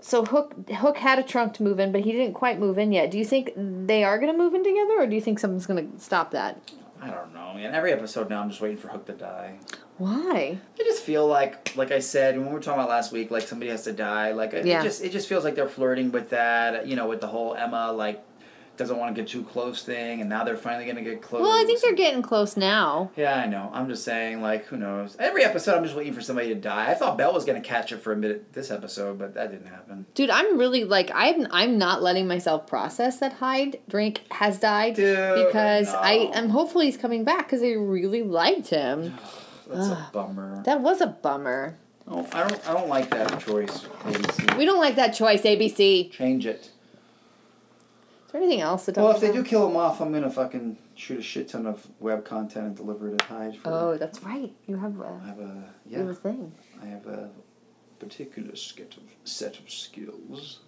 so 0.00 0.24
Hook 0.24 0.68
Hook 0.70 0.98
had 0.98 1.18
a 1.18 1.22
trunk 1.22 1.54
to 1.54 1.62
move 1.62 1.78
in, 1.80 1.90
but 1.92 2.02
he 2.02 2.12
didn't 2.12 2.34
quite 2.34 2.58
move 2.58 2.76
in 2.78 2.92
yet. 2.92 3.10
Do 3.10 3.18
you 3.18 3.24
think 3.24 3.52
they 3.56 4.04
are 4.04 4.18
going 4.18 4.30
to 4.30 4.36
move 4.36 4.52
in 4.52 4.62
together, 4.62 5.00
or 5.00 5.06
do 5.06 5.14
you 5.14 5.20
think 5.22 5.38
something's 5.38 5.66
going 5.66 5.92
to 5.92 5.98
stop 5.98 6.30
that? 6.32 6.60
I 7.00 7.08
don't 7.10 7.32
know, 7.32 7.54
man. 7.54 7.74
Every 7.74 7.90
episode 7.92 8.28
now, 8.28 8.42
I'm 8.42 8.50
just 8.50 8.60
waiting 8.60 8.76
for 8.76 8.88
Hook 8.88 9.06
to 9.06 9.12
die. 9.12 9.58
Why? 9.96 10.58
I 10.78 10.82
just 10.82 11.02
feel 11.02 11.26
like, 11.26 11.74
like 11.76 11.90
I 11.90 12.00
said 12.00 12.36
when 12.36 12.48
we 12.48 12.52
were 12.52 12.60
talking 12.60 12.80
about 12.80 12.88
last 12.90 13.12
week, 13.12 13.30
like 13.30 13.44
somebody 13.44 13.70
has 13.70 13.84
to 13.84 13.92
die. 13.92 14.32
Like 14.32 14.52
Yeah. 14.52 14.80
it 14.80 14.82
just, 14.82 15.02
it 15.04 15.12
just 15.12 15.28
feels 15.28 15.44
like 15.44 15.54
they're 15.54 15.68
flirting 15.68 16.12
with 16.12 16.30
that. 16.30 16.86
You 16.86 16.96
know, 16.96 17.06
with 17.06 17.20
the 17.20 17.26
whole 17.28 17.54
Emma 17.54 17.92
like 17.92 18.22
doesn't 18.76 18.98
want 18.98 19.14
to 19.14 19.20
get 19.22 19.30
too 19.30 19.42
close 19.44 19.82
thing, 19.82 20.20
and 20.20 20.28
now 20.28 20.44
they're 20.44 20.56
finally 20.56 20.86
gonna 20.86 21.02
get 21.02 21.22
close. 21.22 21.42
Well, 21.42 21.52
I 21.52 21.64
think 21.64 21.80
they're 21.80 21.94
getting 21.94 22.22
close 22.22 22.56
now. 22.56 23.10
Yeah, 23.16 23.36
I 23.36 23.46
know. 23.46 23.70
I'm 23.72 23.88
just 23.88 24.04
saying, 24.04 24.42
like, 24.42 24.66
who 24.66 24.76
knows? 24.76 25.16
Every 25.18 25.44
episode, 25.44 25.76
I'm 25.76 25.84
just 25.84 25.96
waiting 25.96 26.12
for 26.12 26.20
somebody 26.20 26.48
to 26.48 26.54
die. 26.54 26.90
I 26.90 26.94
thought 26.94 27.16
Belle 27.16 27.32
was 27.32 27.44
gonna 27.44 27.60
catch 27.60 27.92
it 27.92 27.98
for 27.98 28.12
a 28.12 28.16
minute 28.16 28.52
this 28.52 28.70
episode, 28.70 29.18
but 29.18 29.34
that 29.34 29.50
didn't 29.50 29.68
happen. 29.68 30.06
Dude, 30.14 30.30
I'm 30.30 30.58
really 30.58 30.84
like 30.84 31.10
I'm 31.14 31.46
I'm 31.50 31.78
not 31.78 32.02
letting 32.02 32.26
myself 32.26 32.66
process 32.66 33.18
that 33.18 33.34
Hyde 33.34 33.80
drink 33.88 34.22
has 34.30 34.58
died 34.58 34.94
Dude, 34.94 35.46
because 35.46 35.92
no. 35.92 35.98
I 35.98 36.30
am 36.34 36.48
hopefully 36.50 36.86
he's 36.86 36.96
coming 36.96 37.24
back 37.24 37.46
because 37.46 37.62
I 37.62 37.72
really 37.72 38.22
liked 38.22 38.68
him. 38.68 39.14
That's 39.68 39.86
a 39.86 40.10
bummer. 40.12 40.62
That 40.64 40.80
was 40.80 41.00
a 41.00 41.06
bummer. 41.06 41.78
Oh, 42.06 42.28
I 42.32 42.46
don't. 42.46 42.68
I 42.68 42.74
don't 42.74 42.88
like 42.88 43.08
that 43.10 43.40
choice. 43.40 43.86
ABC. 44.02 44.58
We 44.58 44.66
don't 44.66 44.78
like 44.78 44.96
that 44.96 45.14
choice, 45.14 45.42
ABC. 45.42 46.10
Change 46.10 46.44
it. 46.44 46.70
There 48.34 48.42
anything 48.42 48.60
else 48.62 48.86
talk 48.86 48.96
Well, 48.96 49.10
if 49.14 49.20
they 49.20 49.30
do 49.32 49.44
kill 49.44 49.68
him 49.70 49.76
off, 49.76 50.00
I'm 50.00 50.12
gonna 50.12 50.28
fucking 50.28 50.76
shoot 50.96 51.20
a 51.20 51.22
shit 51.22 51.48
ton 51.48 51.66
of 51.66 51.86
web 52.00 52.24
content 52.24 52.66
and 52.66 52.76
deliver 52.76 53.08
it 53.08 53.14
at 53.14 53.28
Hyde. 53.28 53.56
For, 53.56 53.70
Oh, 53.70 53.96
that's 53.96 54.22
right. 54.22 54.52
You 54.66 54.76
have 54.76 54.98
a 55.00 55.20
I 55.22 55.26
have 55.28 55.38
a 55.38 55.64
you 55.86 55.98
have 55.98 56.08
a 56.08 56.14
thing. 56.14 56.52
I 56.82 56.86
have 56.86 57.06
a 57.06 57.30
particular 58.00 58.56
set 58.56 58.96
of, 58.96 59.02
set 59.22 59.58
of 59.60 59.70
skills. 59.70 60.60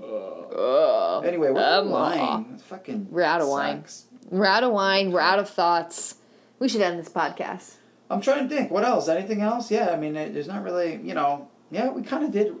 Uh, 0.00 1.20
anyway, 1.20 1.50
we're 1.50 1.58
out 1.60 1.80
of 1.80 1.86
Um, 1.86 1.90
wine. 1.90 2.58
Fucking 2.58 3.08
We're 3.10 3.22
out 3.22 3.40
of 3.40 3.48
wine. 3.48 3.84
We're 4.30 4.46
out 4.46 4.62
of 4.62 4.72
wine. 4.72 5.10
We're 5.10 5.20
out 5.20 5.38
of 5.38 5.48
thoughts. 5.48 6.16
We 6.58 6.68
should 6.68 6.82
end 6.82 6.98
this 6.98 7.08
podcast. 7.08 7.74
I'm 8.10 8.20
trying 8.20 8.48
to 8.48 8.54
think. 8.54 8.70
What 8.70 8.84
else? 8.84 9.08
Anything 9.08 9.40
else? 9.40 9.70
Yeah, 9.70 9.90
I 9.90 9.96
mean, 9.96 10.14
it, 10.16 10.32
there's 10.34 10.46
not 10.46 10.62
really, 10.62 11.00
you 11.02 11.14
know, 11.14 11.48
yeah, 11.70 11.90
we 11.90 12.02
kind 12.02 12.24
of 12.24 12.30
did 12.30 12.54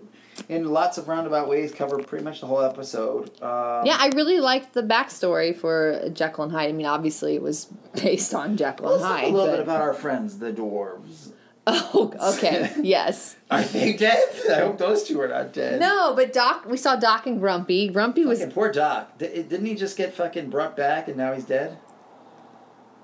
in 0.48 0.70
lots 0.70 0.98
of 0.98 1.08
roundabout 1.08 1.48
ways 1.48 1.72
cover 1.72 1.98
pretty 1.98 2.24
much 2.24 2.40
the 2.40 2.46
whole 2.46 2.60
episode. 2.62 3.30
Um, 3.42 3.84
Yeah, 3.86 3.96
I 3.98 4.10
really 4.14 4.40
liked 4.40 4.74
the 4.74 4.82
backstory 4.82 5.56
for 5.56 6.08
Jekyll 6.12 6.44
and 6.44 6.52
Hyde. 6.52 6.68
I 6.68 6.72
mean, 6.72 6.86
obviously 6.86 7.34
it 7.34 7.42
was 7.42 7.64
based 7.94 8.34
on 8.34 8.56
Jekyll 8.56 8.94
and 8.94 9.02
Hyde. 9.04 9.24
a 9.24 9.30
little 9.30 9.46
but- 9.46 9.52
bit 9.52 9.60
about 9.60 9.80
our 9.80 9.94
friends, 9.94 10.38
the 10.38 10.52
dwarves. 10.52 11.32
Oh, 11.68 12.12
okay. 12.36 12.72
yes. 12.80 13.34
Are 13.50 13.60
they 13.60 13.92
dead? 13.94 14.22
I 14.48 14.60
hope 14.60 14.78
those 14.78 15.02
two 15.02 15.20
are 15.20 15.26
not 15.26 15.52
dead. 15.52 15.80
No, 15.80 16.14
but 16.14 16.32
Doc, 16.32 16.64
we 16.64 16.76
saw 16.76 16.94
Doc 16.94 17.26
and 17.26 17.40
Grumpy. 17.40 17.88
Grumpy 17.88 18.24
was 18.24 18.38
Fucking 18.38 18.54
poor 18.54 18.70
Doc. 18.70 19.18
D- 19.18 19.26
Didn't 19.42 19.66
he 19.66 19.74
just 19.74 19.96
get 19.96 20.14
fucking 20.14 20.48
brought 20.48 20.76
back 20.76 21.08
and 21.08 21.16
now 21.16 21.32
he's 21.32 21.42
dead? 21.44 21.76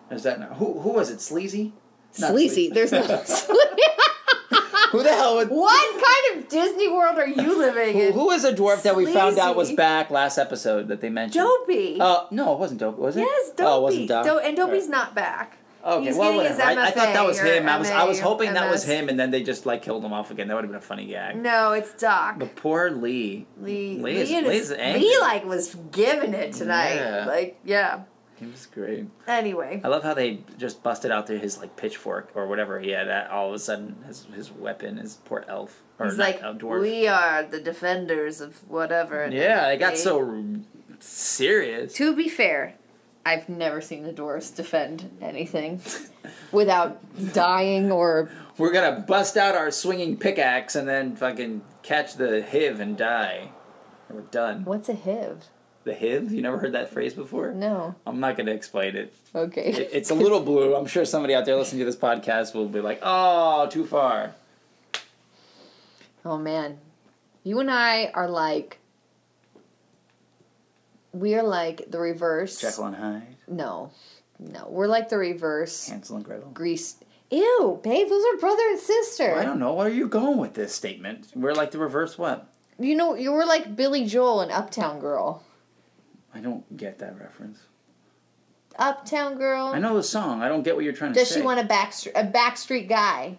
Or 0.08 0.14
is 0.16 0.22
that 0.22 0.38
not, 0.38 0.52
who? 0.58 0.78
Who 0.80 0.90
was 0.90 1.10
it? 1.10 1.20
Sleazy? 1.20 1.72
Not 2.20 2.30
sleazy. 2.30 2.68
There's 2.68 2.92
no. 2.92 3.02
Who 4.92 5.02
the 5.02 5.08
hell 5.10 5.36
would? 5.36 5.48
what 5.48 6.02
kind 6.04 6.38
of 6.44 6.48
Disney 6.48 6.88
World 6.88 7.18
are 7.18 7.26
you 7.26 7.58
living 7.58 7.98
in? 7.98 8.12
who 8.12 8.26
was 8.26 8.44
a 8.44 8.52
dwarf 8.52 8.82
that 8.82 8.94
we 8.94 9.06
found 9.12 9.38
out 9.38 9.56
was 9.56 9.68
Sleazy. 9.68 9.76
back 9.76 10.10
last 10.10 10.38
episode 10.38 10.88
that 10.88 11.00
they 11.00 11.08
mentioned? 11.10 11.44
Dopey. 11.44 11.98
Uh, 12.00 12.24
no, 12.30 12.52
it 12.52 12.58
wasn't 12.58 12.80
Dope. 12.80 12.98
Was 12.98 13.16
it? 13.16 13.20
yes, 13.20 13.50
Dopey. 13.50 13.62
Oh, 13.64 13.78
it 13.78 13.82
wasn't 13.82 14.08
Doc. 14.08 14.24
Do- 14.24 14.38
and 14.38 14.56
Dopey's 14.56 14.88
not 14.88 15.14
back. 15.14 15.58
Okay, 15.84 16.04
He's 16.06 16.16
well, 16.16 16.32
getting 16.34 16.48
his 16.52 16.58
whatever. 16.60 16.80
I, 16.80 16.86
I 16.86 16.90
thought 16.92 17.12
that 17.12 17.26
was 17.26 17.38
MFA 17.40 17.42
or 17.42 17.54
him. 17.54 17.68
I 17.68 17.78
was, 17.78 17.90
I 17.90 18.04
was 18.04 18.20
MA, 18.20 18.24
hoping 18.28 18.52
that 18.52 18.70
was 18.70 18.86
MS. 18.86 18.94
him, 18.94 19.08
and 19.08 19.18
then 19.18 19.32
they 19.32 19.42
just 19.42 19.66
like 19.66 19.82
killed 19.82 20.04
him 20.04 20.12
off 20.12 20.30
again. 20.30 20.46
That 20.46 20.54
would 20.54 20.62
have 20.62 20.70
been 20.70 20.78
a 20.78 20.80
funny 20.80 21.06
gag. 21.06 21.36
No, 21.36 21.72
it's 21.72 21.92
Doc. 21.94 22.38
But 22.38 22.54
poor 22.54 22.90
Lee. 22.90 23.46
Lee, 23.60 23.96
Lee 23.96 24.02
Lee, 24.02 24.16
is- 24.18 24.30
and 24.30 24.46
Lee's 24.46 24.70
angry. 24.70 25.00
Lee 25.08 25.18
like 25.20 25.44
was 25.44 25.74
giving 25.90 26.34
it 26.34 26.52
tonight. 26.52 26.94
Yeah. 26.94 27.24
Like, 27.26 27.58
yeah. 27.64 28.02
He 28.42 28.50
was 28.50 28.66
great. 28.66 29.06
Anyway, 29.28 29.80
I 29.84 29.88
love 29.88 30.02
how 30.02 30.14
they 30.14 30.40
just 30.58 30.82
busted 30.82 31.12
out 31.12 31.28
there 31.28 31.38
his 31.38 31.58
like 31.58 31.76
pitchfork 31.76 32.32
or 32.34 32.48
whatever 32.48 32.80
he 32.80 32.90
had. 32.90 33.06
At, 33.06 33.30
all 33.30 33.48
of 33.48 33.54
a 33.54 33.58
sudden, 33.60 34.02
his 34.06 34.26
his 34.34 34.50
weapon, 34.50 34.96
his 34.96 35.14
poor 35.24 35.44
elf 35.46 35.82
or 36.00 36.06
he's 36.06 36.18
like, 36.18 36.40
dwarf. 36.40 36.80
"We 36.80 37.06
are 37.06 37.44
the 37.44 37.60
defenders 37.60 38.40
of 38.40 38.68
whatever." 38.68 39.28
yeah, 39.30 39.68
it 39.68 39.78
got 39.78 39.96
so 39.96 40.44
serious. 40.98 41.92
To 41.94 42.16
be 42.16 42.28
fair, 42.28 42.74
I've 43.24 43.48
never 43.48 43.80
seen 43.80 44.02
the 44.02 44.12
dwarves 44.12 44.54
defend 44.54 45.16
anything 45.20 45.80
without 46.52 47.00
dying 47.32 47.92
or. 47.92 48.28
We're 48.58 48.72
gonna 48.72 49.04
bust 49.06 49.36
out 49.36 49.54
our 49.54 49.70
swinging 49.70 50.16
pickaxe 50.16 50.74
and 50.74 50.88
then 50.88 51.14
fucking 51.14 51.62
catch 51.82 52.16
the 52.16 52.42
hiv 52.42 52.80
and 52.80 52.96
die. 52.96 53.50
And 54.08 54.18
we're 54.18 54.24
done. 54.24 54.64
What's 54.64 54.88
a 54.88 54.94
hiv? 54.94 55.44
The 55.84 55.94
hiv? 55.94 56.30
You 56.32 56.42
never 56.42 56.58
heard 56.58 56.72
that 56.72 56.90
phrase 56.90 57.12
before? 57.14 57.52
No. 57.52 57.94
I'm 58.06 58.20
not 58.20 58.36
gonna 58.36 58.52
explain 58.52 58.94
it. 58.96 59.12
Okay. 59.34 59.72
It- 59.72 59.90
It's 59.92 60.10
a 60.12 60.14
little 60.14 60.40
blue. 60.40 60.74
I'm 60.76 60.86
sure 60.86 61.04
somebody 61.04 61.34
out 61.34 61.44
there 61.44 61.56
listening 61.56 61.80
to 61.80 61.84
this 61.86 61.96
podcast 61.96 62.54
will 62.54 62.68
be 62.68 62.80
like, 62.80 63.00
"Oh, 63.02 63.68
too 63.68 63.84
far." 63.86 64.34
Oh 66.24 66.38
man, 66.38 66.78
you 67.42 67.58
and 67.60 67.70
I 67.70 68.10
are 68.14 68.28
like. 68.28 68.78
We 71.12 71.34
are 71.34 71.42
like 71.42 71.90
the 71.90 71.98
reverse. 71.98 72.60
Jekyll 72.60 72.86
and 72.86 72.96
Hyde, 72.96 73.36
No, 73.46 73.90
no, 74.38 74.66
we're 74.70 74.86
like 74.86 75.08
the 75.10 75.18
reverse. 75.18 75.88
Hansel 75.88 76.16
and 76.16 76.24
Gretel. 76.24 76.48
Grease. 76.50 76.96
Ew, 77.30 77.80
babe, 77.82 78.08
those 78.08 78.24
are 78.32 78.36
brother 78.38 78.62
and 78.70 78.78
sister. 78.78 79.34
I 79.36 79.44
don't 79.44 79.58
know. 79.58 79.74
Where 79.74 79.86
are 79.86 79.90
you 79.90 80.06
going 80.08 80.38
with 80.38 80.54
this 80.54 80.74
statement? 80.74 81.28
We're 81.34 81.54
like 81.54 81.70
the 81.70 81.78
reverse 81.78 82.16
what? 82.18 82.46
You 82.78 82.94
know, 82.94 83.14
you 83.14 83.32
were 83.32 83.44
like 83.46 83.74
Billy 83.76 84.06
Joel 84.06 84.40
and 84.40 84.50
Uptown 84.52 85.00
Girl. 85.00 85.42
I 86.34 86.40
don't 86.40 86.76
get 86.76 86.98
that 87.00 87.18
reference. 87.18 87.60
Uptown 88.78 89.36
Girl. 89.36 89.66
I 89.66 89.78
know 89.78 89.96
the 89.96 90.02
song. 90.02 90.42
I 90.42 90.48
don't 90.48 90.62
get 90.62 90.74
what 90.74 90.84
you're 90.84 90.94
trying 90.94 91.12
to 91.12 91.18
say. 91.18 91.24
Does 91.24 91.34
she 91.34 91.42
want 91.42 91.60
a 91.60 91.64
backstreet 91.64 92.12
a 92.14 92.24
backstreet 92.24 92.88
guy? 92.88 93.38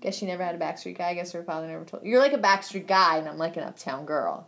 Guess 0.00 0.16
she 0.16 0.26
never 0.26 0.44
had 0.44 0.54
a 0.54 0.58
backstreet 0.58 0.98
guy. 0.98 1.08
I 1.08 1.14
guess 1.14 1.32
her 1.32 1.42
father 1.42 1.66
never 1.66 1.84
told. 1.84 2.04
You're 2.04 2.20
like 2.20 2.32
a 2.32 2.38
backstreet 2.38 2.86
guy, 2.86 3.18
and 3.18 3.28
I'm 3.28 3.38
like 3.38 3.56
an 3.56 3.64
Uptown 3.64 4.04
Girl. 4.04 4.46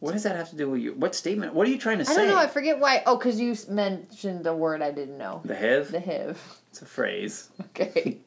What 0.00 0.12
does 0.12 0.22
that 0.22 0.36
have 0.36 0.50
to 0.50 0.56
do 0.56 0.70
with 0.70 0.80
you? 0.80 0.94
What 0.94 1.14
statement? 1.14 1.54
What 1.54 1.66
are 1.66 1.70
you 1.70 1.78
trying 1.78 1.98
to 1.98 2.04
I 2.04 2.06
say? 2.06 2.22
I 2.22 2.26
don't 2.26 2.34
know. 2.34 2.40
I 2.40 2.46
forget 2.46 2.78
why. 2.78 3.02
Oh, 3.04 3.16
because 3.16 3.40
you 3.40 3.56
mentioned 3.68 4.46
a 4.46 4.54
word 4.54 4.80
I 4.80 4.92
didn't 4.92 5.18
know. 5.18 5.42
the 5.44 5.56
hiv. 5.56 5.90
The 5.90 6.00
HIV. 6.00 6.60
It's 6.70 6.82
a 6.82 6.86
phrase. 6.86 7.50
Okay. 7.60 8.18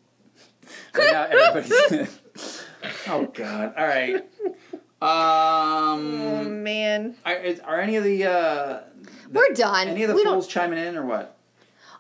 Now 0.95 1.23
everybody's. 1.23 2.19
oh 3.07 3.25
God! 3.33 3.73
All 3.75 3.85
right. 3.85 4.23
Um. 5.01 6.63
man, 6.63 7.15
Are, 7.25 7.35
is- 7.35 7.59
are 7.61 7.79
any 7.81 7.95
of 7.95 8.03
the 8.03 8.25
uh, 8.25 8.79
we're 9.31 9.49
done. 9.53 9.87
any 9.87 10.03
of 10.03 10.09
the 10.09 10.15
we 10.15 10.23
fools 10.23 10.45
don't. 10.45 10.51
chiming 10.51 10.79
in 10.79 10.95
or 10.97 11.05
what? 11.05 11.37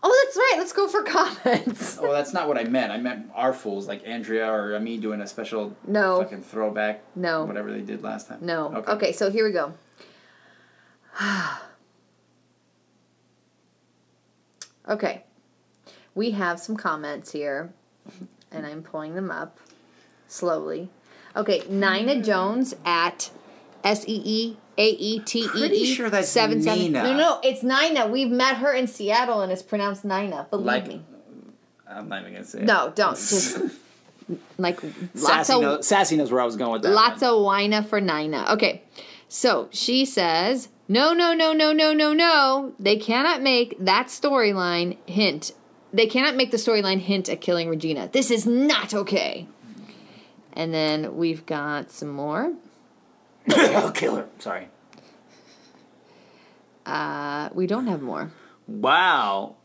Oh, 0.03 0.23
that's 0.25 0.35
right. 0.35 0.55
Let's 0.57 0.73
go 0.73 0.87
for 0.87 1.03
comments. 1.43 1.97
well, 2.01 2.11
that's 2.11 2.33
not 2.33 2.47
what 2.47 2.57
I 2.57 2.63
meant. 2.63 2.91
I 2.91 2.97
meant 2.97 3.27
our 3.35 3.53
fools, 3.53 3.87
like 3.87 4.01
Andrea 4.07 4.51
or 4.51 4.79
me 4.79 4.97
doing 4.97 5.21
a 5.21 5.27
special 5.27 5.75
No. 5.87 6.21
fucking 6.23 6.41
throwback. 6.41 7.03
No. 7.15 7.43
Whatever 7.45 7.71
they 7.71 7.81
did 7.81 8.01
last 8.03 8.27
time. 8.27 8.39
No. 8.41 8.73
Okay. 8.77 8.91
Okay. 8.93 9.11
so 9.13 9.29
here 9.29 9.45
we 9.45 9.51
go. 9.51 9.73
okay. 14.89 15.23
We 16.15 16.31
have 16.31 16.59
some 16.59 16.75
comments 16.75 17.31
here, 17.31 17.71
and 18.51 18.65
I'm 18.65 18.83
pulling 18.83 19.15
them 19.15 19.31
up 19.31 19.59
slowly. 20.27 20.89
Okay, 21.35 21.63
Nina 21.69 22.15
mm. 22.15 22.25
Jones 22.25 22.75
at 22.85 23.31
S 23.83 24.05
E 24.07 24.21
E 24.23 24.57
A 24.77 24.89
E 24.89 25.19
T 25.19 25.39
E 25.39 25.43
E. 25.43 25.47
Pretty 25.47 25.85
sure 25.85 26.09
that's 26.09 26.29
seven 26.29 26.61
seven. 26.61 26.79
Nina. 26.79 27.03
No, 27.03 27.17
no, 27.17 27.39
it's 27.43 27.63
Nina. 27.63 28.07
We've 28.07 28.31
met 28.31 28.57
her 28.57 28.73
in 28.73 28.87
Seattle, 28.87 29.41
and 29.41 29.51
it's 29.51 29.63
pronounced 29.63 30.03
Nina. 30.05 30.47
Believe 30.49 30.65
Like- 30.65 30.87
me. 30.87 31.01
I'm 31.87 32.07
not 32.07 32.21
even 32.21 32.33
gonna 32.33 32.45
say. 32.45 32.59
it. 32.59 32.65
No, 32.65 32.91
don't. 32.95 33.15
Just 33.17 33.57
like 34.57 34.81
lots 34.81 35.47
Sassy, 35.47 35.53
of 35.53 35.61
knows, 35.61 35.87
Sassy 35.87 36.15
knows 36.15 36.31
where 36.31 36.41
I 36.41 36.45
was 36.45 36.55
going 36.55 36.71
with 36.71 36.83
that. 36.83 36.91
Lots 36.91 37.21
one. 37.21 37.31
of 37.31 37.37
whina 37.39 37.85
for 37.85 37.99
Nina. 37.99 38.45
Okay, 38.51 38.81
so 39.27 39.67
she 39.71 40.05
says, 40.05 40.69
no, 40.87 41.13
no, 41.13 41.33
no, 41.33 41.53
no, 41.53 41.73
no, 41.73 41.93
no, 41.93 42.13
no. 42.13 42.73
They 42.79 42.95
cannot 42.97 43.41
make 43.41 43.75
that 43.79 44.07
storyline 44.07 44.97
hint. 45.05 45.53
They 45.93 46.05
cannot 46.05 46.35
make 46.35 46.51
the 46.51 46.57
storyline 46.57 46.99
hint 46.99 47.27
at 47.27 47.41
killing 47.41 47.67
Regina. 47.69 48.09
This 48.11 48.31
is 48.31 48.45
not 48.45 48.93
okay. 48.93 49.47
And 50.53 50.73
then 50.73 51.17
we've 51.17 51.45
got 51.45 51.91
some 51.91 52.09
more. 52.09 52.53
I'll 53.49 53.91
kill 53.91 54.15
her. 54.17 54.27
Sorry. 54.39 54.67
Uh, 56.85 57.49
we 57.53 57.67
don't 57.67 57.87
have 57.87 58.01
more. 58.01 58.31
Wow. 58.67 59.55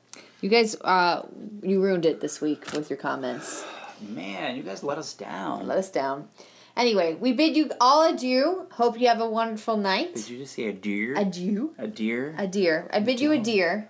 You 0.41 0.49
guys, 0.49 0.77
uh, 0.83 1.23
you 1.63 1.83
ruined 1.83 2.07
it 2.07 2.21
this 2.21 2.41
week 2.41 2.73
with 2.73 2.91
your 2.91 2.99
comments. 2.99 3.65
Man, 4.01 4.57
you 4.57 4.63
guys 4.63 4.83
let 4.83 4.99
us 4.99 5.15
down. 5.15 5.67
Let 5.67 5.79
us 5.79 5.91
down. 5.91 6.29
Anyway, 6.77 7.15
we 7.15 7.33
bid 7.33 7.57
you 7.57 7.71
all 7.81 8.07
adieu. 8.13 8.67
Hope 8.73 9.01
you 9.01 9.09
have 9.09 9.21
a 9.21 9.29
wonderful 9.29 9.79
night. 9.79 10.15
Did 10.15 10.29
you 10.29 10.39
just 10.39 10.55
say 10.55 10.67
a 10.67 10.73
deer? 10.73 11.15
Adieu. 11.17 11.75
A 11.79 11.87
deer? 11.87 12.35
A 12.37 12.47
deer. 12.47 12.91
I 12.93 13.01
bid 13.01 13.19
you 13.19 13.33
a 13.33 13.39
dear. 13.39 13.89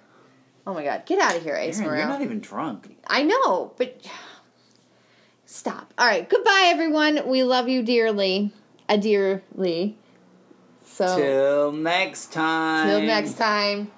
Oh 0.66 0.74
my 0.74 0.82
god, 0.82 1.04
get 1.06 1.20
out 1.20 1.36
of 1.36 1.42
here, 1.44 1.54
Ace 1.54 1.78
Aaron, 1.78 1.98
you're 1.98 2.08
not 2.08 2.22
even 2.22 2.40
drunk. 2.40 2.96
I 3.06 3.22
know, 3.22 3.72
but 3.76 4.04
stop. 5.56 5.92
All 5.98 6.06
right, 6.06 6.28
goodbye, 6.28 6.64
everyone. 6.66 7.26
We 7.26 7.42
love 7.42 7.68
you 7.68 7.82
dearly, 7.82 8.52
a 8.88 8.98
dearly. 8.98 9.96
So 10.84 11.16
Till 11.16 11.72
next 11.72 12.32
time. 12.32 12.86
till 12.88 13.00
next 13.02 13.34
time, 13.34 13.90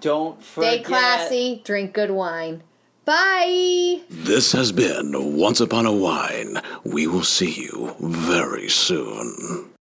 Don't 0.00 0.42
forget. 0.42 0.74
stay 0.74 0.82
classy, 0.82 1.62
drink 1.64 1.92
good 1.92 2.10
wine. 2.10 2.62
Bye. 3.04 4.00
This 4.08 4.52
has 4.52 4.72
been 4.72 5.36
Once 5.36 5.60
Upon 5.60 5.84
a 5.84 5.92
Wine. 5.92 6.60
We 6.84 7.06
will 7.06 7.22
see 7.22 7.52
you 7.52 7.94
very 8.00 8.68
soon. 8.70 9.73